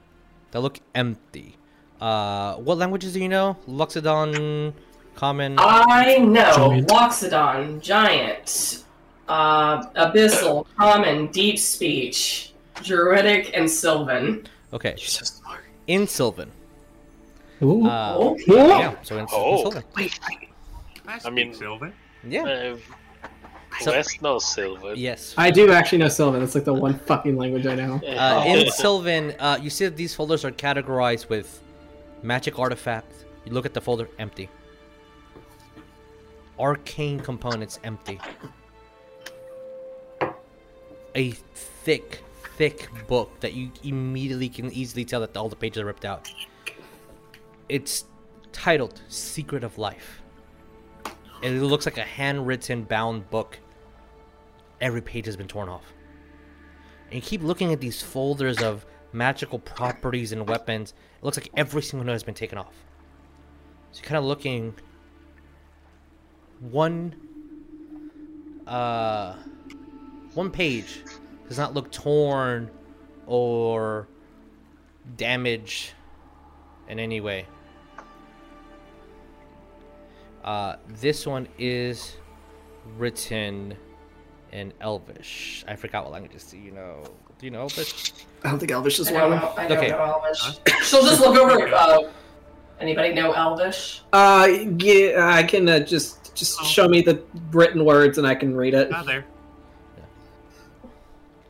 [0.51, 1.55] that look empty.
[1.99, 3.55] Uh, what languages do you know?
[3.69, 4.73] Loxodon,
[5.15, 5.55] Common.
[5.57, 6.87] I know Giant.
[6.89, 8.83] Loxodon, Giant,
[9.29, 12.51] uh, Abyssal, Common, Deep Speech,
[12.83, 14.45] Druidic, and Sylvan.
[14.73, 14.95] Okay.
[15.87, 16.51] In Sylvan.
[17.61, 17.85] Ooh.
[17.87, 18.37] Uh, Oh.
[18.45, 19.61] Yeah, so in, in Oh.
[19.71, 19.83] Sylvan.
[21.23, 21.93] I mean, Sylvan.
[22.27, 22.43] Yeah.
[22.43, 22.77] Uh,
[23.81, 24.93] So- West knows Sylvan.
[24.97, 25.33] Yes.
[25.37, 26.41] I do actually know Sylvan.
[26.41, 27.95] It's like the one fucking language I know.
[28.05, 31.61] Uh, in Sylvan, uh, you see that these folders are categorized with
[32.23, 33.25] magic artifact.
[33.45, 34.49] You look at the folder, empty.
[36.59, 38.19] Arcane components, empty.
[41.15, 42.21] A thick,
[42.57, 46.31] thick book that you immediately can easily tell that all the pages are ripped out.
[47.69, 48.05] It's
[48.51, 50.21] titled Secret of Life.
[51.43, 53.59] And it looks like a handwritten, bound book.
[54.85, 55.95] Every page has been torn off
[57.05, 60.93] and you keep looking at these folders of magical properties and weapons.
[61.17, 62.73] It looks like every single note has been taken off.
[63.91, 64.75] So you're kind of looking.
[66.59, 67.15] One.
[68.67, 69.35] Uh.
[70.33, 71.03] One page
[71.47, 72.69] does not look torn
[73.25, 74.09] or
[75.15, 75.93] damaged
[76.89, 77.45] in any way.
[80.43, 82.17] Uh, this one is
[82.97, 83.77] written
[84.51, 85.63] in Elvish.
[85.67, 87.03] I forgot what languages do you know?
[87.39, 88.13] Do you know Elvish?
[88.43, 89.39] I don't think Elvish is one of know.
[89.39, 89.49] them.
[89.57, 89.89] I don't Okay.
[89.89, 90.59] know Elvish.
[90.83, 91.67] She'll just look over.
[91.73, 92.11] Uh,
[92.79, 94.01] anybody know Elvish?
[94.13, 94.47] Uh,
[94.79, 98.73] yeah, I can uh, just just show me the written words and I can read
[98.73, 98.89] it.
[98.93, 99.25] Ah, there.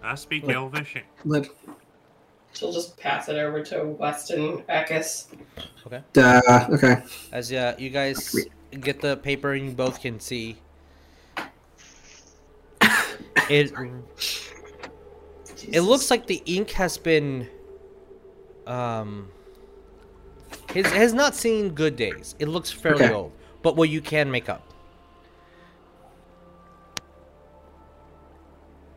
[0.04, 0.98] I speak Like- Elvish.
[1.24, 1.50] Let-
[2.54, 5.26] She'll just pass it over to Weston Ekis.
[5.86, 6.02] Okay.
[6.16, 7.04] Uh, okay.
[7.34, 8.34] As uh, you guys
[8.80, 10.56] get the paper and you both can see,
[13.50, 13.74] it
[15.72, 17.48] it looks like the ink has been
[18.68, 19.30] um
[20.74, 22.36] has, has not seen good days.
[22.40, 23.14] It looks fairly Okay.
[23.14, 23.32] old,
[23.62, 24.74] but what you can make up.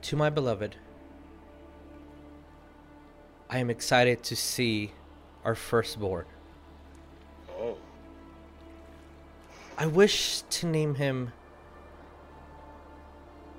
[0.02, 0.76] To my beloved,
[3.50, 4.92] I am excited to see
[5.44, 6.24] our firstborn.
[7.50, 7.76] Oh.
[9.76, 11.32] I wish to name him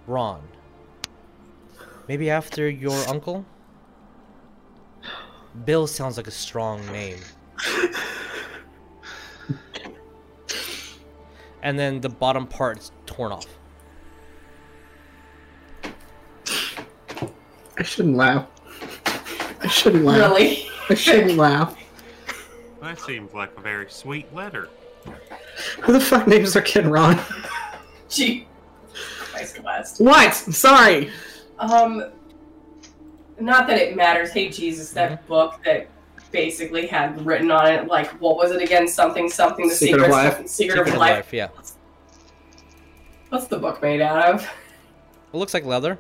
[0.07, 0.41] Ron.
[2.09, 3.45] Maybe after your uncle?
[5.63, 7.19] Bill sounds like a strong name.
[11.61, 13.45] and then the bottom part is torn off.
[17.77, 18.47] I shouldn't laugh.
[19.61, 20.17] I shouldn't laugh.
[20.17, 20.67] Really?
[20.89, 21.77] I shouldn't laugh.
[22.81, 24.69] That seems like a very sweet letter.
[25.81, 27.19] Who the fuck names their kid Ron?
[28.09, 28.47] Gee.
[28.93, 30.01] Christ West.
[30.01, 30.33] What?
[30.33, 31.11] Sorry.
[31.59, 32.11] Um,
[33.39, 34.31] not that it matters.
[34.31, 35.87] Hey, Jesus, that book that
[36.31, 38.87] basically had written on it, like, what was it again?
[38.87, 40.33] Something, something, the Secret of Life?
[40.33, 41.33] something, secret, of, life.
[41.33, 41.49] yeah.
[43.29, 44.43] What's the book made out of?
[45.33, 45.97] It looks like leather.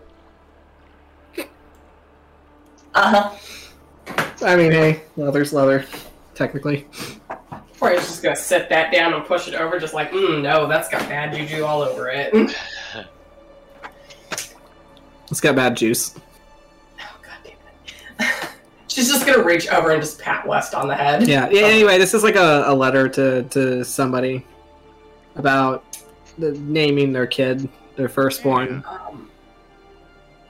[2.95, 4.15] Uh huh.
[4.41, 5.85] I mean, hey, leather's leather,
[6.33, 6.87] technically.
[7.79, 10.67] Or it's just gonna sit that down and push it over, just like, mm, no,
[10.67, 12.33] that's got bad juju all over it.
[15.29, 16.15] It's got bad juice.
[16.99, 17.53] Oh, God
[18.17, 18.49] damn
[18.87, 21.27] She's just gonna reach over and just pat West on the head.
[21.27, 21.49] Yeah.
[21.49, 24.45] yeah anyway, this is like a, a letter to to somebody
[25.35, 25.83] about
[26.37, 28.83] the, naming their kid, their firstborn.
[28.87, 29.29] Um,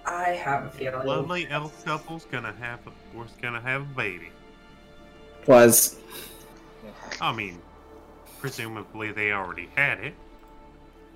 [0.06, 1.06] I have a feeling.
[1.06, 4.30] Lovely elf couple's gonna have a, was gonna have a baby.
[5.48, 5.98] Was
[7.22, 7.60] I mean,
[8.40, 10.14] presumably they already had it.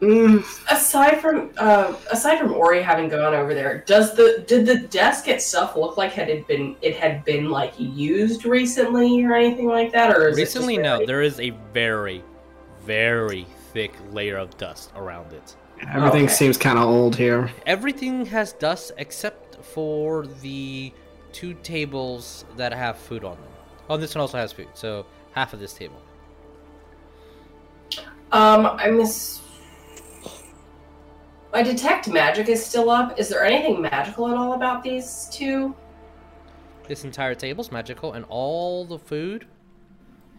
[0.01, 4.79] Mm, Aside from uh, aside from Ori having gone over there, does the did the
[4.87, 9.67] desk itself look like had it been it had been like used recently or anything
[9.67, 10.93] like that, or is Recently, it no.
[10.93, 12.23] really- There is a very,
[12.85, 15.55] very thick layer of dust around it.
[15.93, 16.33] everything Okay.
[16.33, 17.49] seems kind of old here.
[17.65, 20.93] Everything has dust except for the
[21.31, 23.51] two tables that have food on them.
[23.89, 25.99] Oh, this one also has food, so half of this table.
[28.31, 29.39] Um, I miss.
[31.53, 33.19] My detect magic is still up.
[33.19, 35.75] Is there anything magical at all about these two?
[36.87, 39.45] This entire table's magical, and all the food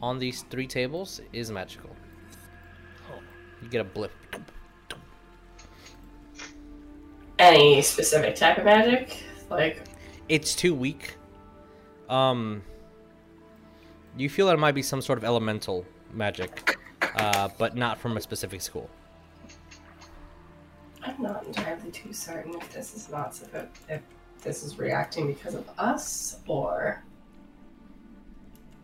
[0.03, 1.95] on these three tables is magical.
[3.62, 4.11] You get a blip.
[7.39, 9.23] Any specific type of magic?
[9.49, 9.85] Like,
[10.28, 11.16] It's too weak.
[12.09, 12.62] Um,
[14.16, 16.77] you feel there might be some sort of elemental magic,
[17.16, 18.91] uh, but not from a specific school.
[21.05, 24.01] I'm not entirely too certain if this is not supposed if
[24.43, 27.03] this is reacting because of us or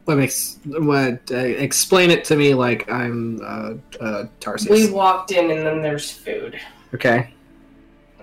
[0.05, 1.21] What makes what?
[1.31, 4.71] Uh, explain it to me like I'm uh, uh, Tarsius.
[4.71, 6.59] we walked in and then there's food.
[6.95, 7.33] Okay.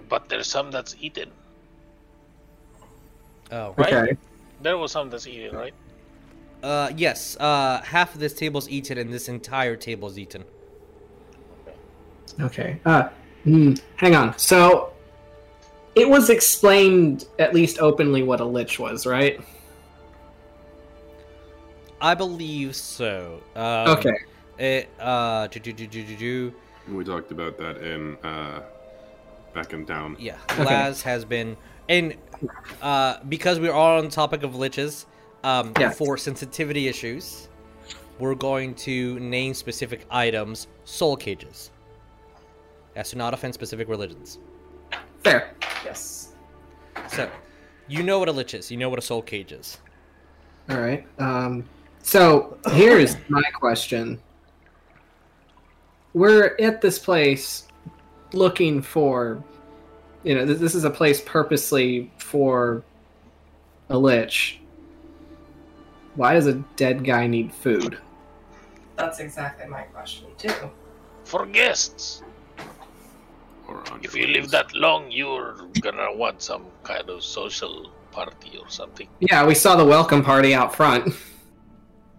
[0.10, 1.32] But there's some that's eaten.
[3.52, 3.94] Oh, Right?
[3.94, 4.18] Okay.
[4.62, 5.74] There was some that's eaten, right?
[6.64, 7.38] Uh, yes.
[7.40, 10.44] Uh, half of this table's eaten, and this entire table's eaten.
[12.40, 12.80] Okay.
[12.86, 13.10] Uh,
[13.48, 14.38] hmm, hang on.
[14.38, 14.92] So
[15.96, 19.40] it was explained at least openly what a lich was, right?
[22.00, 23.42] I believe so.
[23.56, 24.14] Um, Okay.
[24.60, 26.54] It, uh, do, do, do, do, do, do.
[26.92, 28.62] We talked about that in uh,
[29.54, 30.16] back in town.
[30.20, 30.64] Yeah, Okay.
[30.64, 31.56] Laz has been,
[31.90, 32.16] and
[32.82, 35.06] uh, because we're all on the topic of liches,
[35.44, 35.92] um, Yeah.
[35.92, 37.50] for sensitivity issues,
[38.20, 41.70] we're going to name specific items soul cages,
[42.98, 44.40] as to not offend specific religions.
[45.24, 45.54] Fair.
[45.86, 46.34] Yes.
[47.08, 47.30] So,
[47.88, 48.72] you know what a lich is.
[48.72, 49.78] You know what a soul cage is.
[50.70, 51.06] All right.
[51.20, 51.64] Um,
[52.02, 54.20] so here's my question.
[56.14, 57.68] We're at this place
[58.34, 59.44] looking for,
[60.24, 62.84] you know, this, this is a place purposely for
[63.90, 64.60] a lich.
[66.16, 68.00] Why does a dead guy need food?
[68.96, 70.72] That's exactly my question too.
[71.24, 72.24] For guests.
[73.68, 78.58] Or on If you live that long, you're gonna want some kind of social party
[78.58, 79.08] or something.
[79.20, 81.14] Yeah, we saw the welcome party out front.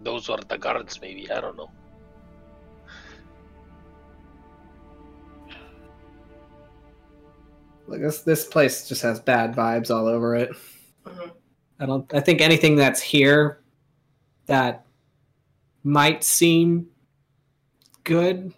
[0.01, 1.29] Those were the guards, maybe.
[1.31, 1.71] I don't know.
[7.87, 10.51] Like this, this place just has bad vibes all over it.
[11.05, 11.31] Mhm.
[11.79, 12.13] I don't.
[12.13, 13.61] I think anything that's here
[14.45, 14.85] that
[15.83, 16.87] might seem
[18.03, 18.53] good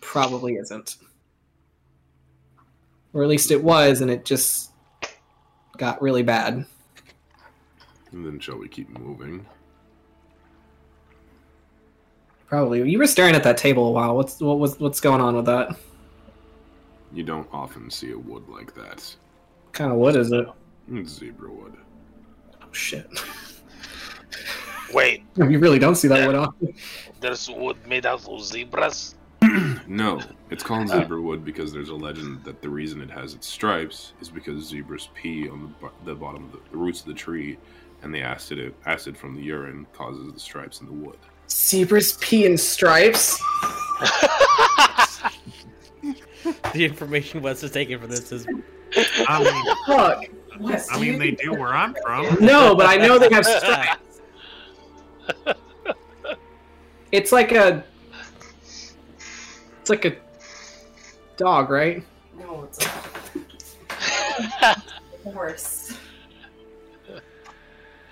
[0.00, 0.96] probably isn't,
[3.16, 4.72] or at least it was, and it just
[5.78, 6.66] got really bad.
[8.12, 9.46] And then shall we keep moving?
[12.46, 12.88] Probably.
[12.88, 14.14] You were staring at that table a while.
[14.14, 15.76] What's what was what's going on with that?
[17.12, 19.16] You don't often see a wood like that.
[19.64, 20.46] What kind of wood is it?
[20.92, 21.74] It's zebra wood.
[22.62, 23.08] Oh shit!
[24.92, 26.74] Wait, You really don't see that wood often.
[27.20, 29.15] there's wood made out of zebras?
[29.86, 30.20] No,
[30.50, 31.00] it's called uh.
[31.00, 34.64] zebra wood because there's a legend that the reason it has its stripes is because
[34.64, 37.56] zebras pee on the, the bottom of the, the roots of the tree,
[38.02, 41.18] and the acid acid from the urine causes the stripes in the wood.
[41.48, 43.40] Zebras pee in stripes.
[46.72, 48.46] The information Wes is taking from this is
[49.28, 52.36] I mean, Look, Wes, I mean you they do where I'm from.
[52.40, 54.20] No, but I know they have stripes.
[57.12, 57.84] It's like a.
[59.86, 60.16] It's like a
[61.36, 62.02] dog, right?
[62.36, 62.88] No, it's a
[65.30, 65.96] horse.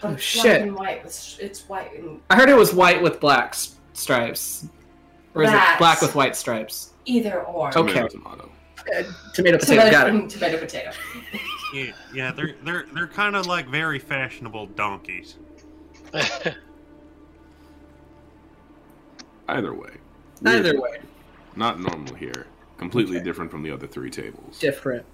[0.04, 0.42] Oh, it's shit.
[0.44, 1.00] Black and white.
[1.04, 3.56] It's, it's white and I heard it was white with black
[3.92, 4.68] stripes,
[5.34, 6.92] or is That's- it black with white stripes?
[7.06, 7.76] either or.
[7.76, 7.92] Okay.
[7.92, 8.48] Tomato, tomato.
[8.96, 9.02] Uh,
[9.34, 10.30] tomato, potato, got Tomato, it.
[10.30, 10.92] tomato, potato.
[11.74, 15.38] Yeah, yeah, they're they're they're kind of like very fashionable donkeys.
[19.48, 19.90] Either way.
[20.46, 20.98] Either way,
[21.56, 22.46] Not normal here.
[22.78, 23.24] Completely Okay.
[23.24, 24.58] different from the other three tables.
[24.58, 25.04] different.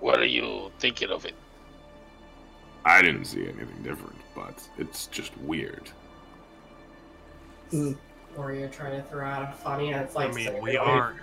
[0.00, 1.34] what are you thinking of it?
[2.84, 5.88] I didn't see anything different, but it's just weird.
[7.72, 7.96] Mm.
[8.36, 11.14] Or you're trying to throw out a funny, it's like I mean, we they're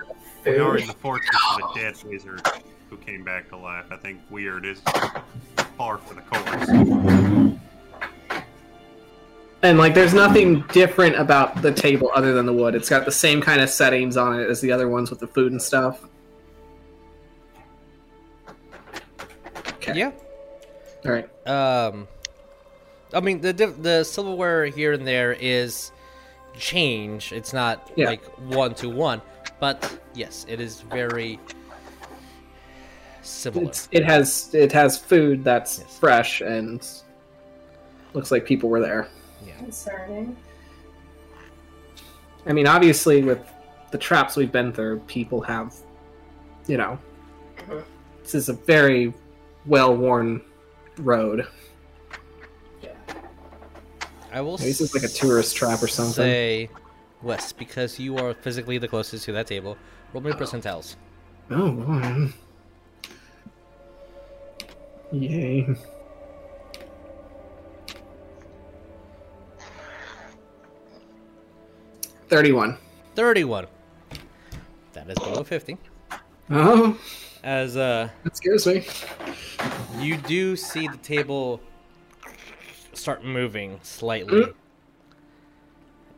[0.44, 0.54] food.
[0.54, 2.42] we are in the fortress of a dead wizard
[2.90, 3.86] who came back to life.
[3.92, 4.80] I think weird is
[5.78, 7.60] par for the course.
[9.62, 12.76] And like, there's nothing different about the table other than the wood.
[12.76, 15.28] It's got the same kind of settings on it as the other ones with the
[15.28, 16.06] food and stuff.
[19.68, 19.98] Okay.
[19.98, 20.12] Yeah.
[21.06, 21.48] All right.
[21.48, 22.08] Um,
[23.14, 25.92] I mean the the silverware here and there is
[26.58, 27.32] change.
[27.32, 28.08] It's not Yeah.
[28.08, 29.22] like one to one,
[29.60, 31.40] but yes, it is very
[33.22, 33.68] similar.
[33.68, 36.86] It's, it has it has food that's fresh and
[38.14, 39.08] looks like people were there.
[39.60, 40.36] Concerning.
[42.46, 43.46] I mean, obviously, with
[43.92, 45.76] the traps we've been through, people have,
[46.68, 46.98] you know,
[47.58, 47.80] mm-hmm.
[48.24, 49.14] this is a very
[49.66, 50.42] well worn
[50.98, 51.46] road.
[52.82, 52.92] Yeah.
[54.32, 54.58] I will.
[54.58, 56.14] Maybe this is like a tourist trap or something.
[56.14, 56.70] Say
[57.22, 59.78] West because you are physically the closest to that table.
[60.14, 60.36] Roll me oh.
[60.36, 60.96] percentiles.
[61.52, 62.34] Oh, boy.
[65.12, 65.76] Yay.
[72.30, 72.78] Thirty-one.
[73.16, 73.68] Thirty-one.
[74.94, 75.78] That is below fifty.
[76.52, 76.98] Oh,
[77.44, 78.86] As uh, that scares me.
[80.00, 81.60] you do see the table
[82.94, 84.46] start moving slightly.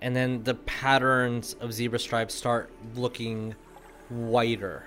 [0.02, 3.56] And then the patterns of zebra stripes start looking
[4.10, 4.84] whiter.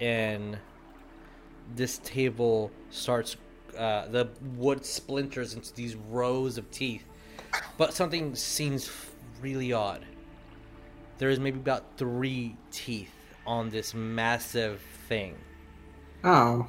[0.00, 0.58] And
[1.76, 3.36] this table starts,
[3.78, 7.04] uh, the wood splinters into these rows of teeth.
[7.78, 8.90] But something seems
[9.44, 10.02] really odd.
[11.18, 13.12] There is maybe about three teeth
[13.46, 15.36] on this massive thing.
[16.24, 16.66] Oh,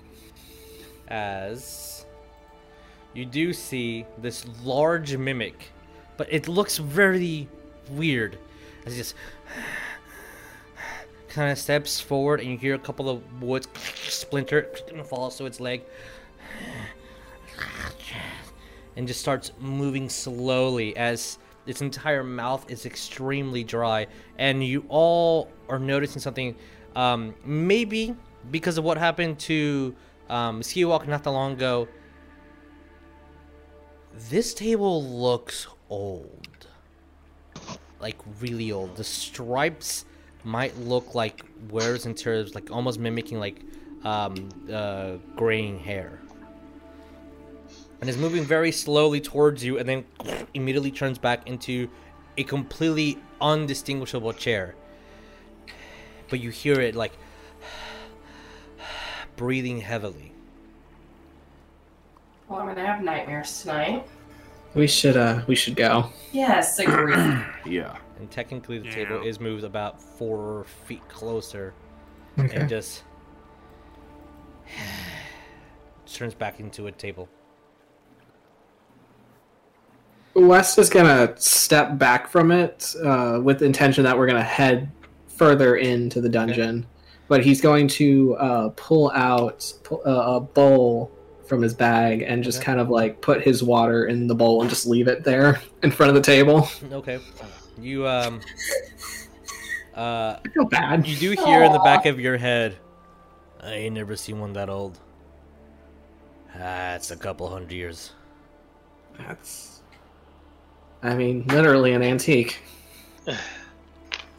[1.07, 2.05] as
[3.13, 5.71] you do see this large mimic,
[6.17, 7.47] but it looks very
[7.91, 8.37] weird.
[8.85, 9.15] As he just
[11.29, 13.65] kind of steps forward and you hear a couple of wood
[14.09, 15.81] splinter and falls to its leg.
[18.97, 25.49] And just starts moving slowly as its entire mouth is extremely dry and you all
[25.69, 26.55] are noticing something
[26.95, 28.15] um, maybe
[28.51, 29.95] because of what happened to
[30.29, 31.87] um, Skiwalk not that long ago.
[34.29, 36.67] This table looks old.
[37.99, 38.95] Like really old.
[38.95, 40.05] The stripes
[40.43, 43.61] might look like wears and tears like almost mimicking like
[44.03, 46.21] um, uh, graying hair
[48.05, 50.05] and is moving very slowly towards you and then
[50.53, 51.89] immediately turns back into
[52.37, 54.75] a completely undistinguishable chair
[56.29, 57.13] but you hear it like
[59.35, 60.31] breathing heavily
[62.47, 64.05] Well, I'm gonna have nightmares tonight.
[64.75, 66.11] we should uh, we should go.
[66.31, 67.15] Yes, agree.
[67.65, 67.97] Yeah.
[68.19, 68.93] and technically the Yeah.
[68.93, 71.73] table is moved about four feet closer
[72.37, 72.55] Okay.
[72.55, 73.03] and just
[76.05, 77.27] turns back into a table
[80.35, 84.91] West is gonna step back from it uh, with the intention that we're gonna head
[85.27, 86.85] further into the dungeon,
[87.27, 91.11] but he's going to uh, pull out uh, a bowl
[91.47, 92.65] from his bag and just Okay.
[92.65, 95.91] kind of like put his water in the bowl and just leave it there in
[95.91, 96.67] front of the table.
[96.91, 97.19] okay
[97.79, 98.39] you um
[99.95, 101.05] uh I feel bad.
[101.05, 102.77] you do hear in the back of your head
[103.61, 104.97] i ain't never seen one that old
[106.57, 108.11] ah it's a couple hundred years
[109.19, 109.74] That's,
[111.05, 112.59] I mean, literally an antique.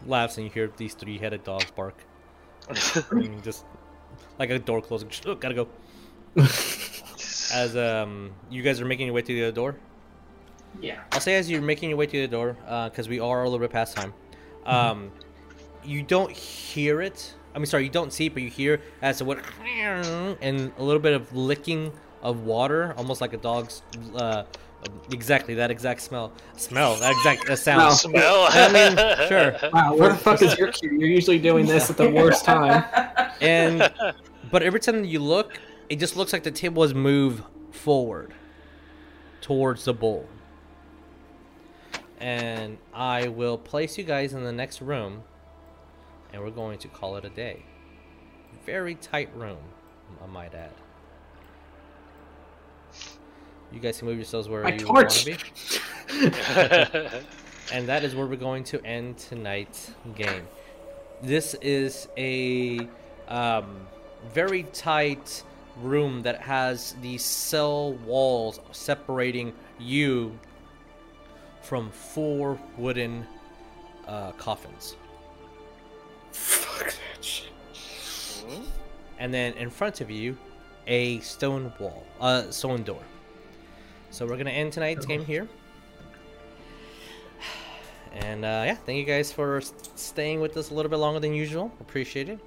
[0.06, 1.97] laughs and you hear these three-headed dogs bark
[3.43, 3.64] just
[4.38, 5.68] like a door closing oh, gotta go
[7.52, 9.76] as um you guys are making your way to the other door
[10.80, 11.01] yeah.
[11.12, 12.56] I'll say as you're making your way to the door,
[12.90, 14.12] because we are a little bit past time.
[14.64, 15.10] Um,
[15.84, 17.34] you don't hear it.
[17.55, 19.38] I mean, sorry, you don't see it, but you hear as what
[20.40, 23.82] and a little bit of licking of water, almost like a dog's.
[24.14, 24.44] Uh,
[25.10, 26.32] exactly that exact smell.
[26.56, 27.94] Smell that exact uh, sound.
[27.96, 28.46] Smell.
[28.50, 28.96] I mean,
[29.28, 29.56] sure.
[29.72, 30.90] Wow, where the fuck is your cue?
[30.92, 32.84] You're usually doing this at the worst time.
[33.40, 33.92] And
[34.50, 35.60] but every time you look,
[35.90, 38.32] it just looks like the table has moved forward
[39.42, 40.26] towards the bowl.
[42.18, 45.22] And I will place you guys in the next room,
[46.32, 47.62] and we're going to call it a day.
[48.64, 49.58] Very tight room,
[50.22, 50.72] I might add.
[53.72, 55.36] You guys can move yourselves wherever My you want to be.
[57.72, 60.47] and that is where we're going to end tonight's game.
[61.22, 62.88] This is a
[63.28, 63.86] um,
[64.32, 65.43] very tight
[65.82, 70.38] room that has the cell walls separating you
[71.62, 73.26] from four wooden
[74.06, 74.97] uh, coffins.
[76.32, 77.48] Fuck that shit.
[79.18, 80.36] and then in front of you,
[80.86, 83.02] a stone wall, uh, stone door.
[84.11, 85.49] So we're gonna end tonight's game here.
[88.12, 89.61] And uh, yeah, thank you guys for
[89.95, 91.70] staying with us a little bit longer than usual.
[91.81, 92.41] Appreciate it.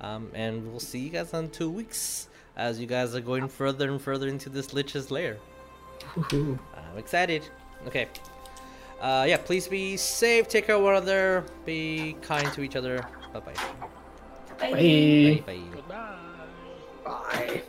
[0.00, 3.90] Um, and we'll see you guys in two weeks as you guys are going further
[3.90, 5.38] and further into this lich's lair.
[6.14, 6.58] Woohoo.
[6.76, 7.48] I'm excited.
[7.86, 8.08] Okay.
[9.00, 10.46] Uh, yeah, please be safe.
[10.48, 11.44] Take care of one another.
[11.64, 13.06] Be kind to each other.
[13.32, 13.54] Bye-bye.
[14.58, 15.42] Bye.
[15.46, 15.60] Bye.
[15.72, 16.08] Goodbye.
[17.04, 17.62] Bye.